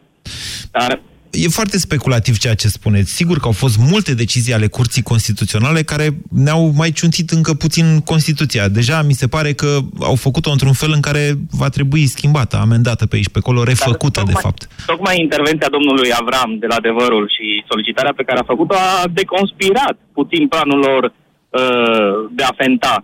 Dar 0.72 1.02
E 1.32 1.48
foarte 1.48 1.78
speculativ 1.78 2.38
ceea 2.38 2.54
ce 2.56 2.68
spuneți. 2.68 3.12
Sigur 3.12 3.38
că 3.38 3.46
au 3.46 3.52
fost 3.52 3.78
multe 3.92 4.14
decizii 4.14 4.54
ale 4.54 4.68
Curții 4.68 5.02
Constituționale 5.02 5.82
care 5.82 6.08
ne-au 6.30 6.72
mai 6.76 6.92
ciuntit 6.92 7.30
încă 7.30 7.54
puțin 7.54 8.00
Constituția. 8.06 8.68
Deja 8.68 9.02
mi 9.02 9.14
se 9.14 9.28
pare 9.28 9.54
că 9.54 9.78
au 10.02 10.16
făcut-o 10.16 10.52
într-un 10.52 10.74
fel 10.74 10.92
în 10.94 11.02
care 11.02 11.34
va 11.52 11.70
trebui 11.70 12.06
schimbată, 12.06 12.58
amendată 12.58 13.06
pe 13.08 13.16
aici, 13.16 13.30
pe 13.30 13.40
acolo, 13.42 13.64
refăcută, 13.64 14.24
de 14.26 14.32
fapt. 14.32 14.68
tocmai 14.86 15.16
intervenția 15.20 15.68
domnului 15.72 16.10
Avram 16.14 16.58
de 16.60 16.68
la 16.68 16.76
Adevărul 16.76 17.32
și 17.36 17.64
solicitarea 17.70 18.14
pe 18.16 18.24
care 18.24 18.40
a 18.40 18.52
făcut-o 18.54 18.76
a 18.76 19.08
deconspirat 19.14 19.98
puțin 20.14 20.48
planul 20.48 20.80
lor 20.80 21.04
uh, 21.04 22.30
de 22.32 22.44
a 22.44 22.54
fenta 22.58 23.04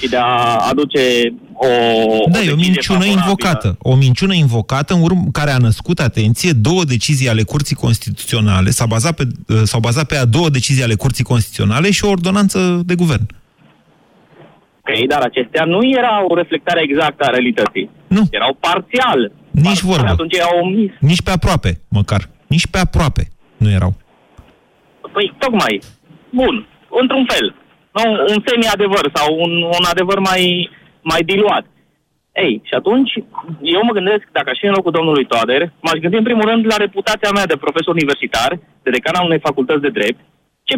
și 0.00 0.08
de 0.08 0.16
a 0.16 0.56
aduce 0.70 1.00
o, 1.54 1.66
Da, 2.30 2.38
o 2.38 2.42
e 2.42 2.50
o 2.52 2.54
decizie 2.54 2.54
minciună 2.54 2.98
favorabilă. 2.98 3.20
invocată. 3.20 3.76
O 3.80 3.94
minciună 3.94 4.34
invocată 4.34 4.94
în 4.94 5.00
urm- 5.02 5.32
care 5.32 5.50
a 5.50 5.58
născut, 5.58 5.98
atenție, 6.00 6.52
două 6.52 6.84
decizii 6.84 7.28
ale 7.28 7.42
Curții 7.42 7.76
Constituționale, 7.76 8.70
s-a 8.70 8.86
bazat 8.86 9.14
pe, 9.16 9.24
s-au 9.64 9.80
bazat 9.80 10.06
pe 10.06 10.16
a 10.16 10.24
două 10.24 10.48
decizii 10.48 10.82
ale 10.82 10.94
Curții 10.94 11.24
Constituționale 11.24 11.90
și 11.90 12.04
o 12.04 12.08
ordonanță 12.08 12.80
de 12.84 12.94
guvern. 12.94 13.26
Ok, 14.88 15.08
dar 15.08 15.20
acestea 15.22 15.64
nu 15.64 15.78
erau 15.98 16.26
o 16.28 16.34
reflectare 16.34 16.80
exactă 16.82 17.24
a 17.24 17.30
realității. 17.30 17.90
Nu. 18.06 18.22
Erau 18.30 18.56
parțial. 18.60 19.32
Nici 19.50 19.64
Parțial, 19.64 19.90
vorbă. 19.90 20.08
Atunci 20.10 20.40
au 20.40 20.58
omis. 20.62 20.90
Nici 21.00 21.22
pe 21.22 21.30
aproape, 21.30 21.80
măcar. 21.88 22.28
Nici 22.46 22.66
pe 22.66 22.78
aproape 22.78 23.28
nu 23.56 23.70
erau. 23.70 23.94
Păi, 25.12 25.34
tocmai. 25.38 25.80
Bun. 26.30 26.66
Într-un 27.00 27.24
fel. 27.28 27.54
Nu, 27.96 28.04
un 28.32 28.38
semi-adevăr 28.46 29.04
sau 29.16 29.28
un, 29.44 29.52
un 29.78 29.84
adevăr 29.92 30.18
mai, 30.30 30.42
mai 31.12 31.22
diluat. 31.30 31.64
Ei, 32.44 32.54
și 32.68 32.74
atunci, 32.80 33.12
eu 33.76 33.80
mă 33.84 33.92
gândesc, 33.98 34.24
dacă 34.38 34.48
aș 34.50 34.58
fi 34.60 34.66
în 34.70 34.76
locul 34.78 34.96
domnului 34.98 35.28
Toader, 35.32 35.62
m-aș 35.84 35.98
gândi 36.02 36.20
în 36.20 36.28
primul 36.28 36.48
rând 36.50 36.62
la 36.72 36.82
reputația 36.84 37.30
mea 37.34 37.46
de 37.46 37.62
profesor 37.64 37.92
universitar, 37.94 38.50
de 38.84 38.90
decan 38.94 39.16
al 39.18 39.28
unei 39.28 39.46
facultăți 39.48 39.84
de 39.86 39.96
drept, 39.98 40.20
ce 40.68 40.74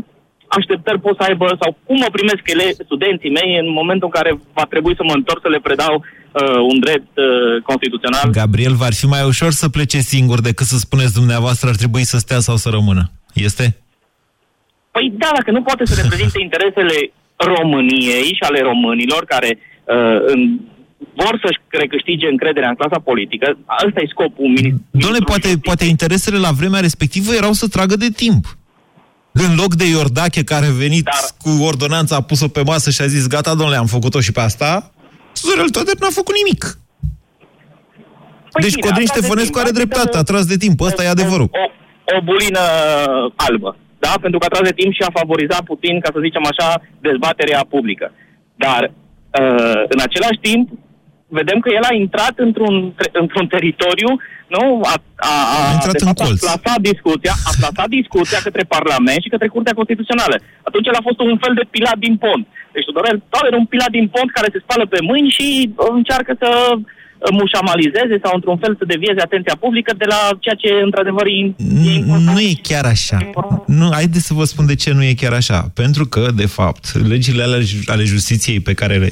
așteptări 0.58 1.00
pot 1.06 1.16
să 1.16 1.24
aibă 1.28 1.46
sau 1.62 1.70
cum 1.86 1.96
mă 2.04 2.10
primesc 2.16 2.42
ele, 2.54 2.66
studenții 2.88 3.36
mei 3.38 3.50
în 3.62 3.68
momentul 3.78 4.08
în 4.08 4.16
care 4.18 4.30
va 4.58 4.66
trebui 4.72 4.94
să 4.98 5.04
mă 5.04 5.14
întorc 5.16 5.40
să 5.42 5.48
le 5.54 5.60
predau 5.66 5.94
uh, 6.04 6.58
un 6.70 6.78
drept 6.86 7.12
uh, 7.18 7.26
constituțional. 7.70 8.26
Gabriel, 8.42 8.74
v-ar 8.82 8.94
fi 9.00 9.06
mai 9.06 9.22
ușor 9.32 9.50
să 9.62 9.68
plece 9.68 9.98
singur 9.98 10.38
decât 10.40 10.66
să 10.66 10.76
spuneți 10.78 11.14
dumneavoastră 11.20 11.68
ar 11.68 11.76
trebui 11.82 12.04
să 12.12 12.16
stea 12.18 12.40
sau 12.48 12.56
să 12.56 12.68
rămână. 12.68 13.02
Este? 13.34 13.64
Păi 14.98 15.12
da, 15.22 15.30
dacă 15.34 15.50
nu 15.50 15.62
poate 15.62 15.84
să 15.86 16.00
reprezinte 16.00 16.38
interesele 16.40 16.96
României 17.36 18.28
și 18.38 18.44
ale 18.48 18.60
românilor 18.60 19.22
care 19.24 19.50
uh, 19.58 20.18
în, 20.32 20.40
vor 21.20 21.34
să-și 21.42 21.60
recâștige 21.82 22.26
încrederea 22.28 22.68
în 22.68 22.74
clasa 22.74 22.98
politică, 23.10 23.46
ăsta 23.86 24.00
e 24.00 24.14
scopul 24.16 24.48
ministrului. 24.56 25.02
Doamne, 25.02 25.18
poate, 25.18 25.48
poate 25.62 25.84
interesele 25.84 26.38
la 26.38 26.52
vremea 26.60 26.80
respectivă 26.80 27.30
erau 27.34 27.52
să 27.52 27.68
tragă 27.68 27.96
de 27.96 28.10
timp. 28.22 28.44
În 29.32 29.50
loc 29.62 29.74
de 29.74 29.86
Iordache 29.88 30.42
care 30.44 30.66
a 30.66 30.80
venit 30.84 31.04
Dar... 31.04 31.24
cu 31.44 31.50
ordonanța, 31.70 32.16
a 32.16 32.28
pus-o 32.30 32.48
pe 32.48 32.62
masă 32.62 32.90
și 32.90 33.02
a 33.02 33.06
zis, 33.06 33.26
gata, 33.26 33.54
domnule, 33.54 33.76
am 33.76 33.86
făcut-o 33.86 34.20
și 34.20 34.32
pe 34.32 34.40
asta, 34.40 34.92
Tudorel 35.40 35.68
Toader 35.68 35.96
n-a 36.00 36.20
făcut 36.20 36.34
nimic. 36.40 36.62
Păi 38.52 38.62
deci 38.62 38.74
bine, 38.74 38.86
Codrin 38.86 39.08
a 39.08 39.10
tras 39.10 39.14
de 39.14 39.20
Ștefănescu 39.20 39.52
timp, 39.52 39.64
are 39.64 39.70
da, 39.70 39.78
dreptate, 39.78 40.10
de- 40.10 40.18
a 40.18 40.22
tras 40.22 40.46
de 40.46 40.56
timp, 40.56 40.80
ăsta 40.80 41.04
e 41.04 41.08
adevărul. 41.08 41.48
O, 41.52 41.64
o 42.16 42.20
bulină 42.28 42.60
albă, 43.36 43.76
da? 44.04 44.12
Pentru 44.24 44.38
că 44.38 44.44
a 44.46 44.52
tras 44.52 44.68
de 44.68 44.78
timp 44.80 44.92
și 44.94 45.02
a 45.06 45.18
favorizat 45.20 45.62
puțin, 45.72 46.00
ca 46.00 46.10
să 46.14 46.24
zicem 46.26 46.44
așa, 46.50 46.68
dezbaterea 47.00 47.66
publică. 47.74 48.06
Dar, 48.64 48.82
uh, 49.40 49.82
în 49.94 50.00
același 50.06 50.40
timp, 50.48 50.64
vedem 51.38 51.58
că 51.60 51.68
el 51.78 51.84
a 51.90 51.94
intrat 52.04 52.34
într-un, 52.46 52.74
tre- 52.98 53.14
într-un 53.22 53.46
teritoriu, 53.46 54.10
nu? 54.54 54.62
A, 54.92 54.94
a, 55.16 55.32
a, 55.56 55.60
A 55.68 55.72
intrat 55.76 55.94
de 55.96 56.04
în 56.04 56.08
fapt, 56.10 56.20
colț. 56.22 56.40
a 56.42 56.58
plasat 56.62 56.80
discuția, 56.90 57.34
a 57.50 57.52
plasat 57.60 57.88
discuția 57.98 58.38
către 58.46 58.64
Parlament 58.76 59.20
și 59.22 59.32
către 59.34 59.48
Curtea 59.54 59.78
Constituțională. 59.80 60.36
Atunci 60.68 60.86
el 60.90 60.98
a 61.00 61.06
fost 61.08 61.20
un 61.20 61.38
fel 61.44 61.54
de 61.60 61.64
pilat 61.74 61.98
din 62.06 62.16
pont. 62.24 62.44
Deci 62.74 62.84
Tudorel 62.88 63.22
Toader 63.32 63.52
e 63.52 63.62
un 63.64 63.72
pilat 63.74 63.90
din 63.98 64.06
pont 64.14 64.28
care 64.30 64.48
se 64.52 64.64
spală 64.64 64.84
pe 64.86 65.00
mâini 65.08 65.34
și 65.38 65.46
uh, 65.76 65.86
încearcă 65.98 66.32
să 66.42 66.50
uh, 66.70 66.80
mușamalizeze 67.32 68.16
sau 68.22 68.32
într-un 68.34 68.58
fel 68.58 68.76
să 68.78 68.84
devieze 68.84 69.20
atenția 69.20 69.56
publică 69.60 69.94
de 69.98 70.04
la 70.04 70.20
ceea 70.40 70.54
ce 70.54 70.68
într-adevăr 70.84 71.26
e 71.26 71.54
Nu, 72.06 72.18
nu 72.18 72.40
e 72.40 72.52
chiar 72.62 72.84
așa. 72.84 73.18
Nu, 73.66 73.88
haideți 73.92 74.26
să 74.26 74.34
vă 74.34 74.44
spun 74.44 74.66
de 74.66 74.74
ce 74.74 74.92
nu 74.92 75.02
e 75.04 75.14
chiar 75.14 75.32
așa. 75.32 75.70
Pentru 75.74 76.06
că, 76.06 76.28
de 76.34 76.46
fapt, 76.46 76.84
legile 77.08 77.42
ale, 77.42 77.64
ale 77.86 78.04
justiției 78.04 78.60
pe 78.60 78.74
care 78.74 78.96
le, 78.98 79.10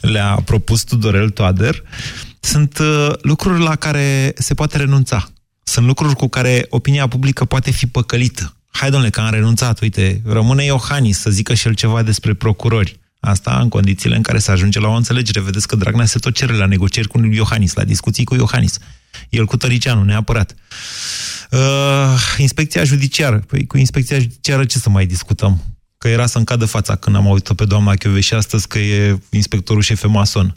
le-a 0.00 0.38
propus 0.44 0.82
Tudorel 0.82 1.30
Toader 1.30 1.82
sunt 2.40 2.78
uh, 2.78 3.08
lucruri 3.22 3.62
la 3.62 3.76
care 3.76 4.32
se 4.36 4.54
poate 4.54 4.76
renunța. 4.76 5.28
Sunt 5.62 5.86
lucruri 5.86 6.14
cu 6.14 6.28
care 6.28 6.66
opinia 6.68 7.06
publică 7.08 7.44
poate 7.44 7.70
fi 7.70 7.86
păcălită. 7.86 8.52
Hai, 8.70 8.90
domnule, 8.90 9.10
că 9.10 9.20
am 9.20 9.30
renunțat, 9.30 9.80
uite, 9.80 10.20
rămâne 10.24 10.64
Iohannis 10.64 11.18
să 11.18 11.30
zică 11.30 11.54
și 11.54 11.66
el 11.66 11.74
ceva 11.74 12.02
despre 12.02 12.34
procurori. 12.34 12.98
Asta 13.20 13.58
în 13.60 13.68
condițiile 13.68 14.16
în 14.16 14.22
care 14.22 14.38
se 14.38 14.50
ajunge 14.50 14.80
la 14.80 14.88
o 14.88 14.92
înțelegere. 14.92 15.40
Vedeți 15.40 15.68
că 15.68 15.76
Dragnea 15.76 16.04
se 16.04 16.18
tot 16.18 16.34
cere 16.34 16.56
la 16.56 16.66
negocieri 16.66 17.08
cu 17.08 17.18
Iohannis, 17.32 17.74
la 17.74 17.84
discuții 17.84 18.24
cu 18.24 18.34
Iohannis. 18.34 18.78
El 19.28 19.46
cu 19.46 19.56
Tăricianu, 19.56 20.02
neapărat. 20.02 20.54
Uh, 21.50 21.58
inspecția 22.36 22.84
judiciară. 22.84 23.38
Păi 23.38 23.66
cu 23.66 23.78
inspecția 23.78 24.18
judiciară 24.18 24.64
ce 24.64 24.78
să 24.78 24.90
mai 24.90 25.06
discutăm? 25.06 25.62
Că 25.98 26.08
era 26.08 26.26
să-mi 26.26 26.44
cadă 26.44 26.64
fața 26.64 26.96
când 26.96 27.16
am 27.16 27.26
auzit-o 27.26 27.54
pe 27.54 27.64
doamna 27.64 27.94
și 28.20 28.34
astăzi 28.34 28.68
că 28.68 28.78
e 28.78 29.18
inspectorul 29.30 29.82
șef 29.82 30.04
mason. 30.06 30.56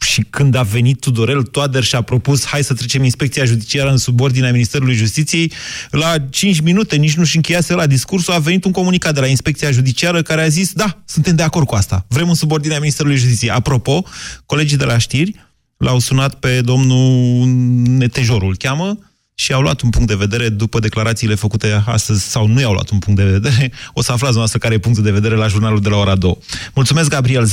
Și 0.00 0.22
când 0.30 0.54
a 0.54 0.62
venit 0.62 1.00
Tudorel 1.00 1.42
Toader 1.42 1.82
și 1.82 1.94
a 1.94 2.02
propus 2.02 2.46
hai 2.46 2.64
să 2.64 2.74
trecem 2.74 3.04
inspecția 3.04 3.44
judiciară 3.44 3.90
în 3.90 3.96
subordinea 3.96 4.52
Ministerului 4.52 4.94
Justiției, 4.94 5.52
la 5.90 6.18
5 6.30 6.60
minute, 6.60 6.96
nici 6.96 7.14
nu 7.14 7.24
și 7.24 7.36
încheiase 7.36 7.74
la 7.74 7.86
discursul, 7.86 8.34
a 8.34 8.38
venit 8.38 8.64
un 8.64 8.72
comunicat 8.72 9.14
de 9.14 9.20
la 9.20 9.26
inspecția 9.26 9.70
judiciară 9.70 10.22
care 10.22 10.42
a 10.42 10.48
zis, 10.48 10.72
da, 10.72 11.02
suntem 11.04 11.36
de 11.36 11.42
acord 11.42 11.66
cu 11.66 11.74
asta, 11.74 12.06
vrem 12.08 12.28
în 12.28 12.34
subordinea 12.34 12.78
Ministerului 12.78 13.16
Justiției. 13.16 13.50
Apropo, 13.50 14.04
colegii 14.46 14.76
de 14.76 14.84
la 14.84 14.98
știri 14.98 15.46
l-au 15.76 15.98
sunat 15.98 16.34
pe 16.34 16.60
domnul 16.60 17.46
Netejorul, 17.86 18.48
îl 18.48 18.56
cheamă, 18.56 18.98
și 19.42 19.50
au 19.52 19.62
luat 19.66 19.78
un 19.86 19.90
punct 19.94 20.08
de 20.12 20.22
vedere 20.24 20.46
după 20.62 20.78
declarațiile 20.86 21.42
făcute 21.44 21.68
astăzi, 21.96 22.22
sau 22.34 22.42
nu 22.52 22.58
i-au 22.60 22.76
luat 22.78 22.88
un 22.94 23.00
punct 23.04 23.18
de 23.22 23.30
vedere. 23.36 23.64
O 23.98 24.00
să 24.06 24.10
aflați 24.12 24.38
noastră 24.40 24.58
care 24.58 24.74
e 24.74 24.86
punctul 24.86 25.04
de 25.08 25.16
vedere 25.18 25.36
la 25.42 25.52
jurnalul 25.54 25.82
de 25.86 25.90
la 25.94 25.98
ora 26.04 26.16
2. 26.16 26.38
Mulțumesc, 26.78 27.08
Gabriel. 27.16 27.44
0372069599. 27.46 27.50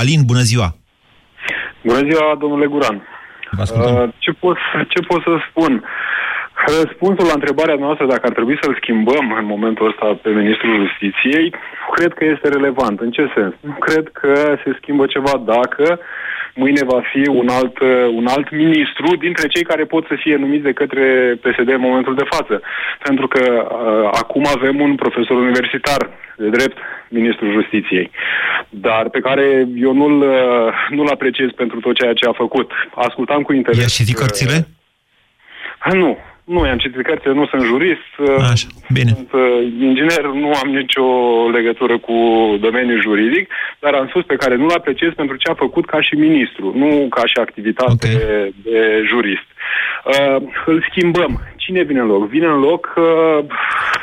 Alin, 0.00 0.20
bună 0.30 0.42
ziua! 0.50 0.68
Bună 1.88 2.02
ziua, 2.08 2.28
domnule 2.42 2.66
Guran. 2.72 2.98
Vă 3.56 3.62
ascultăm. 3.62 3.94
Uh, 3.94 4.08
ce, 4.24 4.32
pot, 4.42 4.56
ce 4.92 5.00
pot 5.08 5.20
să 5.22 5.32
spun? 5.48 5.72
Răspunsul 6.66 7.26
la 7.26 7.38
întrebarea 7.40 7.78
noastră 7.84 8.04
dacă 8.06 8.24
ar 8.26 8.34
trebui 8.38 8.58
să-l 8.62 8.78
schimbăm 8.82 9.26
în 9.40 9.46
momentul 9.54 9.88
ăsta 9.90 10.06
pe 10.22 10.30
Ministrul 10.40 10.74
Justiției, 10.82 11.46
cred 11.96 12.12
că 12.18 12.24
este 12.24 12.48
relevant. 12.56 12.96
În 13.00 13.10
ce 13.10 13.24
sens? 13.34 13.54
Nu 13.60 13.76
cred 13.86 14.04
că 14.20 14.32
se 14.62 14.70
schimbă 14.80 15.04
ceva 15.06 15.34
dacă 15.54 15.98
mâine 16.62 16.82
va 16.84 17.00
fi 17.12 17.22
un 17.40 17.48
alt, 17.48 17.78
uh, 17.78 18.06
un 18.20 18.26
alt 18.26 18.50
ministru 18.50 19.16
dintre 19.16 19.46
cei 19.46 19.64
care 19.70 19.84
pot 19.84 20.04
să 20.06 20.14
fie 20.22 20.36
numiți 20.36 20.68
de 20.68 20.78
către 20.80 21.04
PSD 21.42 21.68
în 21.68 21.86
momentul 21.88 22.14
de 22.14 22.30
față. 22.34 22.62
Pentru 23.02 23.26
că 23.28 23.42
uh, 23.44 24.08
acum 24.22 24.44
avem 24.56 24.80
un 24.80 24.94
profesor 24.94 25.36
universitar 25.36 26.00
de 26.36 26.48
drept, 26.48 26.78
ministrul 27.08 27.52
justiției, 27.52 28.10
dar 28.70 29.08
pe 29.08 29.20
care 29.20 29.68
eu 29.86 29.92
nu-l, 29.92 30.18
uh, 30.20 30.72
nu-l 30.90 31.08
apreciez 31.08 31.50
pentru 31.56 31.80
tot 31.80 31.94
ceea 31.94 32.12
ce 32.12 32.26
a 32.26 32.32
făcut. 32.32 32.70
Ascultam 32.94 33.42
cu 33.42 33.52
interes... 33.52 33.80
I-a 33.80 34.04
citit 34.04 34.16
cărțile? 34.16 34.56
Uh, 35.86 35.92
nu, 35.92 36.18
nu 36.48 36.66
i-am 36.66 36.78
citit 36.78 37.02
cărțile, 37.02 37.34
nu 37.40 37.46
sunt 37.46 37.62
jurist, 37.72 38.12
uh, 38.18 38.50
Așa, 38.52 38.68
bine. 38.92 39.10
sunt 39.14 39.32
uh, 39.32 39.42
inginer, 39.88 40.24
nu 40.42 40.50
am 40.62 40.68
nicio 40.80 41.06
legătură 41.52 41.98
cu 41.98 42.16
domeniul 42.60 43.02
juridic, 43.02 43.44
dar 43.80 43.92
am 43.94 44.06
spus 44.08 44.24
pe 44.24 44.40
care 44.42 44.56
nu-l 44.56 44.74
apreciez 44.76 45.12
pentru 45.16 45.36
ce 45.36 45.50
a 45.50 45.62
făcut 45.64 45.84
ca 45.86 46.00
și 46.00 46.14
ministru, 46.14 46.66
nu 46.82 47.06
ca 47.16 47.22
și 47.26 47.36
activitate 47.46 48.08
okay. 48.08 48.52
de 48.62 48.78
jurist. 49.10 49.48
Uh, 50.04 50.42
îl 50.66 50.86
schimbăm. 50.90 51.32
Cine 51.56 51.82
vine 51.82 52.00
în 52.00 52.06
loc? 52.06 52.28
Vine 52.28 52.46
în 52.46 52.60
loc, 52.68 52.94
uh, 52.96 53.44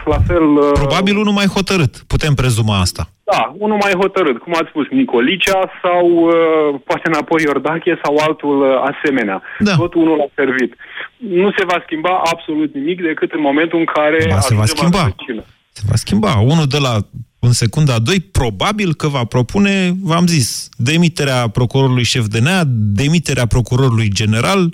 la 0.05 0.17
fel... 0.27 0.43
Uh, 0.43 0.71
Probabil 0.73 1.17
unul 1.17 1.33
mai 1.33 1.45
hotărât. 1.45 2.03
Putem 2.07 2.33
prezuma 2.33 2.79
asta. 2.79 3.09
Da, 3.31 3.41
unul 3.57 3.77
mai 3.81 3.93
hotărât, 4.01 4.37
cum 4.37 4.53
ați 4.59 4.69
spus, 4.69 4.85
Nicolicea 4.89 5.59
sau 5.83 6.05
uh, 6.09 6.79
poate 6.87 7.05
înapoi 7.11 7.41
Iordache 7.43 7.99
sau 8.03 8.13
altul 8.27 8.55
uh, 8.61 8.91
asemenea. 8.91 9.41
Da. 9.59 9.75
Tot 9.75 9.93
unul 9.93 10.19
a 10.25 10.29
servit. 10.35 10.71
Nu 11.17 11.49
se 11.57 11.63
va 11.65 11.77
schimba 11.85 12.21
absolut 12.33 12.73
nimic 12.73 13.01
decât 13.01 13.31
în 13.31 13.41
momentul 13.41 13.79
în 13.79 13.85
care 13.85 14.25
Ba, 14.29 14.39
se 14.39 14.55
va 14.55 14.61
ajungem 14.61 14.67
la 14.67 14.81
schimba. 14.81 15.03
rădăcină. 15.03 15.43
Se 15.71 15.83
va 15.89 15.95
schimba. 15.95 16.31
Unul 16.39 16.67
de 16.75 16.77
la 16.77 16.93
în 17.39 17.51
secunda 17.51 17.99
2, 17.99 18.19
probabil 18.19 18.93
că 18.93 19.07
va 19.07 19.23
propune, 19.23 19.95
v-am 20.01 20.27
zis, 20.27 20.69
demiterea 20.77 21.47
procurorului 21.47 22.03
șef 22.03 22.25
de 22.25 22.39
NEA, 22.39 22.63
demiterea 23.01 23.45
procurorului 23.45 24.09
general, 24.09 24.73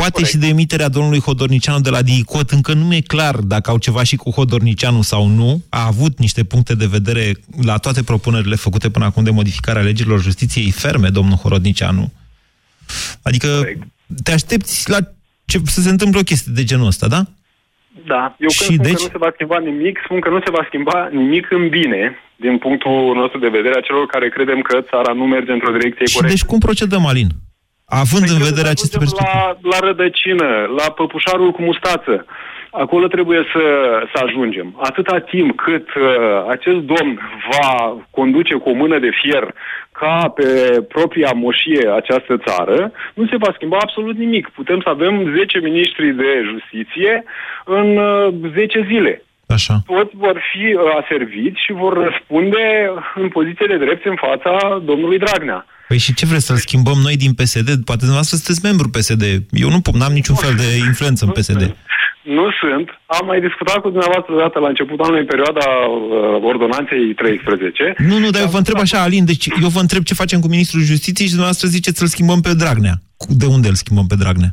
poate 0.00 0.12
Corect. 0.12 0.30
și 0.30 0.36
demiterea 0.48 0.88
domnului 0.88 1.20
Hodornicianu 1.20 1.80
de 1.80 1.90
la 1.90 2.02
DICOT. 2.02 2.50
Încă 2.50 2.72
nu 2.72 2.94
e 2.94 3.00
clar 3.00 3.36
dacă 3.36 3.70
au 3.70 3.78
ceva 3.78 4.02
și 4.02 4.16
cu 4.16 4.30
Hodornicianu 4.30 5.02
sau 5.02 5.26
nu. 5.26 5.62
A 5.68 5.86
avut 5.86 6.18
niște 6.18 6.44
puncte 6.44 6.74
de 6.74 6.86
vedere 6.86 7.32
la 7.62 7.76
toate 7.76 8.02
propunerile 8.02 8.54
făcute 8.54 8.90
până 8.90 9.04
acum 9.04 9.24
de 9.24 9.30
modificarea 9.30 9.82
legilor 9.82 10.20
justiției 10.20 10.70
ferme, 10.70 11.08
domnul 11.08 11.36
Hodornicianu. 11.42 12.12
Adică 13.22 13.48
Corect. 13.56 13.82
te 14.24 14.32
aștepți 14.32 14.90
la 14.90 14.98
ce, 15.44 15.58
să 15.64 15.80
se 15.80 15.90
întâmple 15.90 16.20
o 16.20 16.22
chestie 16.30 16.52
de 16.54 16.64
genul 16.64 16.86
ăsta, 16.86 17.06
da? 17.08 17.20
Da, 18.12 18.22
eu 18.46 18.48
când 18.48 18.50
Și 18.50 18.62
spun 18.72 18.76
deci- 18.86 18.94
că 18.94 19.02
nu 19.02 19.08
se 19.16 19.18
va 19.24 19.30
schimba 19.34 19.58
nimic, 19.58 19.94
spun 20.04 20.20
că 20.20 20.28
nu 20.28 20.40
se 20.44 20.50
va 20.56 20.62
schimba 20.66 21.08
nimic 21.12 21.46
în 21.58 21.68
bine, 21.68 22.02
din 22.44 22.58
punctul 22.58 23.14
nostru 23.20 23.38
de 23.38 23.48
vedere, 23.56 23.74
a 23.78 23.86
celor 23.88 24.06
care 24.14 24.28
credem 24.36 24.60
că 24.68 24.74
țara 24.90 25.12
nu 25.12 25.24
merge 25.34 25.52
într-o 25.52 25.72
direcție 25.76 26.06
Și 26.06 26.14
corectă. 26.14 26.34
deci 26.34 26.44
cum 26.50 26.58
procedăm, 26.58 27.06
Alin? 27.06 27.28
Având 27.90 28.26
în 28.28 28.38
vedere 28.48 28.68
aceste 28.68 28.98
perspective. 28.98 29.30
La, 29.34 29.56
la 29.72 29.78
rădăcină, 29.86 30.48
la 30.76 30.90
păpușarul 30.90 31.50
cu 31.50 31.62
mustață. 31.62 32.26
Acolo 32.70 33.06
trebuie 33.06 33.42
să, 33.52 33.64
să 34.14 34.24
ajungem. 34.24 34.80
Atâta 34.82 35.18
timp 35.18 35.60
cât 35.60 35.88
uh, 35.94 36.04
acest 36.48 36.76
domn 36.76 37.20
va 37.50 37.96
conduce 38.10 38.54
cu 38.54 38.68
o 38.68 38.74
mână 38.74 38.98
de 38.98 39.10
fier 39.20 39.54
ca 39.92 40.32
pe 40.34 40.80
propria 40.88 41.30
moșie 41.34 41.90
această 41.94 42.36
țară, 42.46 42.92
nu 43.14 43.26
se 43.26 43.36
va 43.36 43.50
schimba 43.54 43.76
absolut 43.80 44.16
nimic. 44.16 44.48
Putem 44.48 44.80
să 44.80 44.88
avem 44.88 45.34
10 45.36 45.58
ministri 45.58 46.14
de 46.14 46.42
justiție 46.50 47.24
în 47.64 47.96
uh, 47.96 48.34
10 48.54 48.86
zile. 48.86 49.22
Așa. 49.58 49.74
Toți 49.86 50.14
vor 50.24 50.36
fi 50.50 50.64
uh, 50.74 50.80
aserviți 51.02 51.60
și 51.64 51.72
vor 51.82 51.92
răspunde 52.06 52.64
în 53.22 53.28
poziție 53.28 53.66
de 53.72 53.78
drept 53.84 54.04
în 54.12 54.16
fața 54.26 54.52
domnului 54.90 55.18
Dragnea. 55.24 55.60
Păi 55.88 55.98
și 55.98 56.14
ce 56.14 56.26
vreți 56.26 56.46
să-l 56.46 56.56
schimbăm 56.66 56.98
noi 57.06 57.16
din 57.24 57.32
PSD? 57.38 57.68
Poate 57.88 58.04
dumneavoastră 58.06 58.36
sunteți 58.36 58.64
membru 58.68 58.88
PSD. 58.94 59.24
Eu 59.64 59.70
nu 59.74 59.80
pot, 59.80 59.94
n-am 59.94 60.12
niciun 60.20 60.34
fel 60.44 60.54
de 60.62 60.68
influență 60.88 61.24
în 61.24 61.30
PSD. 61.38 61.62
Nu 62.38 62.46
sunt. 62.60 62.88
Am 63.18 63.24
mai 63.26 63.40
discutat 63.40 63.78
cu 63.84 63.88
dumneavoastră 63.94 64.32
dată 64.42 64.58
la 64.58 64.68
începutul 64.68 65.04
anului, 65.04 65.20
în 65.24 65.26
perioada 65.34 65.66
uh, 65.86 66.50
ordonanței 66.52 67.02
13. 67.14 67.94
Nu, 68.10 68.18
nu, 68.18 68.30
dar 68.30 68.40
eu 68.42 68.48
vă 68.48 68.56
întreb 68.62 68.78
așa, 68.78 68.98
Alin, 69.02 69.24
deci 69.24 69.46
eu 69.62 69.68
vă 69.68 69.80
întreb 69.80 70.02
ce 70.02 70.14
facem 70.22 70.40
cu 70.40 70.48
ministrul 70.48 70.82
justiției 70.82 71.26
și 71.26 71.34
dumneavoastră 71.36 71.68
ziceți 71.76 71.98
să-l 71.98 72.06
schimbăm 72.14 72.40
pe 72.40 72.54
Dragnea. 72.54 72.94
Cu- 73.16 73.26
De 73.42 73.46
unde 73.46 73.68
îl 73.68 73.74
schimbăm 73.74 74.06
pe 74.06 74.14
Dragnea? 74.22 74.48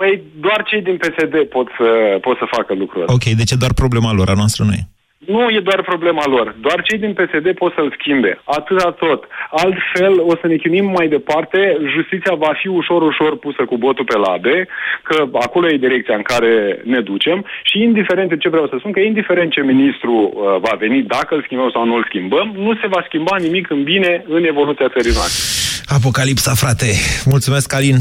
Păi 0.00 0.22
doar 0.40 0.60
cei 0.62 0.82
din 0.82 0.96
PSD 0.96 1.34
pot 1.56 1.68
să, 1.78 2.18
pot 2.20 2.36
să 2.36 2.46
facă 2.56 2.74
lucrul 2.74 3.00
ăsta. 3.02 3.12
Ok, 3.12 3.24
deci 3.40 3.50
e 3.50 3.62
doar 3.64 3.72
problema 3.72 4.12
lor, 4.12 4.28
a 4.28 4.40
noastră 4.42 4.64
nu 4.64 4.72
e. 4.72 4.82
Nu 5.18 5.48
e 5.48 5.60
doar 5.60 5.82
problema 5.82 6.26
lor. 6.26 6.54
Doar 6.60 6.82
cei 6.82 6.98
din 6.98 7.12
PSD 7.12 7.46
pot 7.54 7.72
să-l 7.74 7.94
schimbe. 7.98 8.40
Atâta 8.44 8.90
tot. 8.90 9.24
Altfel, 9.50 10.14
o 10.20 10.34
să 10.40 10.46
ne 10.46 10.56
chinim 10.56 10.84
mai 10.98 11.08
departe, 11.08 11.78
justiția 11.94 12.34
va 12.34 12.52
fi 12.60 12.68
ușor, 12.68 13.02
ușor 13.02 13.38
pusă 13.38 13.62
cu 13.64 13.76
botul 13.76 14.04
pe 14.04 14.16
labe, 14.16 14.68
că 15.02 15.28
acolo 15.32 15.68
e 15.68 15.86
direcția 15.86 16.14
în 16.16 16.22
care 16.22 16.80
ne 16.84 17.00
ducem 17.00 17.44
și 17.62 17.82
indiferent 17.82 18.40
ce 18.40 18.48
vreau 18.48 18.66
să 18.68 18.76
spun, 18.78 18.92
că 18.92 19.00
indiferent 19.00 19.50
ce 19.52 19.62
ministru 19.62 20.12
uh, 20.12 20.60
va 20.60 20.74
veni, 20.78 21.02
dacă 21.02 21.34
îl 21.34 21.42
schimbăm 21.42 21.70
sau 21.70 21.84
nu 21.86 21.94
îl 21.94 22.04
schimbăm, 22.08 22.52
nu 22.56 22.74
se 22.74 22.86
va 22.86 23.02
schimba 23.06 23.36
nimic 23.38 23.70
în 23.70 23.82
bine 23.82 24.24
în 24.28 24.44
evoluția 24.44 24.88
țării 24.88 25.18
noastre. 25.18 25.67
Apocalipsa, 25.86 26.54
frate. 26.54 26.92
Mulțumesc, 27.24 27.72
Alin. 27.72 27.96
0372069599. 27.96 28.00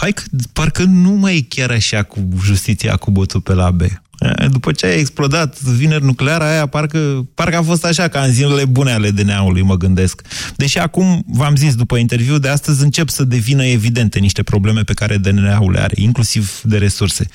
Hai 0.00 0.12
că 0.12 0.22
parcă 0.52 0.82
nu 0.82 1.10
mai 1.10 1.36
e 1.36 1.46
chiar 1.48 1.70
așa 1.70 2.02
cu 2.02 2.28
justiția 2.44 2.96
cu 2.96 3.10
botul 3.10 3.40
pe 3.40 3.54
labe. 3.54 4.02
Eh, 4.20 4.46
După 4.50 4.72
ce 4.72 4.86
a 4.86 4.92
explodat 4.92 5.60
vineri 5.60 6.04
nucleara 6.04 6.50
aia, 6.50 6.66
parcă, 6.66 6.98
parcă 7.34 7.56
a 7.56 7.62
fost 7.62 7.84
așa 7.84 8.08
ca 8.08 8.20
în 8.20 8.30
zilele 8.30 8.64
bune 8.64 8.92
ale 8.92 9.10
DNA-ului, 9.10 9.62
mă 9.62 9.74
gândesc. 9.74 10.22
Deși 10.56 10.78
acum, 10.78 11.24
v-am 11.26 11.54
zis, 11.56 11.74
după 11.74 11.96
interviu 11.96 12.38
de 12.38 12.48
astăzi, 12.48 12.84
încep 12.84 13.08
să 13.08 13.24
devină 13.24 13.64
evidente 13.64 14.18
niște 14.18 14.42
probleme 14.42 14.80
pe 14.80 14.92
care 14.94 15.16
DNA-ul 15.16 15.70
le 15.72 15.80
are, 15.80 15.94
inclusiv 15.96 16.60
de 16.62 16.78
resurse. 16.78 17.26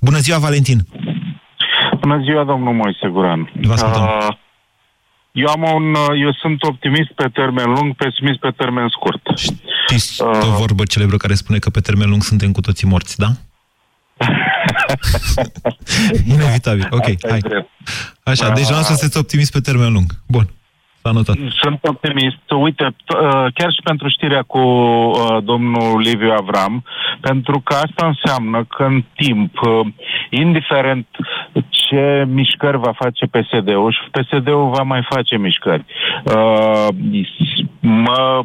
Bună 0.00 0.18
ziua, 0.18 0.38
Valentin! 0.38 0.86
Bună 2.00 2.20
ziua, 2.24 2.44
domnul 2.44 2.74
Moise 2.74 3.08
Guran. 3.12 3.50
Vă 3.62 3.72
ascultăm. 3.72 4.02
Uh, 4.02 4.36
eu, 5.32 5.48
am 5.48 5.62
un, 5.62 5.94
uh, 5.94 6.20
eu 6.20 6.32
sunt 6.32 6.62
optimist 6.62 7.12
pe 7.12 7.28
termen 7.32 7.64
lung, 7.64 7.96
pesimist 7.96 8.38
pe 8.38 8.50
termen 8.56 8.88
scurt. 8.88 9.22
Știți 9.36 10.22
uh, 10.22 10.28
o 10.28 10.56
vorbă 10.56 10.84
celebră 10.84 11.16
care 11.16 11.34
spune 11.34 11.58
că 11.58 11.70
pe 11.70 11.80
termen 11.80 12.08
lung 12.08 12.22
suntem 12.22 12.52
cu 12.52 12.60
toții 12.60 12.88
morți, 12.88 13.18
da? 13.18 13.28
Inevitabil. 16.34 16.86
Ok, 16.90 17.04
hai. 17.28 17.40
Așa, 18.22 18.50
deci 18.50 18.64
Uh, 18.64 18.70
noastră 18.70 18.94
sunteți 18.94 19.18
optimist 19.18 19.52
pe 19.52 19.60
termen 19.60 19.92
lung. 19.92 20.12
Bun, 20.26 20.50
s-a 21.02 21.10
notat. 21.10 21.36
Sunt 21.62 21.78
optimist. 21.82 22.50
Uite, 22.60 22.86
t- 22.90 23.18
uh, 23.20 23.46
chiar 23.54 23.70
și 23.72 23.82
pentru 23.84 24.08
știrea 24.08 24.42
cu 24.42 24.58
uh, 24.58 25.36
domnul 25.42 26.00
Liviu 26.00 26.32
Avram, 26.38 26.84
pentru 27.20 27.60
că 27.60 27.74
asta 27.74 28.06
înseamnă 28.06 28.64
că 28.64 28.82
în 28.82 29.04
timp, 29.16 29.60
uh, 29.60 29.86
indiferent 30.30 31.06
ce 31.68 32.24
mișcări 32.28 32.78
va 32.78 32.92
face 32.92 33.26
PSD-ul, 33.26 33.92
și 33.92 34.10
PSD-ul 34.10 34.70
va 34.70 34.82
mai 34.82 35.06
face 35.08 35.36
mișcări. 35.36 35.84
Uh, 37.80 37.88
mă, 37.90 38.44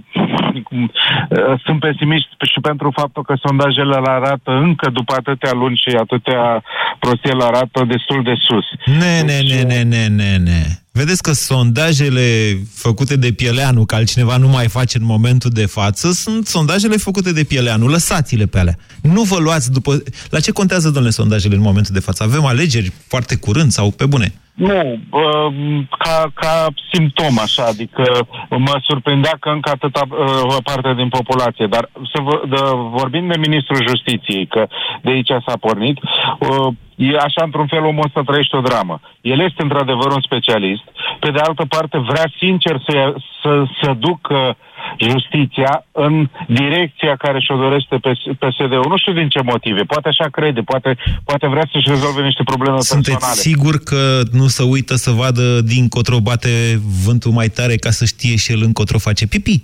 uh, 0.71 1.61
sunt 1.65 1.79
pesimist 1.79 2.27
și 2.53 2.59
pentru 2.61 2.91
faptul 2.95 3.23
că 3.23 3.33
sondajele 3.41 3.95
îl 3.95 4.03
arată 4.03 4.51
încă 4.51 4.89
după 4.89 5.13
atâtea 5.17 5.53
luni 5.53 5.81
și 5.83 5.95
atâtea 5.95 6.63
prostii 6.99 7.31
îl 7.33 7.41
arată 7.41 7.85
destul 7.87 8.23
de 8.23 8.35
sus. 8.47 8.65
Ne, 8.99 9.21
ne, 9.21 9.39
ne, 9.41 9.61
ne, 9.61 9.81
ne, 9.83 10.07
ne, 10.07 10.37
ne. 10.37 10.61
Vedeți 10.91 11.23
că 11.23 11.31
sondajele 11.31 12.57
făcute 12.73 13.15
de 13.15 13.31
Pieleanu, 13.31 13.85
că 13.85 13.95
altcineva 13.95 14.37
nu 14.37 14.47
mai 14.47 14.67
face 14.67 14.97
în 14.97 15.05
momentul 15.05 15.49
de 15.53 15.65
față, 15.65 16.11
sunt 16.11 16.47
sondajele 16.47 16.97
făcute 16.97 17.33
de 17.33 17.43
Pieleanu. 17.43 17.87
Lăsați-le 17.87 18.45
pe 18.45 18.59
alea. 18.59 18.77
Nu 19.01 19.21
vă 19.21 19.37
luați 19.39 19.71
după... 19.71 20.03
La 20.29 20.39
ce 20.39 20.51
contează, 20.51 20.89
domnule, 20.89 21.09
sondajele 21.09 21.55
în 21.55 21.61
momentul 21.61 21.93
de 21.93 21.99
față? 21.99 22.23
Avem 22.23 22.45
alegeri 22.45 22.91
foarte 23.07 23.35
curând 23.35 23.71
sau 23.71 23.91
pe 23.91 24.05
bune? 24.05 24.33
Nu, 24.55 24.99
uh, 25.09 25.53
ca, 25.97 26.31
ca 26.33 26.67
simptom 26.93 27.39
așa, 27.39 27.65
adică 27.65 28.03
mă 28.49 28.79
surprindea 28.83 29.37
că 29.39 29.49
încă 29.49 29.69
atâta 29.69 30.01
uh, 30.09 30.57
parte 30.63 30.93
din 30.93 31.09
populație, 31.09 31.67
dar 31.67 31.89
să 32.13 32.21
vă, 32.21 32.41
de, 32.49 32.55
vorbind 32.89 33.31
de 33.31 33.37
Ministrul 33.37 33.87
Justiției, 33.87 34.45
că 34.47 34.67
de 35.01 35.11
aici 35.11 35.31
s-a 35.45 35.57
pornit, 35.59 35.97
uh, 36.39 36.73
e 36.95 37.17
așa 37.17 37.41
într-un 37.43 37.67
fel 37.67 37.83
omul 37.83 38.05
ăsta 38.05 38.21
trăiește 38.25 38.55
o 38.57 38.61
dramă. 38.61 38.99
El 39.21 39.39
este 39.39 39.61
într-adevăr 39.61 40.11
un 40.11 40.21
specialist, 40.21 40.83
pe 41.19 41.31
de 41.31 41.39
altă 41.39 41.65
parte 41.69 41.97
vrea 41.97 42.27
sincer 42.39 42.75
să, 42.87 42.91
ia- 42.97 43.15
să, 43.41 43.63
să 43.81 43.93
ducă 43.99 44.57
justiția 44.99 45.85
în 45.91 46.29
direcția 46.47 47.15
care 47.15 47.39
și-o 47.39 47.57
dorește 47.57 47.95
PS- 48.05 48.37
PSD-ul. 48.39 48.85
Nu 48.89 48.97
știu 48.97 49.13
din 49.13 49.29
ce 49.29 49.41
motive. 49.41 49.81
Poate 49.83 50.07
așa 50.07 50.27
crede, 50.31 50.61
poate, 50.61 50.97
poate 51.23 51.47
vrea 51.47 51.67
să-și 51.71 51.89
rezolve 51.89 52.21
niște 52.21 52.43
probleme 52.43 52.77
Sunteți 52.79 53.09
personale. 53.09 53.39
sigur 53.39 53.75
că 53.83 54.21
nu 54.31 54.47
să 54.47 54.63
uită 54.63 54.95
să 54.95 55.11
vadă 55.11 55.61
dincotro 55.61 56.19
bate 56.19 56.79
vântul 57.05 57.31
mai 57.31 57.47
tare 57.47 57.75
ca 57.75 57.89
să 57.89 58.05
știe 58.05 58.35
și 58.35 58.51
el 58.51 58.61
încotro 58.63 58.97
face 58.97 59.27
pipi? 59.27 59.61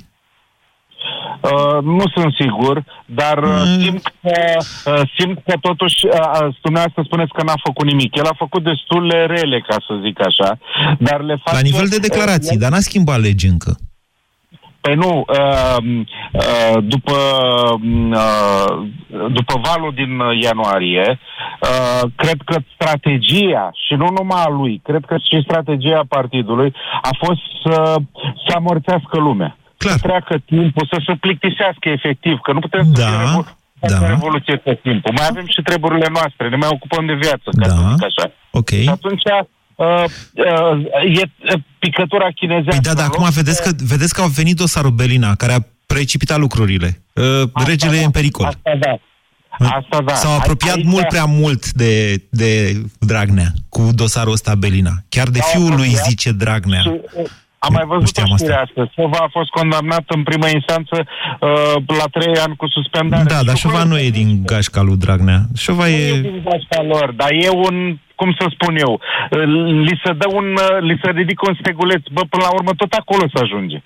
Uh, 1.42 1.78
nu 1.84 2.04
sunt 2.16 2.34
sigur, 2.40 2.84
dar 3.06 3.38
uh, 3.44 3.50
Mm. 3.66 3.82
simt, 3.82 4.04
că, 4.22 4.36
uh, 4.86 5.02
simt 5.18 5.38
că 5.46 5.54
totuși, 5.62 6.06
uh, 6.06 6.12
uh, 6.14 6.56
dumneavoastră 6.62 7.02
spuneți 7.06 7.32
că 7.32 7.44
n-a 7.44 7.60
făcut 7.64 7.86
nimic. 7.86 8.16
El 8.16 8.26
a 8.26 8.36
făcut 8.38 8.64
destule 8.64 9.26
rele, 9.26 9.60
ca 9.68 9.76
să 9.88 10.00
zic 10.04 10.26
așa, 10.26 10.58
dar 11.00 11.22
le 11.22 11.36
face... 11.44 11.56
La 11.56 11.70
nivel 11.70 11.88
de 11.90 11.98
declarații, 12.08 12.56
Uh, 12.56 12.62
dar 12.62 12.72
n-a 12.72 12.80
schimbat 12.80 13.20
legi 13.20 13.48
încă. 13.48 13.76
Păi 14.82 14.96
nu, 14.96 15.26
uh, 15.28 15.78
uh, 16.32 16.78
după, 16.84 17.18
uh, 18.12 18.88
după 19.32 19.62
valul 19.64 19.92
din 19.96 20.20
uh, 20.20 20.42
ianuarie, 20.44 21.20
uh, 21.62 22.10
cred 22.16 22.38
că 22.46 22.56
strategia, 22.74 23.72
și 23.88 23.94
nu 23.94 24.08
numai 24.18 24.42
a 24.46 24.50
lui, 24.50 24.82
cred 24.84 25.04
că 25.08 25.16
și 25.18 25.42
strategia 25.44 26.02
partidului 26.10 26.74
a 27.02 27.10
fost 27.26 27.42
să, 27.64 27.96
să 28.48 28.56
amorțească 28.56 29.20
lumea. 29.20 29.56
Clar. 29.84 29.98
Să 30.00 30.08
treacă 30.10 30.34
timpul, 30.54 30.86
să 30.92 30.98
se 31.06 31.14
plictisească 31.26 31.86
efectiv, 31.98 32.36
că 32.46 32.50
nu 32.56 32.60
putem 32.66 32.84
să 32.86 32.92
Da, 33.02 33.08
fie 33.12 33.18
revo- 33.26 33.46
da. 33.80 33.98
facă 33.98 34.06
revoluție 34.16 34.56
tot 34.66 34.78
timpul. 34.88 35.12
Mai 35.18 35.28
avem 35.32 35.46
și 35.54 35.62
treburile 35.70 36.08
noastre, 36.18 36.44
ne 36.50 36.56
mai 36.64 36.70
ocupăm 36.76 37.04
de 37.12 37.16
viață, 37.26 37.48
ca 37.60 37.66
Da. 37.68 37.74
să 37.76 37.82
zic 37.94 38.04
așa. 38.10 38.26
Ok. 38.62 38.70
Și 38.86 38.92
atunci 38.98 39.24
uh, 39.36 39.44
uh, 39.86 40.06
e 41.20 41.24
uh, 41.24 41.60
picătura 41.80 42.28
chinezească. 42.40 42.82
Păi 42.82 42.90
da, 42.90 42.94
dar 43.00 43.06
în 43.06 43.12
acum 43.12 43.24
loc 43.24 43.34
vedeți 43.42 43.62
de- 43.64 43.70
că, 43.70 43.76
vedeți 43.94 44.14
că 44.14 44.22
a 44.22 44.28
venit 44.42 44.56
dosarul 44.64 44.92
Belina, 45.02 45.36
care 45.36 45.54
a 45.54 45.62
precipitat 45.94 46.38
lucrurile. 46.46 46.90
Uh, 47.14 47.24
regele 47.66 47.98
e 47.98 48.04
în 48.04 48.12
pericol. 48.20 48.46
Asta 48.46 48.74
da. 48.86 48.94
Asta 49.78 50.02
da. 50.06 50.14
S-au 50.14 50.38
apropiat 50.38 50.76
Aici- 50.76 50.86
mult 50.86 51.08
prea 51.08 51.26
mult 51.26 51.72
de, 51.72 52.24
de 52.30 52.82
Dragnea 53.00 53.52
cu 53.70 53.90
dosarul 53.94 54.32
ăsta 54.34 54.56
Belina. 54.56 54.92
Chiar 55.10 55.28
de 55.28 55.40
S-au 55.40 55.50
fiul 55.52 55.68
lui 55.76 55.86
apropiat 55.88 56.06
zice 56.08 56.32
Dragnea. 56.32 56.82
Și, 56.82 56.88
uh, 56.90 57.30
am 57.66 57.74
mai 57.78 57.86
văzut 57.92 58.04
o 58.04 58.12
știam 58.12 58.30
știre 58.38 58.54
asta. 58.54 58.66
astăzi. 58.68 58.90
Sova 59.00 59.20
a 59.28 59.34
fost 59.38 59.50
condamnat 59.60 60.06
în 60.18 60.24
primă 60.30 60.48
instanță 60.58 60.96
uh, 61.06 61.76
la 62.02 62.08
trei 62.16 62.36
ani 62.46 62.56
cu 62.56 62.68
suspendare. 62.76 63.24
Da, 63.34 63.42
dar 63.50 63.56
Șova 63.56 63.84
nu 63.84 63.98
e 64.00 64.10
din 64.22 64.30
gașca 64.52 64.82
lui 64.82 64.98
Dragnea. 65.04 65.40
Șova 65.66 65.86
Nu 65.86 65.90
e 65.90 66.18
e... 66.18 66.22
din 66.30 66.42
gașca 66.50 66.82
lor, 66.92 67.08
dar 67.22 67.30
e 67.46 67.50
un, 67.68 67.76
cum 68.16 68.30
să 68.40 68.46
spun 68.56 68.74
eu, 68.86 68.94
uh, 69.00 69.44
li 69.88 70.02
se 70.04 70.12
dă 70.22 70.28
un, 70.40 70.48
uh, 70.68 70.78
li 70.88 71.00
se 71.04 71.10
ridică 71.20 71.42
un 71.50 71.56
steguleț. 71.62 72.04
Bă, 72.16 72.22
până 72.30 72.44
la 72.48 72.54
urmă 72.58 72.72
tot 72.82 72.92
acolo 73.02 73.24
se 73.34 73.40
ajunge. 73.44 73.80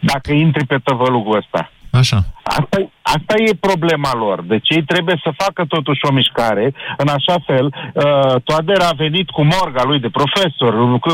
Dacă 0.00 0.32
intri 0.32 0.66
pe 0.66 0.78
tăvălugul 0.84 1.36
ăsta. 1.36 1.70
Așa. 2.02 2.18
Asta, 2.42 2.76
asta 3.02 3.34
e 3.46 3.66
problema 3.70 4.12
lor. 4.14 4.42
Deci 4.42 4.68
ei 4.76 4.84
trebuie 4.92 5.16
să 5.24 5.40
facă 5.42 5.64
totuși 5.68 6.00
o 6.08 6.12
mișcare 6.12 6.74
în 6.96 7.08
așa 7.08 7.36
fel. 7.46 7.66
Uh, 7.66 8.34
Toader 8.44 8.80
a 8.80 8.92
venit 8.96 9.30
cu 9.30 9.42
morga 9.54 9.82
lui 9.84 10.00
de 10.00 10.16
profesor, 10.18 10.98
cu 10.98 11.10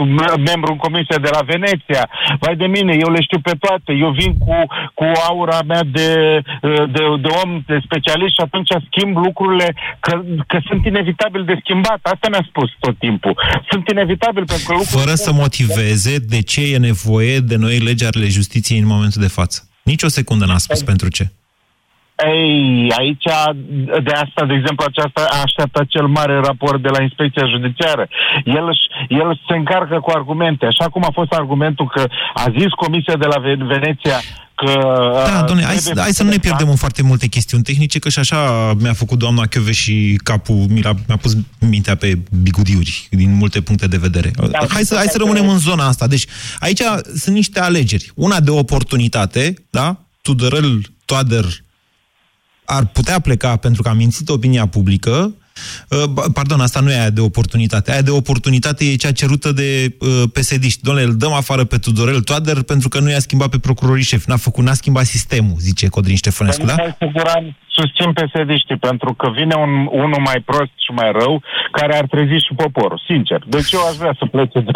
membru 0.50 0.70
în 0.72 0.76
comisia 0.86 1.18
de 1.18 1.30
la 1.32 1.42
Veneția. 1.52 2.04
Vai 2.38 2.56
de 2.56 2.66
mine, 2.66 2.92
eu 3.04 3.10
le 3.10 3.22
știu 3.22 3.40
pe 3.40 3.54
toate. 3.64 3.92
Eu 3.92 4.10
vin 4.10 4.32
cu, 4.44 4.56
cu 4.94 5.04
aura 5.28 5.58
mea 5.66 5.82
de, 5.84 6.08
uh, 6.62 6.84
de, 6.94 7.02
de 7.24 7.30
om, 7.42 7.62
de 7.66 7.80
specialist 7.84 8.34
și 8.34 8.44
atunci 8.46 8.70
schimb 8.86 9.16
lucrurile 9.16 9.76
că, 10.00 10.12
că 10.46 10.58
sunt 10.68 10.84
inevitabil 10.84 11.44
de 11.44 11.58
schimbat. 11.62 11.98
Asta 12.02 12.26
mi-a 12.30 12.44
spus 12.48 12.70
tot 12.80 12.98
timpul. 12.98 13.34
Sunt 13.70 13.88
inevitabil 13.88 14.44
pentru 14.44 14.64
că 14.66 14.72
lucrurile... 14.72 15.00
Fără 15.00 15.14
să 15.14 15.32
motiveze 15.32 16.18
de 16.18 16.42
ce 16.42 16.72
e 16.72 16.78
nevoie 16.78 17.38
de 17.38 17.56
noi 17.56 17.78
legi 17.78 18.04
ale 18.04 18.28
justiției 18.28 18.78
în 18.78 18.86
momentul 18.86 19.22
de 19.22 19.28
față. 19.28 19.69
Nici 19.90 20.02
o 20.02 20.08
secundă 20.08 20.44
n-a 20.46 20.58
spus 20.66 20.82
pentru 20.82 21.08
ce. 21.08 21.24
Ei, 22.34 22.92
aici, 22.98 23.28
de 24.06 24.12
asta, 24.24 24.40
de 24.46 24.54
exemplu, 24.60 24.84
aceasta 24.88 25.20
a 25.30 25.40
așteptat 25.44 25.86
cel 25.94 26.06
mare 26.06 26.34
raport 26.48 26.82
de 26.82 26.88
la 26.88 27.02
Inspecția 27.02 27.46
Judiciară. 27.54 28.04
El, 28.44 28.64
își- 28.72 28.88
el 29.08 29.40
se 29.48 29.54
încarcă 29.56 29.96
cu 30.00 30.10
argumente, 30.14 30.66
așa 30.66 30.86
cum 30.92 31.02
a 31.04 31.10
fost 31.12 31.32
argumentul 31.32 31.86
că 31.94 32.02
a 32.34 32.44
zis 32.58 32.70
Comisia 32.84 33.16
de 33.16 33.26
la 33.26 33.38
Ve- 33.40 33.64
Veneția 33.74 34.18
că... 34.64 34.72
Da, 35.26 35.38
uh, 35.40 35.44
doamne, 35.46 35.64
hai, 35.64 35.74
să- 35.76 35.82
trebuie 35.82 36.02
hai 36.02 36.12
să 36.12 36.22
nu 36.22 36.30
ne 36.30 36.38
pierdem 36.38 36.68
în 36.68 36.76
foarte 36.76 37.02
multe 37.02 37.26
chestiuni 37.26 37.62
tehnice, 37.62 37.98
că 37.98 38.08
și 38.08 38.18
așa 38.18 38.72
mi-a 38.78 38.92
făcut 38.92 39.18
doamna 39.18 39.46
Chioveș 39.46 39.78
și 39.78 40.20
capul, 40.24 40.66
mi 40.68 40.82
a 40.82 40.96
mi-a 41.06 41.16
pus 41.16 41.36
mintea 41.58 41.94
pe 41.94 42.18
bigudiuri 42.42 43.08
din 43.10 43.34
multe 43.34 43.60
puncte 43.60 43.86
de 43.86 43.96
vedere. 43.96 44.30
hai, 44.68 44.84
să, 44.84 44.94
hai 44.94 45.06
să 45.10 45.18
rămânem 45.18 45.48
în 45.48 45.58
zona 45.58 45.86
asta. 45.86 46.06
Deci, 46.06 46.26
aici 46.58 46.80
sunt 47.16 47.34
niște 47.34 47.60
alegeri. 47.60 48.12
Una 48.14 48.40
de 48.40 48.50
oportunitate, 48.50 49.54
da? 49.70 50.00
Tudorel 50.22 50.80
Toader 51.04 51.44
ar 52.64 52.86
putea 52.86 53.18
pleca 53.18 53.56
pentru 53.56 53.82
că 53.82 53.88
a 53.88 53.92
mințit 53.92 54.28
opinia 54.28 54.66
publică, 54.66 55.10
Uh, 55.12 55.24
ba- 55.24 55.39
Pardon, 56.32 56.60
asta 56.60 56.80
nu 56.80 56.90
e 56.90 57.00
aia 57.00 57.10
de 57.10 57.20
oportunitate. 57.20 57.92
Aia 57.92 58.02
de 58.02 58.10
oportunitate 58.10 58.84
e 58.84 58.94
cea 58.94 59.12
cerută 59.12 59.52
de 59.52 59.94
uh, 59.98 60.22
PSD-ști. 60.32 60.82
Doamne, 60.82 61.02
îl 61.02 61.16
dăm 61.16 61.32
afară 61.32 61.64
pe 61.64 61.78
Tudorel 61.78 62.20
Toader 62.20 62.62
pentru 62.62 62.88
că 62.88 63.00
nu 63.00 63.10
i-a 63.10 63.20
schimbat 63.20 63.48
pe 63.48 63.58
procurorii 63.58 64.04
șef. 64.04 64.24
N-a 64.24 64.36
făcut, 64.36 64.64
n-a 64.64 64.74
schimbat 64.74 65.04
sistemul, 65.04 65.56
zice 65.58 65.88
Codrin 65.88 66.16
Ștefănescu, 66.16 66.66
da? 66.66 66.74
Mai 66.74 66.96
siguran 66.98 67.56
susțin 67.80 68.10
psd 68.18 68.78
pentru 68.88 69.10
că 69.20 69.26
vine 69.38 69.54
un, 69.64 69.72
unul 70.02 70.20
mai 70.28 70.38
prost 70.50 70.74
și 70.84 70.90
mai 71.00 71.10
rău 71.20 71.42
care 71.78 71.92
ar 72.00 72.06
trezi 72.12 72.44
și 72.46 72.52
poporul, 72.62 73.00
sincer. 73.10 73.40
Deci 73.54 73.72
eu 73.72 73.82
aș 73.90 73.96
vrea 74.02 74.14
să 74.20 74.24
plece 74.34 74.58
de, 74.60 74.72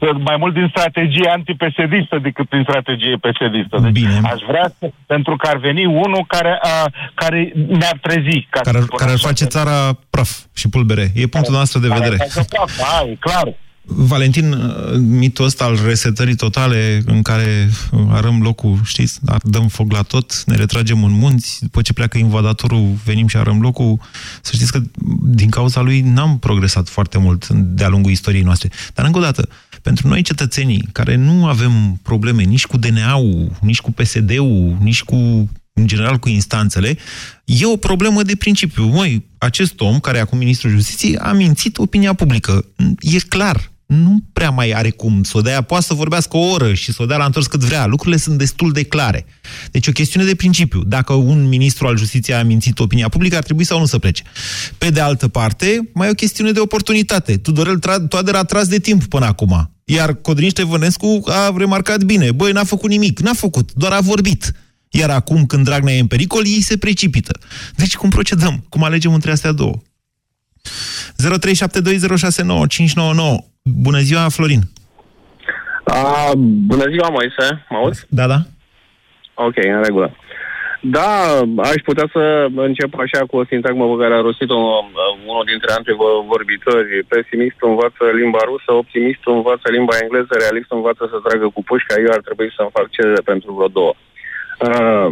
de, 0.00 0.08
mai 0.28 0.36
mult 0.42 0.54
din 0.54 0.66
strategie 0.74 1.28
antipsd 1.38 2.08
decât 2.28 2.46
prin 2.48 2.62
strategie 2.68 3.14
psd 3.24 3.54
Deci 3.82 3.92
Bine. 4.00 4.20
aș 4.32 4.40
vrea 4.50 4.66
să, 4.78 4.84
pentru 5.06 5.36
că 5.36 5.48
ar 5.52 5.58
veni 5.68 5.84
unul 5.86 6.24
care, 6.34 6.58
a, 6.62 6.90
care 7.14 7.52
ne-ar 7.80 7.98
trezi. 8.06 8.46
Ca 8.50 8.60
Care, 8.60 8.76
să 8.76 8.82
ar- 8.82 8.82
spun 8.88 8.98
care 8.98 9.10
ar 9.10 9.16
așa. 9.16 9.26
face 9.28 9.44
țara 9.44 9.76
praf 10.10 10.30
și 10.54 10.68
pulbere. 10.68 11.04
E 11.14 11.26
punctul 11.26 11.54
nostru 11.54 11.78
de 11.84 11.88
vedere. 11.88 12.16
Care 12.16 12.30
face 12.34 12.48
praf, 12.56 12.70
da, 12.78 13.10
e 13.10 13.16
clar. 13.26 13.46
Valentin, 13.88 14.56
mitul 14.98 15.44
ăsta 15.44 15.64
al 15.64 15.78
resetării 15.84 16.34
totale 16.34 17.02
în 17.06 17.22
care 17.22 17.70
arăm 18.08 18.42
locul, 18.42 18.80
știți, 18.84 19.18
dăm 19.42 19.68
foc 19.68 19.92
la 19.92 20.02
tot, 20.02 20.44
ne 20.44 20.56
retragem 20.56 21.04
în 21.04 21.12
munți, 21.12 21.58
după 21.60 21.82
ce 21.82 21.92
pleacă 21.92 22.18
invadatorul, 22.18 22.94
venim 23.04 23.26
și 23.26 23.36
arăm 23.36 23.60
locul, 23.60 24.00
să 24.42 24.50
știți 24.54 24.72
că 24.72 24.82
din 25.22 25.48
cauza 25.48 25.80
lui 25.80 26.00
n-am 26.00 26.38
progresat 26.38 26.88
foarte 26.88 27.18
mult 27.18 27.48
de-a 27.48 27.88
lungul 27.88 28.10
istoriei 28.10 28.42
noastre. 28.42 28.70
Dar 28.94 29.06
încă 29.06 29.18
o 29.18 29.22
dată, 29.22 29.48
pentru 29.82 30.08
noi 30.08 30.22
cetățenii 30.22 30.88
care 30.92 31.14
nu 31.14 31.46
avem 31.46 32.00
probleme 32.02 32.42
nici 32.42 32.66
cu 32.66 32.76
DNA-ul, 32.76 33.58
nici 33.60 33.80
cu 33.80 33.92
PSD-ul, 33.92 34.76
nici 34.80 35.02
cu 35.02 35.48
în 35.78 35.86
general 35.86 36.18
cu 36.18 36.28
instanțele, 36.28 36.96
e 37.44 37.66
o 37.66 37.76
problemă 37.76 38.22
de 38.22 38.36
principiu. 38.36 38.86
Măi, 38.86 39.26
acest 39.38 39.80
om, 39.80 40.00
care 40.00 40.18
e 40.18 40.20
acum 40.20 40.38
ministrul 40.38 40.70
justiției, 40.70 41.16
a 41.16 41.32
mințit 41.32 41.78
opinia 41.78 42.12
publică. 42.12 42.64
E 43.00 43.18
clar, 43.18 43.70
nu 43.86 44.18
prea 44.32 44.50
mai 44.50 44.70
are 44.70 44.90
cum 44.90 45.22
să 45.22 45.38
o 45.38 45.40
dea. 45.40 45.62
Poate 45.62 45.84
să 45.84 45.94
vorbească 45.94 46.36
o 46.36 46.50
oră 46.50 46.74
și 46.74 46.92
să 46.92 47.02
o 47.02 47.06
dea 47.06 47.16
la 47.16 47.24
întors 47.24 47.46
cât 47.46 47.60
vrea. 47.60 47.86
Lucrurile 47.86 48.20
sunt 48.20 48.38
destul 48.38 48.72
de 48.72 48.82
clare. 48.82 49.26
Deci 49.70 49.86
o 49.86 49.92
chestiune 49.92 50.26
de 50.26 50.34
principiu. 50.34 50.82
Dacă 50.82 51.12
un 51.12 51.48
ministru 51.48 51.86
al 51.86 51.96
justiției 51.96 52.36
a 52.36 52.44
mințit 52.44 52.78
opinia 52.78 53.08
publică, 53.08 53.36
ar 53.36 53.42
trebui 53.42 53.64
sau 53.64 53.78
nu 53.78 53.86
să 53.86 53.98
plece. 53.98 54.22
Pe 54.78 54.90
de 54.90 55.00
altă 55.00 55.28
parte, 55.28 55.90
mai 55.94 56.06
e 56.06 56.10
o 56.10 56.14
chestiune 56.14 56.52
de 56.52 56.60
oportunitate. 56.60 57.36
Tudorel 57.36 57.78
Toader 58.08 58.34
a 58.34 58.42
tras 58.42 58.68
de 58.68 58.78
timp 58.78 59.04
până 59.04 59.26
acum. 59.26 59.70
Iar 59.84 60.14
Codrin 60.14 60.48
Ștefănescu 60.48 61.22
a 61.24 61.54
remarcat 61.56 62.02
bine. 62.02 62.32
Băi, 62.32 62.52
n-a 62.52 62.64
făcut 62.64 62.90
nimic. 62.90 63.20
N-a 63.20 63.32
făcut, 63.32 63.72
doar 63.72 63.92
a 63.92 64.00
vorbit. 64.00 64.52
Iar 64.90 65.10
acum, 65.10 65.46
când 65.46 65.64
Dragnea 65.64 65.94
e 65.94 66.00
în 66.00 66.06
pericol, 66.06 66.46
ei 66.46 66.60
se 66.60 66.76
precipită. 66.76 67.38
Deci 67.76 67.96
cum 67.96 68.08
procedăm? 68.08 68.64
Cum 68.68 68.84
alegem 68.84 69.14
între 69.14 69.30
astea 69.30 69.52
două? 69.52 69.82
0372069599 71.18 73.55
Bună 73.66 73.98
ziua, 73.98 74.28
Florin! 74.28 74.62
A, 75.84 76.32
bună 76.70 76.86
ziua, 76.88 77.08
Moise. 77.08 77.46
Mă 77.70 77.76
auzi? 77.76 78.06
Da, 78.08 78.26
da. 78.26 78.38
Ok, 79.34 79.56
în 79.56 79.82
regulă. 79.82 80.16
Da, 80.80 81.10
aș 81.70 81.80
putea 81.84 82.08
să 82.12 82.46
încep 82.54 82.92
așa 82.98 83.20
cu 83.26 83.36
o 83.36 83.44
sintagmă 83.44 83.84
pe 83.86 84.02
care 84.02 84.14
a 84.14 84.26
rostit-o 84.28 84.58
unul 85.30 85.44
dintre 85.52 85.70
antevorbitori. 85.78 87.04
Pesimist 87.12 87.58
învață 87.60 88.02
limba 88.20 88.42
rusă, 88.50 88.70
optimist 88.82 89.22
învață 89.24 89.66
limba 89.76 89.94
engleză, 90.02 90.34
realist 90.38 90.70
învață 90.78 91.02
să 91.12 91.18
tragă 91.26 91.46
cu 91.54 91.62
pușca. 91.62 91.94
Eu 92.06 92.12
ar 92.16 92.22
trebui 92.26 92.54
să-mi 92.56 92.74
fac 92.76 92.86
cerere 92.96 93.22
pentru 93.30 93.48
vreo 93.56 93.70
două. 93.78 93.94
Uh, 94.66 95.08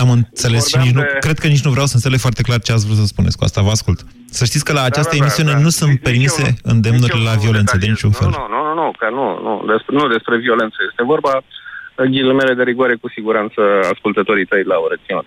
N-am 0.00 0.12
înțeles 0.18 0.68
și 0.72 0.76
nici 0.84 0.96
de... 0.96 0.98
nu, 0.98 1.04
cred 1.26 1.38
că 1.38 1.46
nici 1.54 1.64
nu 1.66 1.70
vreau 1.70 1.86
să 1.86 1.96
înțeleg 1.98 2.20
foarte 2.26 2.42
clar 2.42 2.60
ce 2.66 2.72
ați 2.72 2.86
vrut 2.86 2.98
să 3.02 3.06
spuneți 3.14 3.36
cu 3.38 3.44
asta, 3.44 3.60
vă 3.68 3.70
ascult. 3.70 3.98
Să 4.38 4.44
știți 4.50 4.64
că 4.64 4.72
la 4.72 4.84
da, 4.84 4.90
această 4.90 5.14
da, 5.14 5.18
da, 5.18 5.22
emisiune 5.22 5.52
da, 5.52 5.64
nu 5.66 5.70
sunt 5.78 5.90
nici 5.90 6.06
permise 6.08 6.44
eu, 6.46 6.72
îndemnurile 6.72 7.28
la 7.30 7.40
violență 7.44 7.74
de 7.82 7.86
niciun 7.94 8.12
fel. 8.18 8.28
Nu, 8.36 8.44
nu, 8.54 8.60
nu, 8.66 8.72
nu, 8.80 8.86
că 9.00 9.06
nu, 9.18 9.26
nu, 9.46 9.52
despre, 9.72 9.92
nu 9.98 10.04
despre 10.16 10.34
violență. 10.46 10.78
Este 10.90 11.02
vorba, 11.12 11.32
ghilimele 12.14 12.54
de 12.54 12.62
rigoare, 12.70 12.94
cu 13.02 13.08
siguranță 13.16 13.60
ascultătorii 13.92 14.50
tăi 14.50 14.64
la 14.72 14.76
o 14.84 14.88
reținut. 14.94 15.26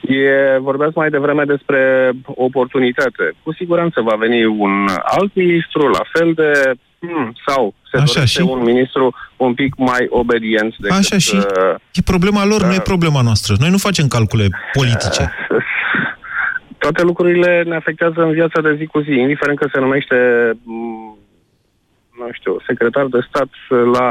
E, 0.00 0.58
vorbeați 0.68 0.98
mai 1.00 1.10
devreme 1.10 1.44
despre 1.44 1.80
oportunitate. 2.24 3.24
Cu 3.42 3.52
siguranță 3.52 4.00
va 4.00 4.16
veni 4.24 4.44
un 4.44 4.74
alt 5.16 5.34
ministru, 5.34 5.88
la 5.88 6.04
fel 6.12 6.32
de 6.32 6.50
Hmm, 7.08 7.32
sau 7.46 7.74
se 7.90 7.96
Așa, 7.96 8.12
dorește 8.14 8.40
și? 8.40 8.48
un 8.48 8.62
ministru 8.62 9.14
un 9.36 9.54
pic 9.54 9.74
mai 9.76 10.06
obedient 10.08 10.74
decât... 10.78 10.96
Așa 10.96 11.18
și? 11.18 11.34
Uh, 11.36 11.44
e 11.92 12.00
problema 12.04 12.44
lor, 12.44 12.60
uh, 12.60 12.66
nu 12.66 12.74
e 12.74 12.80
problema 12.80 13.20
noastră. 13.20 13.54
Noi 13.58 13.70
nu 13.70 13.78
facem 13.78 14.06
calcule 14.08 14.48
politice. 14.72 15.22
Uh, 15.50 15.56
toate 16.84 17.02
lucrurile 17.02 17.62
ne 17.66 17.76
afectează 17.76 18.20
în 18.20 18.32
viața 18.32 18.60
de 18.60 18.74
zi 18.78 18.86
cu 18.86 19.00
zi, 19.00 19.10
indiferent 19.10 19.58
că 19.58 19.68
se 19.72 19.80
numește 19.80 20.16
mm, 20.62 21.18
nu 22.18 22.28
știu, 22.32 22.56
secretar 22.66 23.06
de 23.06 23.18
stat 23.28 23.48
la... 23.92 24.08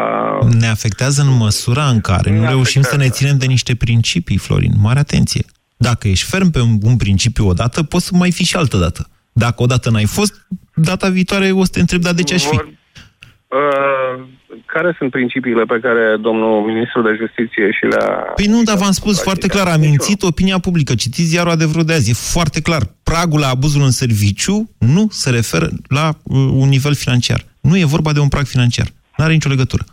Ne 0.60 0.68
afectează 0.68 1.22
în 1.22 1.38
măsura 1.38 1.84
în 1.84 2.02
care 2.02 2.30
ne 2.30 2.38
nu 2.38 2.46
reușim 2.46 2.82
afectează. 2.82 2.90
să 2.90 2.98
ne 2.98 3.10
ținem 3.10 3.38
de 3.38 3.46
niște 3.46 3.76
principii, 3.76 4.38
Florin. 4.38 4.72
Mare 4.82 5.00
atenție! 5.00 5.46
Dacă 5.78 6.08
ești 6.08 6.30
ferm 6.30 6.50
pe 6.52 6.60
un 6.82 6.98
principiu 6.98 7.48
odată, 7.48 7.84
poți 7.84 8.06
să 8.06 8.12
mai 8.16 8.32
fi 8.32 8.44
și 8.44 8.56
altă 8.56 8.78
dată. 8.78 9.08
Dacă 9.32 9.64
odată 9.64 9.90
n-ai 9.90 10.06
fost, 10.06 10.48
data 10.76 11.10
viitoare 11.10 11.52
o 11.52 11.64
să 11.64 11.70
te 11.74 11.80
întreb, 11.80 12.02
dar 12.02 12.14
de 12.14 12.24
ce 12.24 12.34
aș 12.34 12.44
fi? 12.44 12.56
Vor, 12.56 12.64
Uh, 12.64 12.83
care 14.66 14.96
sunt 14.98 15.12
principiile 15.12 15.64
pe 15.64 15.80
care 15.80 16.18
domnul 16.20 16.62
ministru 16.62 17.02
de 17.02 17.18
justiție 17.20 17.72
și 17.72 17.86
le-a... 17.86 18.08
Păi 18.36 18.46
nu, 18.46 18.64
dar 18.64 18.78
v-am 18.78 18.92
spus 18.92 19.22
foarte 19.22 19.48
clar, 19.48 19.68
a 19.68 19.78
mințit 19.78 20.22
opinia 20.22 20.60
publică. 20.60 20.96
Citiți 20.96 21.30
ziarul 21.30 21.52
adevărul 21.52 21.84
de 21.84 21.94
azi. 21.94 22.10
E 22.10 22.14
foarte 22.14 22.62
clar. 22.62 22.82
Pragul 23.04 23.40
la 23.40 23.48
abuzul 23.48 23.82
în 23.82 23.92
serviciu 23.92 24.70
nu 24.78 25.08
se 25.10 25.30
referă 25.30 25.70
la 25.88 26.10
uh, 26.24 26.38
un 26.52 26.68
nivel 26.68 26.96
financiar. 26.96 27.46
Nu 27.62 27.78
e 27.78 27.86
vorba 27.86 28.14
de 28.14 28.20
un 28.20 28.28
prag 28.28 28.46
financiar. 28.46 28.88
Nu 29.18 29.24
are 29.24 29.34
nicio 29.34 29.50
legătură. 29.50 29.84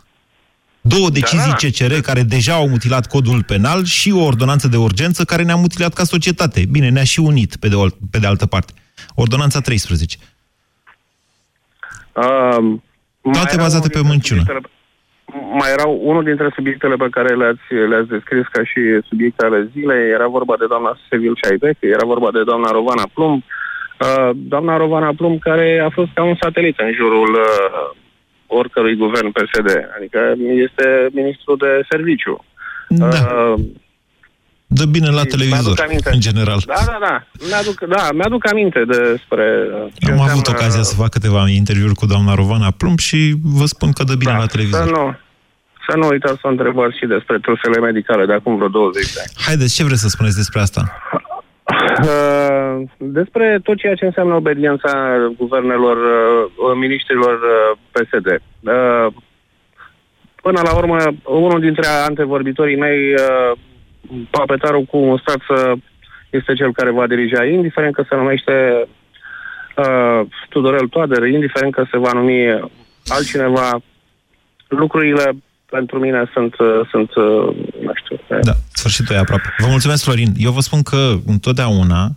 Două 0.81 1.09
da, 1.09 1.13
decizii 1.13 1.49
da, 1.49 1.55
CCR 1.55 1.99
care 1.99 2.21
deja 2.21 2.53
au 2.53 2.67
mutilat 2.67 3.07
codul 3.07 3.43
penal 3.43 3.83
și 3.83 4.11
o 4.11 4.23
ordonanță 4.23 4.67
de 4.67 4.77
urgență 4.77 5.23
care 5.23 5.43
ne-a 5.43 5.55
mutilat 5.55 5.93
ca 5.93 6.03
societate. 6.03 6.65
Bine, 6.71 6.89
ne-a 6.89 7.03
și 7.03 7.19
unit 7.19 7.55
pe 7.55 7.67
de, 7.67 7.75
o, 7.75 7.85
pe 8.11 8.19
de 8.19 8.27
altă 8.27 8.45
parte. 8.45 8.73
Ordonanța 9.15 9.59
13. 9.59 10.17
Um, 12.13 12.83
toate 13.21 13.55
bazate 13.57 13.89
pe 13.89 13.99
minciună. 14.09 14.43
Mai 15.59 15.71
erau 15.71 15.99
unul 16.03 16.23
dintre 16.23 16.51
subiectele 16.55 16.95
pe 16.95 17.07
care 17.11 17.35
le-ați, 17.35 17.73
le-ați 17.89 18.07
descris 18.07 18.45
ca 18.51 18.63
și 18.63 18.81
subiecte 19.07 19.45
ale 19.45 19.69
zilei, 19.71 20.09
era 20.09 20.27
vorba 20.27 20.55
de 20.59 20.65
doamna 20.67 20.97
Sevil 21.09 21.37
Șaidec, 21.43 21.77
era 21.79 22.05
vorba 22.05 22.31
de 22.31 22.43
doamna 22.43 22.71
Rovana 22.71 23.07
Plum, 23.13 23.35
uh, 23.99 24.29
doamna 24.35 24.77
Rovana 24.77 25.13
Plum 25.17 25.37
care 25.37 25.81
a 25.85 25.89
fost 25.89 26.11
ca 26.13 26.23
un 26.23 26.35
satelit 26.41 26.79
în 26.79 26.91
jurul 26.93 27.33
uh, 27.33 27.89
oricărui 28.47 28.95
guvern 28.95 29.31
PSD, 29.31 29.69
adică 29.97 30.33
este 30.37 31.09
ministru 31.11 31.55
de 31.55 31.81
serviciu. 31.89 32.45
Da. 32.87 33.07
Uh, 33.07 33.53
Dă 34.73 34.85
bine 34.85 35.09
la 35.09 35.23
televizor, 35.23 35.75
în 36.11 36.19
general. 36.19 36.59
Da, 36.65 36.73
da, 36.85 36.97
da. 37.07 37.23
Mi-aduc, 37.49 37.77
da, 37.95 38.07
mi-aduc 38.13 38.49
aminte 38.51 38.83
despre... 38.85 39.45
Am 40.11 40.19
avut 40.19 40.29
avut 40.29 40.47
ocazia 40.47 40.81
să 40.81 40.95
fac 40.95 41.09
câteva 41.09 41.49
interviuri 41.49 41.93
cu 41.93 42.05
doamna 42.05 42.33
Rovana 42.35 42.71
Plumb 42.71 42.99
și 42.99 43.33
vă 43.59 43.65
spun 43.65 43.91
că 43.91 44.03
dă 44.03 44.15
bine 44.15 44.31
da, 44.31 44.37
la 44.37 44.45
televizor. 44.45 44.85
Să 44.85 44.89
nu, 44.89 45.15
să 45.87 45.97
nu 45.97 46.07
uitați 46.07 46.39
să 46.41 46.47
întrebați 46.47 46.97
și 46.97 47.05
despre 47.05 47.39
trusele 47.39 47.79
medicale 47.79 48.25
de 48.25 48.33
acum 48.33 48.55
vreo 48.55 48.67
20 48.67 49.13
de 49.13 49.19
ani. 49.19 49.31
Haideți, 49.45 49.75
ce 49.75 49.83
vreți 49.83 50.01
să 50.01 50.07
spuneți 50.07 50.35
despre 50.35 50.59
asta? 50.59 50.81
Uh, 52.03 52.87
despre 53.19 53.59
tot 53.63 53.77
ceea 53.77 53.95
ce 53.95 54.05
înseamnă 54.05 54.33
obediența 54.35 54.91
guvernelor, 55.37 55.97
uh, 55.97 56.75
ministrilor 56.75 57.33
uh, 57.33 57.77
PSD. 57.91 58.27
Uh, 58.27 59.07
până 60.41 60.59
la 60.63 60.73
urmă, 60.75 60.97
unul 61.23 61.59
dintre 61.59 61.87
antevorbitorii 62.07 62.77
mei 62.77 63.13
uh, 63.13 63.57
papetarul 64.29 64.83
cu 64.83 64.97
un 64.97 65.17
stat 65.17 65.41
este 66.29 66.53
cel 66.53 66.73
care 66.73 66.91
va 66.91 67.07
dirija, 67.07 67.45
indiferent 67.45 67.93
că 67.93 68.05
se 68.09 68.15
numește 68.15 68.87
uh, 69.75 70.27
Tudorel 70.49 70.87
Toader, 70.87 71.23
indiferent 71.23 71.73
că 71.73 71.85
se 71.91 71.97
va 71.97 72.11
numi 72.11 72.69
altcineva, 73.07 73.81
lucrurile 74.67 75.35
pentru 75.65 75.99
mine 75.99 76.29
sunt, 76.33 76.55
uh, 76.59 76.87
sunt 76.89 77.15
uh, 77.15 77.55
nu 77.81 77.91
știu. 77.93 78.19
Da, 78.41 78.53
sfârșitul 78.73 79.15
e 79.15 79.19
aproape. 79.19 79.55
Vă 79.57 79.67
mulțumesc, 79.69 80.03
Florin. 80.03 80.33
Eu 80.37 80.51
vă 80.51 80.59
spun 80.59 80.81
că 80.81 81.15
întotdeauna 81.25 82.09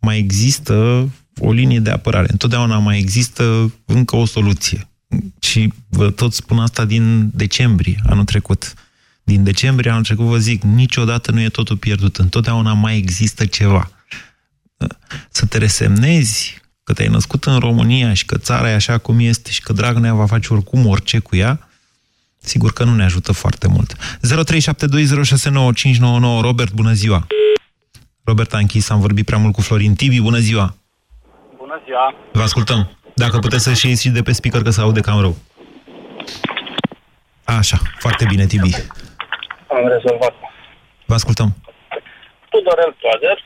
mai 0.00 0.18
există 0.18 1.08
o 1.40 1.52
linie 1.52 1.78
de 1.78 1.90
apărare. 1.90 2.26
Întotdeauna 2.30 2.78
mai 2.78 2.98
există 2.98 3.72
încă 3.86 4.16
o 4.16 4.24
soluție. 4.24 4.88
Și 5.40 5.72
vă 5.90 6.10
tot 6.10 6.32
spun 6.32 6.58
asta 6.58 6.84
din 6.84 7.30
decembrie 7.34 7.96
anul 8.08 8.24
trecut 8.24 8.74
din 9.26 9.44
decembrie 9.44 9.90
anul 9.90 10.02
trecut, 10.02 10.24
vă 10.24 10.38
zic, 10.38 10.62
niciodată 10.62 11.30
nu 11.30 11.40
e 11.40 11.48
totul 11.48 11.76
pierdut, 11.76 12.16
întotdeauna 12.16 12.72
mai 12.72 12.96
există 12.96 13.46
ceva. 13.46 13.90
Să 15.30 15.46
te 15.46 15.58
resemnezi 15.58 16.60
că 16.84 16.92
te-ai 16.92 17.08
născut 17.08 17.44
în 17.44 17.58
România 17.58 18.14
și 18.14 18.24
că 18.24 18.38
țara 18.38 18.70
e 18.70 18.74
așa 18.74 18.98
cum 18.98 19.18
este 19.18 19.50
și 19.50 19.60
că 19.60 19.72
Dragnea 19.72 20.14
va 20.14 20.26
face 20.26 20.52
oricum 20.52 20.86
orice 20.86 21.18
cu 21.18 21.36
ea, 21.36 21.68
sigur 22.38 22.72
că 22.72 22.84
nu 22.84 22.94
ne 22.94 23.04
ajută 23.04 23.32
foarte 23.32 23.68
mult. 23.68 23.94
0372069599 23.94 26.40
Robert, 26.40 26.72
bună 26.72 26.92
ziua! 26.92 27.26
Robert 28.24 28.54
a 28.54 28.58
închis, 28.58 28.88
am 28.88 29.00
vorbit 29.00 29.26
prea 29.26 29.38
mult 29.38 29.54
cu 29.54 29.60
Florin 29.60 29.94
Tibi, 29.94 30.20
bună 30.20 30.38
ziua! 30.38 30.76
Bună 31.56 31.80
ziua! 31.84 32.14
Vă 32.32 32.42
ascultăm. 32.42 32.98
Dacă 33.14 33.38
puteți 33.38 33.62
să-și 33.62 33.86
ieși 33.86 34.08
de 34.08 34.22
pe 34.22 34.32
speaker, 34.32 34.62
că 34.62 34.70
se 34.70 34.80
aude 34.80 35.00
cam 35.00 35.20
rău. 35.20 35.36
Așa, 37.44 37.78
foarte 37.98 38.24
bine, 38.28 38.46
Tibi 38.46 38.70
am 39.78 39.86
rezolvat. 39.96 40.34
Vă 41.10 41.14
ascultăm. 41.20 41.48
Tudorel 42.50 42.92
Toader 43.02 43.38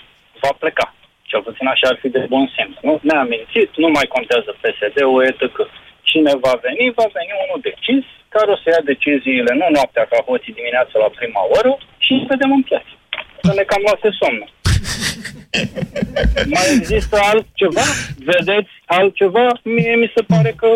va 0.43 0.53
pleca. 0.63 0.87
Cel 1.31 1.43
puțin 1.49 1.67
așa 1.67 1.87
ar 1.89 1.99
fi 2.03 2.09
de 2.17 2.23
bun 2.33 2.45
simț. 2.55 2.75
Nu? 2.87 2.93
Ne-a 3.09 3.25
mințit, 3.35 3.71
nu 3.83 3.89
mai 3.97 4.07
contează 4.17 4.51
PSD-ul, 4.63 5.23
etc. 5.31 5.43
Cine 6.11 6.33
va 6.45 6.55
veni, 6.67 6.85
va 7.01 7.07
veni 7.19 7.33
unul 7.45 7.61
decis, 7.69 8.05
care 8.35 8.49
o 8.55 8.57
să 8.63 8.67
ia 8.69 8.83
deciziile 8.93 9.53
nu 9.61 9.67
noaptea 9.77 10.05
ca 10.11 10.19
hoții 10.29 10.59
dimineața 10.59 10.97
la 11.05 11.11
prima 11.19 11.43
oră 11.59 11.73
și 12.05 12.27
vedem 12.33 12.51
în 12.59 12.63
piață. 12.69 12.93
Să 13.45 13.53
ne 13.55 13.65
cam 13.71 13.83
lase 13.91 14.11
somnul. 14.21 14.51
Mai 16.55 16.69
există 16.79 17.17
altceva? 17.33 17.87
Vedeți 18.31 18.73
altceva? 18.99 19.47
Mie 19.63 19.95
mi 20.03 20.13
se 20.15 20.23
pare 20.33 20.53
că 20.61 20.69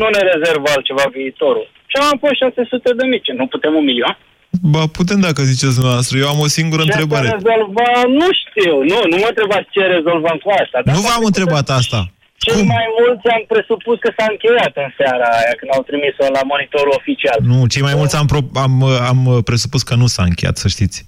nu 0.00 0.06
ne 0.14 0.22
rezervă 0.30 0.68
altceva 0.70 1.04
viitorul. 1.18 1.66
Ce 1.90 1.96
am 1.98 2.18
fost 2.24 2.36
600 2.36 2.92
de 2.98 3.04
mici, 3.12 3.36
nu 3.40 3.46
putem 3.46 3.74
un 3.74 3.84
milion? 3.84 4.16
Ba, 4.60 4.82
putem 4.98 5.20
dacă 5.20 5.42
ziceți 5.42 5.74
dumneavoastră. 5.74 6.14
Eu 6.18 6.28
am 6.28 6.38
o 6.46 6.46
singură 6.58 6.82
Ce 6.82 6.88
întrebare. 6.90 7.26
se 7.28 7.32
rezolva? 7.38 7.88
Nu 8.20 8.28
știu, 8.42 8.74
nu, 8.90 8.98
nu 9.10 9.16
mă 9.22 9.28
întrebați 9.32 9.68
ce 9.74 9.80
rezolvăm 9.96 10.36
cu 10.44 10.48
asta. 10.62 10.78
Nu 10.96 11.00
v-am 11.06 11.24
întrebat 11.30 11.66
asta. 11.80 12.00
Cel 12.46 12.60
mai 12.74 12.86
mulți 12.98 13.26
am 13.36 13.42
presupus 13.52 13.96
că 14.04 14.10
s-a 14.16 14.26
încheiat 14.34 14.72
în 14.84 14.90
seara 14.98 15.26
aia 15.40 15.54
când 15.58 15.70
au 15.76 15.82
trimis-o 15.88 16.24
la 16.36 16.42
monitorul 16.52 16.92
oficial. 17.00 17.38
Nu, 17.52 17.58
cei 17.72 17.84
mai 17.88 17.94
mulți 18.00 18.14
am, 18.20 18.26
pro- 18.32 18.50
am, 18.66 18.72
am 19.12 19.20
presupus 19.50 19.82
că 19.88 19.94
nu 20.02 20.06
s-a 20.14 20.22
încheiat, 20.30 20.56
să 20.62 20.68
știți. 20.76 20.98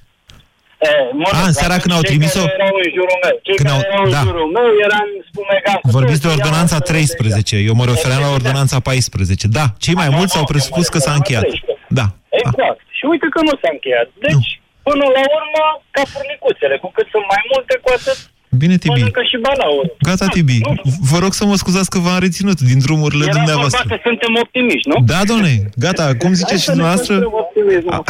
E, 0.87 0.89
mă 1.23 1.29
rog, 1.33 1.41
A, 1.43 1.47
în 1.51 1.57
seara 1.61 1.75
atunci 1.75 1.85
când 1.85 1.95
au 1.99 2.03
cei 2.03 2.11
trimis-o? 2.13 2.45
Care 2.45 2.57
erau 2.61 2.75
în 2.85 2.89
jurul 2.97 3.19
meu. 3.25 3.35
Cei 3.47 3.57
Când 3.59 3.69
care 3.69 3.81
au- 3.81 3.85
erau 3.91 4.03
în 4.09 4.13
da. 4.17 4.23
jurul 4.29 4.49
meu 4.59 4.69
eram 4.87 5.07
spumegan. 5.29 5.79
Vorbiți 5.97 6.23
de 6.25 6.29
ordonanța 6.37 6.79
13, 6.91 7.57
eu 7.69 7.75
mă 7.81 7.85
refeream 7.93 8.21
la 8.27 8.31
ordonanța 8.39 8.77
14. 8.81 9.47
Da, 9.59 9.67
cei 9.85 9.95
mai 10.03 10.09
mulți 10.19 10.35
au 10.39 10.45
presupus 10.53 10.87
că 10.95 10.99
s-a 11.07 11.13
încheiat. 11.19 11.45
Da. 11.99 12.07
Exact. 12.43 12.79
Și 13.05 13.09
uite 13.15 13.27
că 13.35 13.41
nu 13.49 13.55
s-a 13.61 13.71
încheiat. 13.77 14.09
Deci, 14.27 14.49
până 14.89 15.05
la 15.17 15.23
urmă, 15.39 15.65
ca 15.95 16.03
furnicuțele, 16.13 16.75
cu 16.83 16.89
cât 16.97 17.07
sunt 17.15 17.25
mai 17.33 17.43
multe, 17.53 17.75
cu 17.85 17.89
atât 17.99 18.19
Bine, 18.63 18.77
Tibi. 18.77 18.91
mănâncă 18.93 19.23
și 19.31 19.37
balaurul. 19.47 19.91
Gata, 20.09 20.27
Tibi. 20.37 20.59
Vă 21.11 21.19
rog 21.25 21.33
să 21.41 21.45
mă 21.51 21.57
scuzați 21.63 21.91
că 21.91 21.99
v-am 21.99 22.19
reținut 22.27 22.59
din 22.71 22.79
drumurile 22.87 23.23
Era 23.25 23.33
vorba 23.33 23.39
dumneavoastră. 23.45 23.85
că 23.93 23.97
suntem 24.09 24.33
optimiști, 24.45 24.89
nu? 24.93 24.97
Da, 25.13 25.21
domne, 25.33 25.53
gata, 25.85 26.05
cum 26.23 26.33
ziceți 26.41 26.63
și 26.63 26.69
Hai 26.69 26.69
să 26.69 26.71
ne 26.71 26.77
dumneavoastră, 26.77 27.15
păstrăm 27.15 27.37
optimismul. 27.45 28.03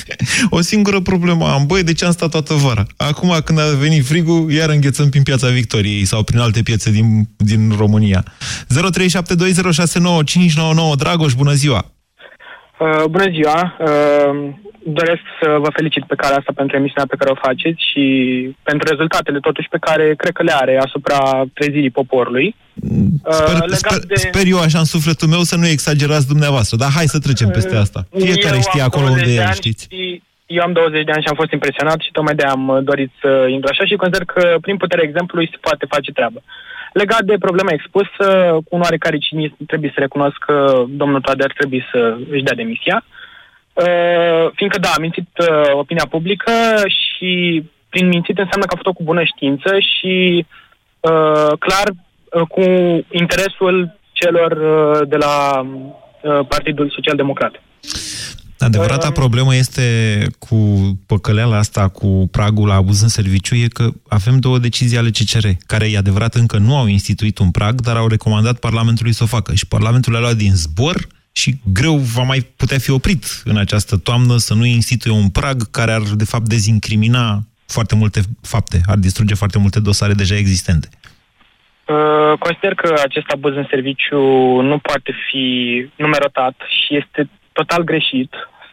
o 0.58 0.60
singură 0.70 1.00
problemă 1.00 1.44
am. 1.54 1.62
Băi, 1.66 1.82
de 1.88 1.92
ce 1.98 2.04
am 2.04 2.12
stat 2.18 2.30
toată 2.36 2.54
vara? 2.54 2.84
Acum, 2.96 3.30
când 3.44 3.58
a 3.58 3.66
venit 3.84 4.04
frigul, 4.12 4.40
iar 4.58 4.68
înghețăm 4.68 5.08
prin 5.08 5.22
Piața 5.22 5.48
Victoriei 5.48 6.04
sau 6.04 6.22
prin 6.22 6.38
alte 6.38 6.62
piețe 6.62 6.90
din, 6.90 7.06
din 7.36 7.62
România. 7.82 8.20
0372069599 8.24 8.28
Dragoș, 10.96 11.32
bună 11.42 11.52
ziua! 11.52 11.80
Uh, 12.82 13.04
bună 13.14 13.28
ziua! 13.36 13.76
Uh, 13.80 14.32
doresc 14.84 15.24
să 15.40 15.48
vă 15.64 15.70
felicit 15.78 16.04
pe 16.04 16.14
calea 16.14 16.36
asta 16.38 16.52
pentru 16.60 16.76
emisiunea 16.76 17.10
pe 17.10 17.16
care 17.18 17.30
o 17.30 17.42
faceți 17.48 17.82
și 17.90 18.04
pentru 18.62 18.88
rezultatele 18.88 19.38
totuși 19.40 19.68
pe 19.68 19.84
care 19.86 20.14
cred 20.16 20.32
că 20.32 20.42
le 20.42 20.54
are 20.62 20.74
asupra 20.86 21.18
trezirii 21.54 21.96
poporului. 22.00 22.54
Uh, 22.54 23.34
Sper, 23.34 23.54
legat 23.74 23.92
sper, 23.92 23.98
de- 24.06 24.14
sper 24.14 24.44
eu 24.46 24.60
așa 24.60 24.78
în 24.78 24.90
sufletul 24.94 25.28
meu 25.28 25.42
să 25.50 25.56
nu 25.56 25.66
exagerați 25.66 26.26
dumneavoastră, 26.26 26.76
dar 26.76 26.90
hai 26.96 27.06
să 27.14 27.18
trecem 27.18 27.48
peste 27.48 27.76
asta. 27.76 28.00
Fiecare 28.26 28.54
Eu 28.54 28.66
știe 28.68 28.80
am 28.80 28.86
acolo 28.90 29.06
20 29.06 29.22
unde 29.22 29.34
de 29.34 29.40
e, 29.40 29.44
ani 29.44 29.60
știți? 29.62 29.82
Și 29.90 30.22
eu 30.46 30.62
am 30.62 30.72
20 30.72 31.04
de 31.04 31.12
ani 31.12 31.22
și 31.22 31.30
am 31.32 31.40
fost 31.42 31.52
impresionat 31.52 31.98
și 32.00 32.14
tocmai 32.16 32.34
de 32.34 32.46
am 32.54 32.68
uh, 32.68 32.84
dorit 32.90 33.10
să 33.22 33.30
intru 33.54 33.68
așa 33.70 33.84
și 33.84 34.00
consider 34.02 34.24
că 34.24 34.42
prin 34.64 34.76
puterea 34.76 35.08
exemplului 35.08 35.48
se 35.52 35.58
poate 35.66 35.84
face 35.94 36.10
treabă. 36.12 36.42
Legat 36.92 37.22
de 37.22 37.36
problema 37.38 37.72
expusă, 37.72 38.26
cu 38.64 38.76
un 38.76 38.80
oarecare 38.80 39.18
cinism 39.18 39.56
trebuie 39.66 39.90
să 39.94 40.00
recunosc 40.00 40.36
că 40.38 40.84
domnul 40.88 41.20
Toader 41.20 41.52
trebuie 41.52 41.88
să 41.92 42.16
își 42.30 42.42
dea 42.42 42.54
demisia. 42.54 43.04
Uh, 43.72 44.50
fiindcă, 44.54 44.78
da, 44.78 44.88
a 44.88 45.00
mințit 45.00 45.28
uh, 45.38 45.72
opinia 45.72 46.06
publică 46.10 46.52
și 46.86 47.62
prin 47.88 48.06
mințit 48.08 48.38
înseamnă 48.38 48.66
că 48.66 48.74
a 48.74 48.76
făcut-o 48.76 48.92
cu 48.92 49.02
bună 49.02 49.24
știință 49.24 49.78
și 49.78 50.46
uh, 51.00 51.52
clar 51.58 51.88
uh, 51.88 52.42
cu 52.48 52.62
interesul 53.10 53.98
celor 54.12 54.52
uh, 54.52 55.08
de 55.08 55.16
la 55.16 55.60
uh, 55.60 56.46
Partidul 56.48 56.90
Social 56.90 57.16
Democrat. 57.16 57.62
Adevărata 58.62 59.10
problemă 59.10 59.54
este 59.54 60.26
cu 60.38 60.56
păcăleala 61.06 61.56
asta, 61.56 61.88
cu 61.88 62.28
pragul 62.30 62.66
la 62.66 62.74
abuz 62.74 63.02
în 63.02 63.08
serviciu, 63.08 63.54
e 63.54 63.66
că 63.72 63.88
avem 64.08 64.38
două 64.38 64.58
decizii 64.58 64.98
ale 64.98 65.10
CCR, 65.10 65.46
care 65.66 65.90
e 65.90 65.96
adevărat 65.96 66.34
încă 66.34 66.58
nu 66.58 66.76
au 66.76 66.86
instituit 66.86 67.38
un 67.38 67.50
prag, 67.50 67.80
dar 67.80 67.96
au 67.96 68.08
recomandat 68.08 68.58
Parlamentului 68.58 69.12
să 69.12 69.22
o 69.22 69.26
facă. 69.26 69.54
Și 69.54 69.66
Parlamentul 69.66 70.16
a 70.16 70.20
luat 70.20 70.36
din 70.36 70.54
zbor 70.54 70.96
și 71.32 71.54
greu 71.72 71.96
va 71.96 72.22
mai 72.22 72.40
putea 72.56 72.78
fi 72.78 72.90
oprit 72.90 73.42
în 73.44 73.56
această 73.56 73.96
toamnă 73.96 74.36
să 74.36 74.54
nu 74.54 74.64
instituie 74.64 75.14
un 75.14 75.28
prag 75.28 75.70
care 75.70 75.92
ar, 75.92 76.00
de 76.00 76.24
fapt, 76.24 76.48
dezincrimina 76.48 77.40
foarte 77.66 77.94
multe 77.94 78.20
fapte, 78.42 78.80
ar 78.86 78.96
distruge 78.96 79.34
foarte 79.34 79.58
multe 79.58 79.80
dosare 79.80 80.12
deja 80.12 80.36
existente. 80.36 80.88
Uh, 81.86 82.38
consider 82.38 82.74
că 82.74 82.94
acest 83.02 83.28
abuz 83.28 83.56
în 83.56 83.66
serviciu 83.70 84.20
nu 84.60 84.78
poate 84.78 85.14
fi 85.30 85.46
numerotat 85.96 86.54
și 86.68 86.96
este 86.96 87.30
total 87.52 87.82
greșit 87.82 88.30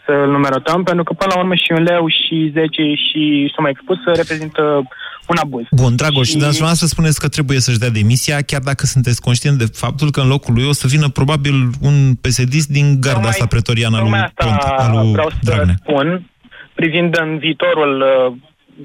să-l 0.10 0.30
numerotăm, 0.30 0.84
pentru 0.84 1.04
că 1.04 1.14
până 1.14 1.32
la 1.34 1.40
urmă 1.40 1.56
și 1.56 1.72
un 1.72 1.84
leu 1.84 2.08
și 2.08 2.52
10 2.54 2.68
și 3.06 3.52
suma 3.56 3.70
expusă 3.70 4.08
reprezintă 4.22 4.62
un 5.32 5.38
abuz. 5.44 5.66
Bun, 5.72 5.96
Dragoș, 5.96 6.26
și... 6.26 6.32
Și- 6.32 6.38
dumneavoastră 6.38 6.88
spuneți 6.88 7.20
că 7.20 7.28
trebuie 7.28 7.60
să-și 7.60 7.80
dea 7.80 7.90
demisia, 7.90 8.38
chiar 8.50 8.62
dacă 8.62 8.86
sunteți 8.86 9.22
conștient 9.22 9.58
de 9.58 9.68
faptul 9.74 10.12
că 10.12 10.20
în 10.22 10.28
locul 10.28 10.54
lui 10.54 10.66
o 10.68 10.74
să 10.82 10.88
vină 10.88 11.08
probabil 11.10 11.56
un 11.82 11.96
psd 12.22 12.54
din 12.78 12.88
garda 13.06 13.28
asta 13.28 13.46
pretoriană 13.46 13.96
al 13.98 14.02
lui, 14.02 14.12
Tocmai 14.12 14.28
asta 14.30 14.46
Ponta, 14.46 14.84
al 14.84 14.92
lui 14.98 15.12
vreau 15.12 15.30
să 15.30 15.38
Dragnea. 15.42 15.76
spun, 15.80 16.30
privind 16.74 17.18
în 17.22 17.38
viitorul 17.38 17.94
uh, 18.02 18.34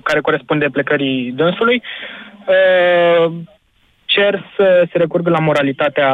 care 0.03 0.20
corespunde 0.20 0.66
plecării 0.72 1.33
dânsului, 1.37 1.83
uh, 2.55 3.33
cer 4.05 4.53
să 4.57 4.87
se 4.91 4.99
recurgă 4.99 5.31
la 5.31 5.39
moralitatea 5.39 6.12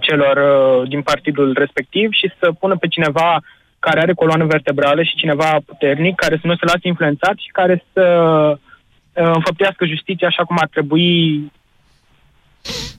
celor 0.00 0.36
uh, 0.36 0.88
din 0.88 1.02
partidul 1.02 1.52
respectiv 1.58 2.12
și 2.12 2.30
să 2.38 2.52
pună 2.60 2.76
pe 2.76 2.86
cineva 2.88 3.40
care 3.86 4.00
are 4.00 4.14
coloană 4.14 4.44
vertebrală 4.44 5.02
și 5.02 5.20
cineva 5.22 5.50
puternic, 5.66 6.14
care 6.14 6.38
să 6.40 6.46
nu 6.46 6.56
se 6.56 6.64
lase 6.64 6.88
influențat 6.88 7.36
și 7.44 7.50
care 7.52 7.84
să 7.92 8.04
uh, 9.14 9.32
înfăptuiască 9.34 9.86
justiția 9.86 10.28
așa 10.28 10.44
cum 10.44 10.56
ar 10.60 10.68
trebui 10.68 11.06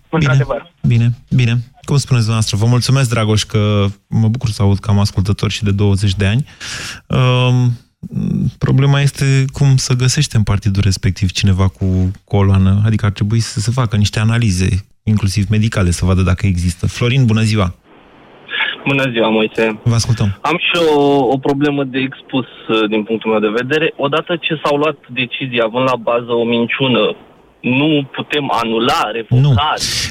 într-adevăr. 0.09 0.71
Bine, 0.81 1.07
bine. 1.29 1.53
Cum 1.81 1.97
spuneți 1.97 2.25
dumneavoastră, 2.25 2.57
vă 2.57 2.65
mulțumesc, 2.65 3.09
Dragoș, 3.09 3.43
că 3.43 3.86
mă 4.07 4.27
bucur 4.27 4.49
să 4.49 4.61
aud 4.61 4.79
că 4.79 4.89
am 4.89 4.99
ascultător 4.99 5.49
și 5.51 5.63
de 5.63 5.71
20 5.71 6.15
de 6.15 6.25
ani. 6.25 6.45
Um, 7.07 7.71
problema 8.57 9.01
este 9.01 9.45
cum 9.51 9.77
să 9.77 9.93
găsești 9.93 10.36
în 10.36 10.43
partidul 10.43 10.81
respectiv 10.81 11.31
cineva 11.31 11.67
cu 11.67 12.11
coloană, 12.23 12.81
adică 12.86 13.05
ar 13.05 13.11
trebui 13.11 13.39
să 13.39 13.59
se 13.59 13.71
facă 13.71 13.95
niște 13.95 14.19
analize, 14.19 14.86
inclusiv 15.03 15.47
medicale, 15.49 15.91
să 15.91 16.05
vadă 16.05 16.21
dacă 16.21 16.45
există. 16.45 16.88
Florin, 16.88 17.25
bună 17.25 17.41
ziua! 17.41 17.75
Bună 18.88 19.03
ziua, 19.11 19.29
Moise. 19.29 19.79
Vă 19.84 19.93
ascultăm. 19.93 20.38
Am 20.41 20.57
și 20.67 20.75
o, 20.95 21.01
o 21.36 21.38
problemă 21.38 21.84
de 21.84 21.99
expus 21.99 22.45
uh, 22.45 22.89
din 22.89 23.03
punctul 23.03 23.31
meu 23.31 23.39
de 23.39 23.57
vedere. 23.61 23.93
Odată 23.97 24.31
ce 24.45 24.53
s-au 24.63 24.75
luat 24.77 24.97
decizii 25.21 25.61
având 25.67 25.86
la 25.91 25.95
bază 25.95 26.31
o 26.41 26.43
minciună, 26.55 27.15
nu 27.61 28.09
putem 28.17 28.45
anula, 28.61 29.01
revoca 29.13 29.41
Nu. 29.41 29.53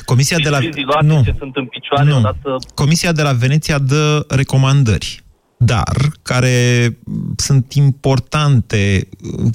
Comisia 0.04 0.36
de 0.38 0.48
la- 0.48 0.58
decizii 0.58 0.84
luate 0.84 1.06
nu. 1.06 1.22
ce 1.24 1.34
sunt 1.38 1.56
în 1.56 1.66
picioare 1.66 2.08
Nu. 2.10 2.16
odată... 2.16 2.56
Comisia 2.74 3.12
de 3.12 3.22
la 3.22 3.32
Veneția 3.32 3.78
dă 3.78 4.24
recomandări, 4.28 5.20
dar 5.56 5.92
care 6.22 6.56
sunt 7.36 7.72
importante. 7.72 9.08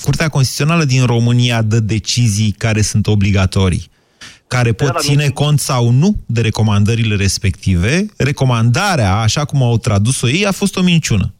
Curtea 0.04 0.28
Constituțională 0.30 0.84
din 0.84 1.06
România 1.06 1.62
dă 1.62 1.80
decizii 1.80 2.52
care 2.58 2.82
sunt 2.82 3.08
obligatorii, 3.08 3.84
care 4.48 4.74
pot 4.74 4.88
dar 4.88 5.00
ține 5.00 5.30
cont 5.30 5.60
sau 5.60 5.90
nu 5.90 6.16
de 6.26 6.42
recomandările 6.42 7.16
respective. 7.16 8.06
Recomandarea, 8.18 9.16
așa 9.16 9.46
cum 9.46 9.62
au 9.64 9.78
tradus-o 9.78 10.28
ei, 10.28 10.46
a 10.46 10.52
fost 10.52 10.78
o 10.78 10.82
minciună. 10.82 11.34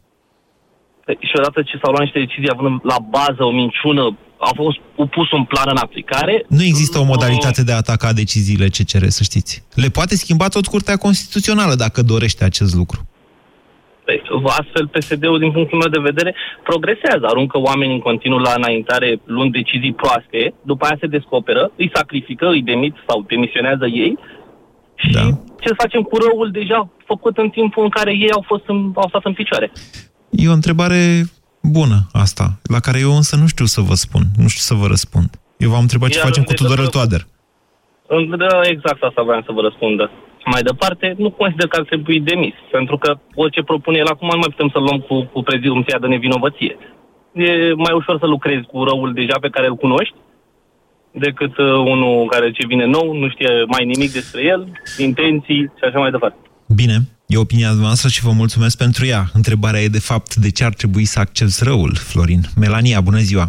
Și 1.20 1.34
odată 1.38 1.62
ce 1.62 1.80
s-au 1.82 1.92
luat 1.92 2.04
niște 2.04 2.20
decizii 2.20 2.50
având 2.54 2.80
la 2.84 2.98
bază 3.10 3.44
o 3.44 3.52
minciună, 3.52 4.18
a 4.40 4.52
fost 4.56 4.78
pus 5.10 5.32
un 5.32 5.44
plan 5.44 5.66
în 5.70 5.78
aplicare. 5.78 6.46
Nu 6.48 6.64
există 6.64 7.00
o 7.00 7.04
modalitate 7.04 7.64
de 7.64 7.72
a 7.72 7.76
ataca 7.76 8.14
deciziile 8.14 8.68
CCR, 8.68 9.06
să 9.08 9.24
știți. 9.24 9.64
Le 9.74 9.90
poate 9.90 10.16
schimba 10.16 10.48
tot 10.48 10.66
Curtea 10.68 10.98
Constituțională 10.98 11.76
dacă 11.76 12.02
dorește 12.02 12.44
acest 12.44 12.76
lucru. 12.76 13.08
Deci, 14.10 14.28
Astfel, 14.60 14.86
PSD-ul, 14.94 15.40
din 15.40 15.52
punctul 15.52 15.78
meu 15.78 15.90
de 15.96 16.08
vedere, 16.10 16.32
progresează. 16.70 17.26
Aruncă 17.28 17.58
oamenii 17.70 17.94
în 17.96 18.00
continuu 18.10 18.38
la 18.48 18.54
înaintare 18.56 19.10
luând 19.36 19.52
decizii 19.52 19.94
proaste, 19.94 20.54
după 20.62 20.86
aia 20.86 20.98
se 21.00 21.08
descoperă, 21.18 21.72
îi 21.82 21.92
sacrifică, 21.94 22.46
îi 22.48 22.62
demit 22.72 22.96
sau 23.08 23.18
demisionează 23.28 23.86
ei 24.04 24.18
și 24.96 25.10
da. 25.12 25.22
ce 25.64 25.74
facem 25.82 26.02
cu 26.02 26.16
răul 26.18 26.50
deja 26.52 26.90
făcut 27.06 27.38
în 27.38 27.50
timpul 27.50 27.84
în 27.84 27.90
care 27.90 28.12
ei 28.12 28.32
au, 28.32 28.44
fost 28.48 28.64
în, 28.68 28.92
au 28.96 29.08
stat 29.10 29.26
în 29.26 29.34
picioare. 29.34 29.72
E 30.30 30.50
o 30.50 30.60
întrebare 30.62 31.02
bună 31.62 31.98
asta, 32.12 32.46
la 32.74 32.80
care 32.80 33.00
eu 33.00 33.12
însă 33.16 33.36
nu 33.36 33.48
știu 33.48 33.66
să 33.66 33.82
vă 33.82 33.94
spun, 33.94 34.22
nu 34.38 34.48
știu 34.48 34.64
să 34.70 34.74
vă 34.82 34.88
răspund. 34.88 35.30
Eu 35.58 35.70
v-am 35.70 35.82
întrebat 35.88 36.10
ce 36.10 36.18
Iar 36.18 36.26
facem 36.28 36.44
în 36.48 36.48
cu 36.48 36.54
Tudorel 36.62 36.84
legătură 36.84 37.04
cu- 37.04 37.08
Toader. 37.08 37.22
În- 38.08 38.38
Da, 38.38 38.60
exact 38.74 39.02
asta 39.04 39.22
vreau 39.22 39.42
să 39.46 39.52
vă 39.52 39.62
răspundă. 39.62 40.12
Mai 40.54 40.62
departe, 40.62 41.16
nu 41.18 41.30
consider 41.32 41.68
că 41.68 41.78
ar 41.80 41.86
trebui 41.92 42.20
demis, 42.32 42.56
pentru 42.72 42.98
că 42.98 43.10
orice 43.36 43.62
propune 43.62 43.98
el 43.98 44.10
acum 44.14 44.30
nu 44.32 44.38
mai 44.44 44.54
putem 44.54 44.70
să-l 44.74 44.86
luăm 44.88 45.00
cu, 45.08 45.16
cu 45.34 45.42
prezumția 45.42 45.98
de 46.00 46.08
nevinovăție. 46.08 46.78
E 47.34 47.74
mai 47.86 47.94
ușor 48.00 48.16
să 48.20 48.26
lucrezi 48.26 48.66
cu 48.72 48.84
răul 48.84 49.14
deja 49.14 49.38
pe 49.42 49.50
care 49.50 49.68
îl 49.68 49.76
cunoști, 49.76 50.16
decât 51.12 51.58
uh, 51.58 51.66
unul 51.94 52.28
care 52.30 52.52
ce 52.52 52.66
vine 52.68 52.86
nou, 52.86 53.14
nu 53.14 53.30
știe 53.30 53.52
mai 53.68 53.86
nimic 53.86 54.12
despre 54.12 54.42
el, 54.44 54.72
intenții 54.98 55.62
și 55.78 55.84
așa 55.88 56.00
mai 56.00 56.12
departe. 56.12 56.38
Bine, 56.76 56.98
e 57.28 57.38
opinia 57.38 57.72
noastră 57.72 58.10
și 58.10 58.26
vă 58.28 58.32
mulțumesc 58.32 58.78
pentru 58.78 59.06
ea. 59.06 59.24
Întrebarea 59.34 59.82
e 59.82 59.98
de 60.00 60.08
fapt 60.10 60.36
de 60.36 60.52
ce 60.52 60.64
ar 60.64 60.74
trebui 60.74 61.06
să 61.06 61.20
accepți 61.20 61.64
răul, 61.64 61.96
Florin. 61.96 62.42
Melania, 62.56 63.02
bună 63.02 63.18
ziua! 63.18 63.46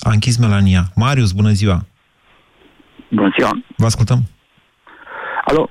A 0.00 0.10
închis 0.12 0.36
Melania. 0.38 0.82
Marius, 0.94 1.32
bună 1.32 1.50
ziua! 1.50 1.78
Bună 3.10 3.30
ziua. 3.38 3.50
Vă 3.76 3.84
ascultăm. 3.84 4.18
Alo, 5.50 5.70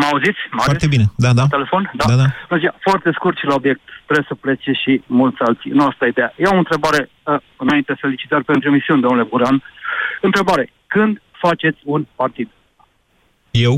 mă 0.00 0.06
auziți? 0.12 0.40
Marius? 0.50 0.64
Foarte 0.70 0.86
bine, 0.86 1.04
da, 1.24 1.30
da. 1.32 1.42
La 1.42 1.48
telefon? 1.58 1.82
Da, 2.00 2.04
da. 2.22 2.26
Bună 2.48 2.60
ziua. 2.60 2.74
Foarte 2.88 3.10
scurt 3.14 3.36
și 3.38 3.44
la 3.50 3.54
obiect. 3.54 3.80
Trebuie 4.04 4.26
să 4.28 4.34
plece 4.44 4.70
și 4.82 5.02
mulți 5.06 5.40
alții. 5.46 5.70
Nu 5.70 5.82
asta 5.86 6.04
e 6.04 6.08
ideea. 6.08 6.32
Eu 6.36 6.48
am 6.50 6.56
o 6.56 6.64
întrebare, 6.64 7.00
uh, 7.24 7.36
înainte 7.56 7.92
felicitări 8.04 8.44
pentru 8.44 8.68
emisiune, 8.68 9.00
domnule 9.00 9.26
Buran. 9.32 9.56
Întrebare. 10.20 10.72
Când 10.86 11.22
faceți 11.44 11.78
un 11.84 12.06
partid? 12.20 12.48
Eu? 13.50 13.74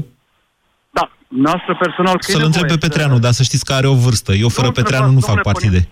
Da, 0.90 1.10
noastră 1.28 1.76
personal. 1.84 2.14
că 2.18 2.26
e 2.28 2.32
Să-l 2.32 2.44
întreb 2.44 2.62
pe 2.66 2.70
nevoie 2.72 2.80
să- 2.80 2.86
Petreanu, 2.88 3.18
dar 3.18 3.32
să 3.32 3.42
știți 3.42 3.64
că 3.64 3.72
are 3.72 3.86
o 3.86 3.94
vârstă. 3.94 4.32
Eu 4.32 4.48
fără 4.48 4.66
Nu, 4.66 4.72
Petreanu 4.72 5.04
nu 5.06 5.10
domnule, 5.12 5.32
fac 5.32 5.42
partide. 5.52 5.88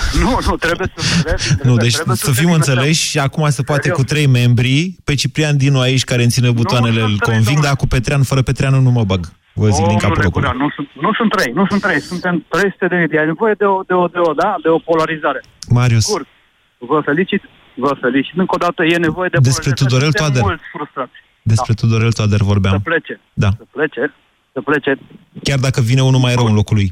Nu, 0.22 0.38
nu, 0.48 0.56
trebuie 0.56 0.88
să... 0.96 1.22
Trebuie, 1.22 1.36
Nu, 1.62 1.76
deci 1.76 1.94
trebuie 1.94 2.16
să 2.16 2.30
fim 2.30 2.34
fim 2.44 2.52
înțeleși 2.52 3.08
și 3.08 3.18
acum 3.18 3.48
se 3.50 3.62
poate 3.62 3.82
Serios. 3.82 3.98
cu 4.00 4.04
trei 4.04 4.26
membri, 4.26 4.94
pe 5.04 5.14
Ciprian 5.14 5.56
Dinu 5.56 5.80
aici 5.80 6.04
care 6.04 6.22
îmi 6.22 6.30
ține 6.30 6.50
butoanele 6.50 7.00
îl 7.00 7.18
conving, 7.18 7.60
dar 7.60 7.76
cu 7.76 7.86
Petreanu, 7.86 8.22
fără 8.22 8.42
Petreanu 8.42 8.80
nu 8.80 8.90
mă 8.90 9.04
bag. 9.04 9.32
Vă 9.54 9.68
zic 9.68 9.86
din 9.86 9.98
capul 9.98 10.06
Omule 10.16 10.22
locului. 10.24 10.48
Buran, 10.48 10.56
nu 10.64 10.68
sunt, 10.76 10.88
nu 11.06 11.10
sunt 11.18 11.30
trei, 11.36 11.52
nu 11.52 11.66
sunt 11.70 11.80
trei, 11.82 12.00
suntem 12.00 12.44
300 12.48 12.86
de 12.86 12.96
mii. 12.96 13.18
E 13.20 13.24
nevoie 13.32 13.54
de 13.58 13.64
o, 13.64 13.82
de 13.86 13.92
o, 13.94 14.06
de 14.06 14.18
o, 14.28 14.32
da, 14.32 14.54
de 14.62 14.68
o 14.68 14.78
polarizare. 14.78 15.40
Marius. 15.68 16.04
Scurt, 16.04 16.26
vă 16.78 17.00
felicit, 17.04 17.42
vă 17.84 17.96
felicit. 18.00 18.34
Încă 18.36 18.54
o 18.54 18.58
dată 18.66 18.80
e 18.84 18.96
nevoie 18.96 19.28
de 19.32 19.38
Despre 19.40 19.70
polarizare. 19.70 19.80
Tudorel 19.82 20.10
Suntem 20.12 20.22
Toader. 20.24 20.42
mulți 20.48 20.64
frustrați. 20.74 21.16
Despre 21.42 21.72
Tudorel 21.74 22.12
Toader 22.12 22.38
Să 22.38 22.44
vorbeam. 22.44 22.80
plece, 22.90 23.14
Da. 23.44 23.50
să 23.60 23.64
plece, 23.76 24.14
să 24.52 24.60
plece. 24.68 24.90
Chiar 25.42 25.58
dacă 25.58 25.80
vine 25.80 26.02
unul 26.02 26.20
mai 26.20 26.34
rău 26.34 26.46
în 26.46 26.54
locul 26.54 26.76
lui. 26.76 26.88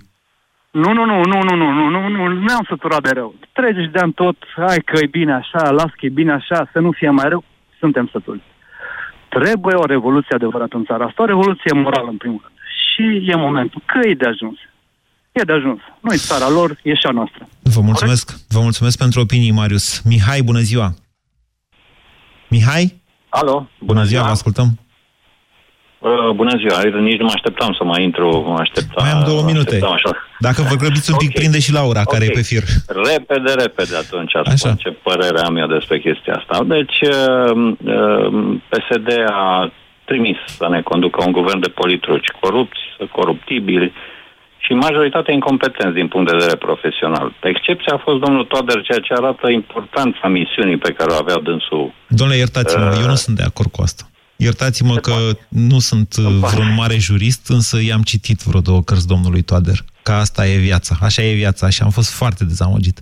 Nu, 0.71 0.93
nu, 0.93 1.05
nu, 1.05 1.23
nu, 1.25 1.43
nu, 1.43 1.55
nu, 1.57 1.73
nu, 1.73 1.89
nu, 1.89 2.09
nu, 2.09 2.29
nu 2.29 2.55
am 2.55 2.67
săturat 2.69 3.03
de 3.03 3.11
rău. 3.11 3.35
30 3.53 3.91
de 3.91 3.99
ani 3.99 4.13
tot, 4.13 4.37
hai 4.57 4.83
că 4.85 4.99
e 5.03 5.07
bine 5.07 5.33
așa, 5.33 5.71
las 5.71 5.91
că 5.91 6.07
e 6.07 6.09
bine 6.09 6.33
așa, 6.33 6.69
să 6.73 6.79
nu 6.79 6.91
fie 6.91 7.11
mai 7.11 7.29
rău, 7.29 7.45
suntem 7.79 8.09
sătuli. 8.13 8.43
Trebuie 9.29 9.75
o 9.75 9.85
revoluție 9.85 10.35
adevărată 10.35 10.77
în 10.77 10.85
țara 10.85 11.05
asta, 11.05 11.23
o 11.23 11.27
revoluție 11.27 11.73
morală 11.73 12.09
în 12.09 12.17
primul 12.17 12.41
rând. 12.43 12.55
Și 12.91 13.31
e 13.31 13.35
momentul 13.35 13.83
că 13.87 14.09
e 14.09 14.15
de 14.15 14.27
ajuns. 14.27 14.59
E 15.33 15.43
de 15.43 15.53
ajuns. 15.53 15.81
Nu 16.01 16.13
e 16.13 16.17
țara 16.17 16.49
lor, 16.49 16.79
e 16.83 16.95
și 16.95 17.07
a 17.07 17.11
noastră. 17.11 17.49
Vă 17.63 17.81
mulțumesc. 17.81 18.33
Vă 18.49 18.61
mulțumesc 18.61 18.99
pentru 18.99 19.21
opinii, 19.21 19.51
Marius. 19.51 20.03
Mihai, 20.03 20.43
bună 20.43 20.59
ziua. 20.59 20.95
Mihai? 22.49 23.03
Alo, 23.29 23.69
Bună 23.79 24.05
ziua, 24.05 24.23
vă 24.23 24.29
ascultăm. 24.29 24.79
Uh, 26.09 26.31
bună 26.41 26.55
ziua, 26.63 26.77
Eu 26.85 27.01
nici 27.01 27.19
nu 27.19 27.25
mă 27.25 27.31
așteptam 27.35 27.73
să 27.79 27.85
mai 27.85 28.03
intru, 28.03 28.29
mă 28.53 28.59
așteptam. 28.61 29.05
Mai 29.05 29.13
am 29.17 29.23
două 29.31 29.43
minute. 29.51 29.75
Așteptam 29.75 29.93
așa. 29.93 30.11
Dacă 30.39 30.61
vă 30.71 30.75
grăbiți 30.75 31.11
un 31.11 31.17
pic, 31.17 31.29
Ok. 31.29 31.35
prinde 31.35 31.59
și 31.67 31.73
Laura, 31.73 32.03
care 32.13 32.25
Ok. 32.25 32.31
e 32.31 32.35
pe 32.39 32.43
fir. 32.51 32.63
Repede, 33.13 33.53
repede 33.65 33.95
atunci 34.05 34.35
Așa. 34.35 34.57
spun 34.57 34.75
ce 34.85 34.91
părere 34.91 35.41
am 35.49 35.57
eu 35.57 35.67
despre 35.67 35.99
chestia 35.99 36.35
asta. 36.41 36.65
Deci, 36.77 36.99
uh, 37.01 37.53
uh, 37.97 38.57
PSD 38.71 39.09
a 39.29 39.73
trimis 40.05 40.37
să 40.59 40.67
ne 40.71 40.81
conducă 40.91 41.19
un 41.27 41.33
guvern 41.33 41.61
de 41.61 41.69
politruci 41.69 42.31
corupți, 42.41 42.81
coruptibili 43.13 43.93
și 44.65 44.73
majoritatea 44.73 45.35
incompetenți 45.35 45.95
din 45.95 46.09
punct 46.09 46.31
de 46.31 46.37
vedere 46.37 46.57
profesional. 46.57 47.33
Excepția 47.43 47.93
a 47.95 48.03
fost 48.07 48.19
domnul 48.25 48.45
Toader, 48.45 48.83
ceea 48.83 48.99
ce 48.99 49.13
arată 49.13 49.49
importanța 49.51 50.29
misiunii 50.29 50.77
pe 50.87 50.93
care 50.93 51.11
o 51.13 51.15
avea 51.23 51.39
dânsul 51.49 51.93
Domnule, 52.09 52.39
iertați-mă, 52.39 52.85
Uh, 52.85 52.99
eu 53.03 53.07
nu 53.09 53.15
sunt 53.15 53.37
de 53.37 53.43
acord 53.51 53.71
cu 53.71 53.83
asta. 53.83 54.05
Iertați-mă 54.49 54.95
că 54.95 55.15
nu 55.49 55.79
sunt 55.79 56.15
uh, 56.19 56.25
vreun 56.53 56.75
mare 56.77 56.99
jurist, 56.99 57.49
însă 57.49 57.77
i-am 57.83 58.03
citit 58.03 58.39
vreo 58.41 58.61
două 58.61 58.83
cărți 58.83 59.07
domnului 59.07 59.43
Toader. 59.43 59.79
Că 60.03 60.13
asta 60.13 60.47
e 60.47 60.57
viața, 60.57 60.95
așa 61.01 61.23
e 61.23 61.35
viața 61.35 61.69
și 61.69 61.83
am 61.83 61.91
fost 61.91 62.17
foarte 62.21 62.45
dezamăgit. 62.45 62.99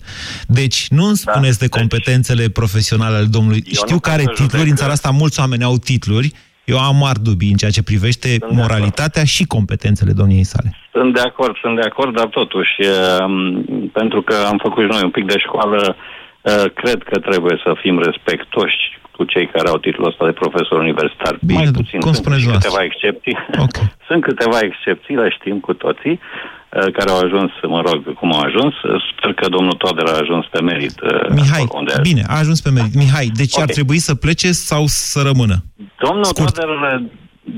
Deci, 0.48 0.78
nu 0.88 1.04
îmi 1.04 1.16
spuneți 1.16 1.58
de 1.58 1.68
competențele 1.68 2.48
profesionale 2.48 3.16
ale 3.16 3.26
domnului. 3.36 3.62
Eu 3.66 3.72
Știu 3.82 3.94
nu 3.94 4.00
că 4.00 4.10
pot 4.10 4.18
are 4.18 4.22
să 4.22 4.28
titluri, 4.28 4.50
judec 4.50 4.70
în 4.70 4.76
țara 4.76 4.92
asta 4.92 5.10
mulți 5.10 5.40
oameni 5.40 5.64
au 5.64 5.76
titluri. 5.76 6.32
Eu 6.64 6.78
am 6.78 6.96
mari 6.96 7.22
dubii 7.22 7.50
în 7.50 7.56
ceea 7.56 7.70
ce 7.70 7.82
privește 7.82 8.28
moralitatea 8.50 9.24
și 9.24 9.44
competențele 9.44 10.12
domniei 10.12 10.44
sale. 10.44 10.76
Sunt 10.92 11.14
de 11.14 11.20
acord, 11.20 11.54
sunt 11.62 11.76
de 11.80 11.86
acord, 11.90 12.14
dar 12.16 12.26
totuși, 12.26 12.74
um, 12.82 13.64
pentru 13.92 14.22
că 14.22 14.34
am 14.50 14.58
făcut 14.62 14.82
și 14.82 14.90
noi 14.90 15.02
un 15.02 15.10
pic 15.10 15.24
de 15.24 15.38
școală, 15.38 15.96
uh, 15.96 16.64
cred 16.74 17.02
că 17.02 17.18
trebuie 17.18 17.60
să 17.64 17.70
fim 17.82 17.98
respectoși 18.02 18.97
cu 19.18 19.24
cei 19.32 19.46
care 19.54 19.68
au 19.68 19.78
titlul 19.86 20.10
ăsta 20.10 20.24
de 20.30 20.38
profesor 20.42 20.78
universitar. 20.86 21.34
Bine, 21.50 21.62
Mai 21.62 21.76
puțin. 21.80 21.98
cum 22.04 22.12
sunt 22.12 22.22
spuneți 22.22 22.40
și 22.42 22.46
dumneavoastră. 22.48 22.70
câteva 22.70 22.84
excepții. 22.90 23.36
sunt 24.08 24.20
câteva 24.28 24.58
excepții, 24.68 25.14
le 25.22 25.28
știm 25.38 25.56
cu 25.66 25.72
toții, 25.84 26.14
uh, 26.20 26.88
care 26.96 27.08
au 27.14 27.18
ajuns, 27.26 27.50
mă 27.74 27.80
rog, 27.88 27.98
cum 28.20 28.28
au 28.36 28.40
ajuns. 28.48 28.74
Sper 29.10 29.30
că 29.40 29.44
domnul 29.56 29.72
Toader 29.82 30.06
a 30.12 30.16
ajuns 30.24 30.44
pe 30.54 30.60
merit. 30.70 30.96
uh, 31.00 31.08
Mihai, 31.40 31.62
acolo 31.64 31.78
unde 31.82 31.92
a 31.98 32.00
bine, 32.10 32.22
a 32.32 32.36
ajuns 32.44 32.58
pe 32.66 32.70
merit. 32.76 32.94
Mihai, 33.02 33.28
deci 33.40 33.56
ar 33.58 33.68
Ok. 33.68 33.76
trebui 33.78 33.98
să 34.08 34.12
plece 34.24 34.48
sau 34.70 34.82
să 34.86 35.18
rămână? 35.30 35.56
Domnul 36.04 36.30
Toader, 36.38 36.70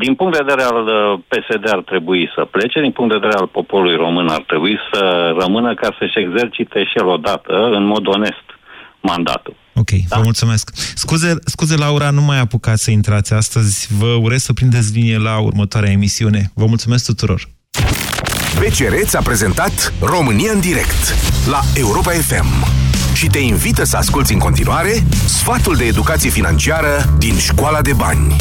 din 0.04 0.14
punct 0.18 0.32
de 0.36 0.44
vedere 0.46 0.62
al 0.72 0.78
uh, 0.86 1.18
PSD 1.30 1.64
ar 1.76 1.82
trebui 1.90 2.22
să 2.34 2.40
plece, 2.56 2.80
din 2.86 2.90
punct 2.96 3.10
de 3.12 3.18
vedere 3.20 3.38
al 3.40 3.46
poporului 3.58 3.96
român 4.04 4.28
ar 4.28 4.44
trebui 4.50 4.76
să 4.92 5.00
rămână 5.42 5.70
ca 5.74 5.88
să-și 5.98 6.18
exercite 6.24 6.78
și 6.90 6.96
el 7.00 7.06
odată, 7.06 7.54
în 7.78 7.84
mod 7.84 8.04
onest, 8.06 8.46
mandatul. 9.00 9.54
Ok, 9.92 10.08
da? 10.08 10.16
vă 10.16 10.22
mulțumesc. 10.22 10.70
Scuze, 10.94 11.34
scuze, 11.44 11.76
Laura, 11.76 12.10
nu 12.10 12.22
mai 12.22 12.38
apucați 12.38 12.82
să 12.82 12.90
intrați 12.90 13.32
astăzi. 13.32 13.88
Vă 13.98 14.06
urez 14.06 14.42
să 14.42 14.52
prindeți 14.52 14.92
linie 14.92 15.18
la 15.18 15.38
următoarea 15.38 15.90
emisiune. 15.90 16.50
Vă 16.54 16.66
mulțumesc 16.66 17.04
tuturor. 17.04 17.48
BCR 18.58 18.94
ți-a 19.04 19.20
prezentat 19.20 19.92
România 20.00 20.52
în 20.52 20.60
direct 20.60 21.14
la 21.46 21.60
Europa 21.74 22.10
FM 22.10 22.66
și 23.14 23.26
te 23.26 23.38
invită 23.38 23.84
să 23.84 23.96
asculti 23.96 24.32
în 24.32 24.38
continuare 24.38 25.04
sfatul 25.26 25.76
de 25.76 25.84
educație 25.84 26.30
financiară 26.30 27.14
din 27.18 27.38
Școala 27.38 27.82
de 27.82 27.92
Bani. 27.92 28.36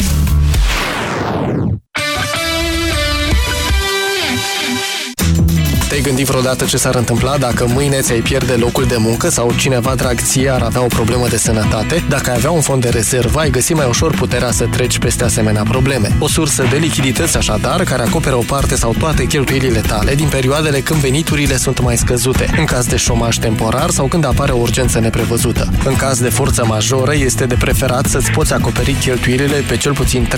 Te-ai 5.90 6.02
gândit 6.02 6.26
vreodată 6.26 6.64
ce 6.64 6.76
s-ar 6.76 6.94
întâmpla 6.94 7.38
dacă 7.38 7.66
mâine 7.66 8.00
ți-ai 8.00 8.20
pierde 8.20 8.52
locul 8.52 8.84
de 8.84 8.96
muncă 8.98 9.28
sau 9.28 9.52
cineva 9.56 9.94
drag 9.94 10.20
ție 10.20 10.50
ar 10.50 10.62
avea 10.62 10.82
o 10.82 10.86
problemă 10.86 11.28
de 11.28 11.36
sănătate? 11.36 12.04
Dacă 12.08 12.30
ai 12.30 12.36
avea 12.36 12.50
un 12.50 12.60
fond 12.60 12.82
de 12.82 12.88
rezervă, 12.88 13.38
ai 13.38 13.50
găsi 13.50 13.72
mai 13.72 13.86
ușor 13.88 14.14
puterea 14.14 14.50
să 14.50 14.66
treci 14.66 14.98
peste 14.98 15.24
asemenea 15.24 15.62
probleme. 15.62 16.16
O 16.18 16.28
sursă 16.28 16.66
de 16.70 16.76
lichidități 16.76 17.36
așadar, 17.36 17.82
care 17.82 18.02
acoperă 18.02 18.36
o 18.36 18.42
parte 18.46 18.74
sau 18.74 18.94
toate 18.98 19.24
cheltuielile 19.24 19.80
tale 19.80 20.14
din 20.14 20.28
perioadele 20.28 20.80
când 20.80 21.00
veniturile 21.00 21.56
sunt 21.56 21.80
mai 21.80 21.96
scăzute, 21.96 22.50
în 22.58 22.64
caz 22.64 22.86
de 22.86 22.96
șomaj 22.96 23.36
temporar 23.36 23.90
sau 23.90 24.06
când 24.06 24.24
apare 24.24 24.52
o 24.52 24.58
urgență 24.58 25.00
neprevăzută. 25.00 25.72
În 25.84 25.96
caz 25.96 26.20
de 26.20 26.28
forță 26.28 26.64
majoră, 26.66 27.14
este 27.14 27.46
de 27.46 27.54
preferat 27.54 28.06
să-ți 28.06 28.30
poți 28.30 28.52
acoperi 28.52 28.92
cheltuielile 28.92 29.64
pe 29.68 29.76
cel 29.76 29.92
puțin 29.92 30.28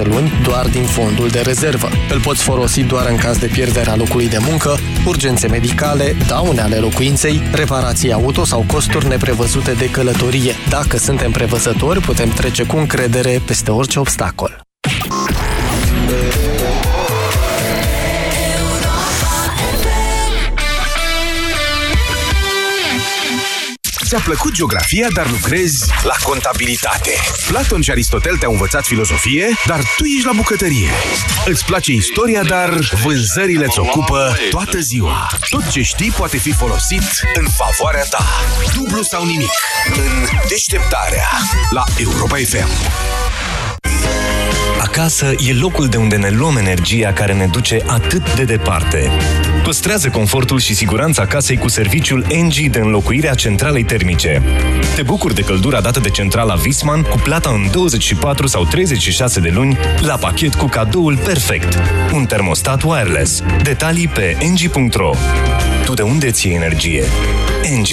3-6 0.00 0.04
luni 0.04 0.32
doar 0.42 0.66
din 0.66 0.84
fondul 0.84 1.28
de 1.28 1.40
rezervă. 1.40 1.88
Îl 2.10 2.20
poți 2.20 2.42
folosi 2.42 2.82
doar 2.82 3.06
în 3.08 3.16
caz 3.16 3.38
de 3.38 3.46
pierderea 3.46 3.96
locului 3.96 4.28
de 4.28 4.38
muncă, 4.48 4.78
urgențe 5.06 5.48
medicale, 5.48 6.16
daune 6.26 6.60
ale 6.60 6.76
locuinței, 6.76 7.40
reparații 7.54 8.12
auto 8.12 8.44
sau 8.44 8.64
costuri 8.66 9.08
neprevăzute 9.08 9.72
de 9.72 9.90
călătorie. 9.90 10.52
Dacă 10.68 10.96
suntem 10.96 11.30
prevăzători, 11.30 12.00
putem 12.00 12.28
trece 12.28 12.66
cu 12.66 12.76
încredere 12.76 13.42
peste 13.46 13.70
orice 13.70 13.98
obstacol. 13.98 14.71
Ți-a 24.12 24.20
plăcut 24.24 24.52
geografia, 24.52 25.06
dar 25.14 25.30
lucrezi 25.30 25.84
la 26.02 26.14
contabilitate. 26.22 27.10
Platon 27.48 27.80
și 27.80 27.90
Aristotel 27.90 28.36
te-au 28.36 28.52
învățat 28.52 28.84
filozofie, 28.84 29.48
dar 29.66 29.80
tu 29.96 30.04
ești 30.04 30.26
la 30.26 30.32
bucătărie. 30.32 30.90
Îți 31.44 31.64
place 31.64 31.92
istoria, 31.92 32.42
dar 32.42 32.78
vânzările 33.02 33.64
îți 33.64 33.78
ocupă 33.78 34.36
toată 34.50 34.78
ziua. 34.78 35.30
Tot 35.50 35.68
ce 35.68 35.82
știi 35.82 36.10
poate 36.10 36.36
fi 36.36 36.52
folosit 36.52 37.02
în 37.34 37.46
favoarea 37.56 38.02
ta. 38.10 38.26
Dublu 38.74 39.02
sau 39.02 39.24
nimic 39.24 39.50
în 39.96 40.28
deșteptarea 40.48 41.28
la 41.70 41.84
Europa 41.96 42.36
FM. 42.36 42.68
Acasă 44.80 45.34
e 45.46 45.52
locul 45.52 45.88
de 45.88 45.96
unde 45.96 46.16
ne 46.16 46.30
luăm 46.30 46.56
energia 46.56 47.12
care 47.12 47.32
ne 47.32 47.46
duce 47.46 47.82
atât 47.86 48.34
de 48.34 48.44
departe. 48.44 49.10
Păstrează 49.62 50.08
confortul 50.08 50.58
și 50.58 50.74
siguranța 50.74 51.26
casei 51.26 51.56
cu 51.56 51.68
serviciul 51.68 52.26
NG 52.42 52.70
de 52.70 52.78
înlocuire 52.78 53.30
a 53.30 53.34
centralei 53.34 53.84
termice. 53.84 54.42
Te 54.94 55.02
bucuri 55.02 55.34
de 55.34 55.42
căldura 55.42 55.80
dată 55.80 56.00
de 56.00 56.08
centrala 56.08 56.54
Visman 56.54 57.02
cu 57.02 57.16
plata 57.22 57.50
în 57.50 57.70
24 57.70 58.46
sau 58.46 58.64
36 58.64 59.40
de 59.40 59.50
luni 59.54 59.78
la 60.00 60.16
pachet 60.16 60.54
cu 60.54 60.66
cadoul 60.66 61.16
perfect. 61.16 61.78
Un 62.12 62.24
termostat 62.24 62.82
wireless. 62.82 63.42
Detalii 63.62 64.08
pe 64.08 64.36
ng.ro 64.40 65.10
Tu 65.84 65.94
de 65.94 66.02
unde 66.02 66.30
ți 66.30 66.48
energie? 66.48 67.04
NG. 67.78 67.88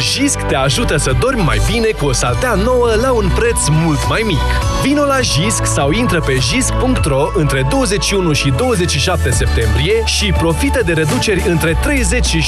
Jisc 0.00 0.38
te 0.38 0.56
ajută 0.56 0.96
să 0.96 1.12
dormi 1.20 1.42
mai 1.42 1.60
bine 1.70 1.86
cu 1.86 2.06
o 2.06 2.12
saltea 2.12 2.54
nouă 2.54 2.88
la 3.00 3.12
un 3.12 3.30
preț 3.34 3.58
mult 3.68 4.08
mai 4.08 4.22
mic. 4.26 4.38
Vino 4.82 5.04
la 5.04 5.20
Jisc 5.20 5.66
sau 5.66 5.90
intră 5.90 6.20
pe 6.20 6.38
jisc.ro 6.50 7.30
între 7.34 7.66
21 7.70 8.32
și 8.32 8.50
27 8.50 9.30
septembrie 9.30 10.02
și 10.04 10.32
profită 10.32 10.82
de 10.84 10.92
reduceri 10.92 11.48
între 11.48 11.78
30 11.82 12.24
și 12.26 12.44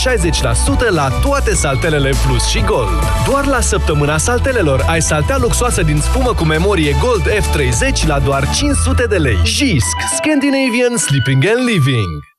60% 0.88 0.88
la 0.88 1.09
toate 1.09 1.55
saltelele 1.55 2.11
Plus 2.26 2.48
și 2.48 2.61
Gold. 2.61 3.03
Doar 3.28 3.46
la 3.46 3.61
săptămâna 3.61 4.18
saltelelor 4.18 4.84
ai 4.88 5.03
saltea 5.03 5.36
luxoasă 5.38 5.82
din 5.82 6.01
spumă 6.01 6.34
cu 6.34 6.44
memorie 6.44 6.96
Gold 7.01 7.28
F30 7.28 8.07
la 8.07 8.18
doar 8.18 8.48
500 8.55 9.05
de 9.05 9.16
lei. 9.16 9.38
Jisc. 9.44 9.96
Scandinavian 10.16 10.96
Sleeping 10.96 11.44
and 11.46 11.68
Living. 11.68 12.30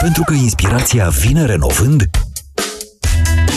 Pentru 0.00 0.22
că 0.26 0.32
inspirația 0.34 1.08
vine 1.08 1.44
renovând, 1.44 2.10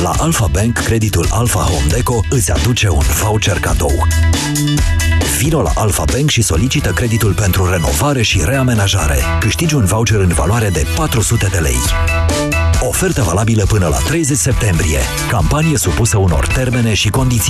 la 0.01 0.13
Alpha 0.17 0.47
Bank, 0.51 0.73
creditul 0.73 1.27
Alpha 1.29 1.59
Home 1.59 1.85
Deco 1.89 2.19
îți 2.29 2.51
aduce 2.51 2.89
un 2.89 3.03
voucher 3.21 3.59
cadou. 3.59 4.07
Vino 5.37 5.61
la 5.61 5.71
Alpha 5.75 6.03
Bank 6.13 6.29
și 6.29 6.41
solicită 6.41 6.91
creditul 6.91 7.33
pentru 7.33 7.69
renovare 7.69 8.21
și 8.21 8.41
reamenajare. 8.45 9.17
Câștigi 9.39 9.75
un 9.75 9.85
voucher 9.85 10.19
în 10.19 10.27
valoare 10.27 10.69
de 10.69 10.85
400 10.95 11.47
de 11.51 11.57
lei. 11.57 11.79
Ofertă 12.79 13.21
valabilă 13.21 13.65
până 13.65 13.87
la 13.87 13.97
30 13.97 14.37
septembrie. 14.37 14.99
Campanie 15.29 15.77
supusă 15.77 16.17
unor 16.17 16.47
termene 16.47 16.93
și 16.93 17.09
condiții. 17.09 17.39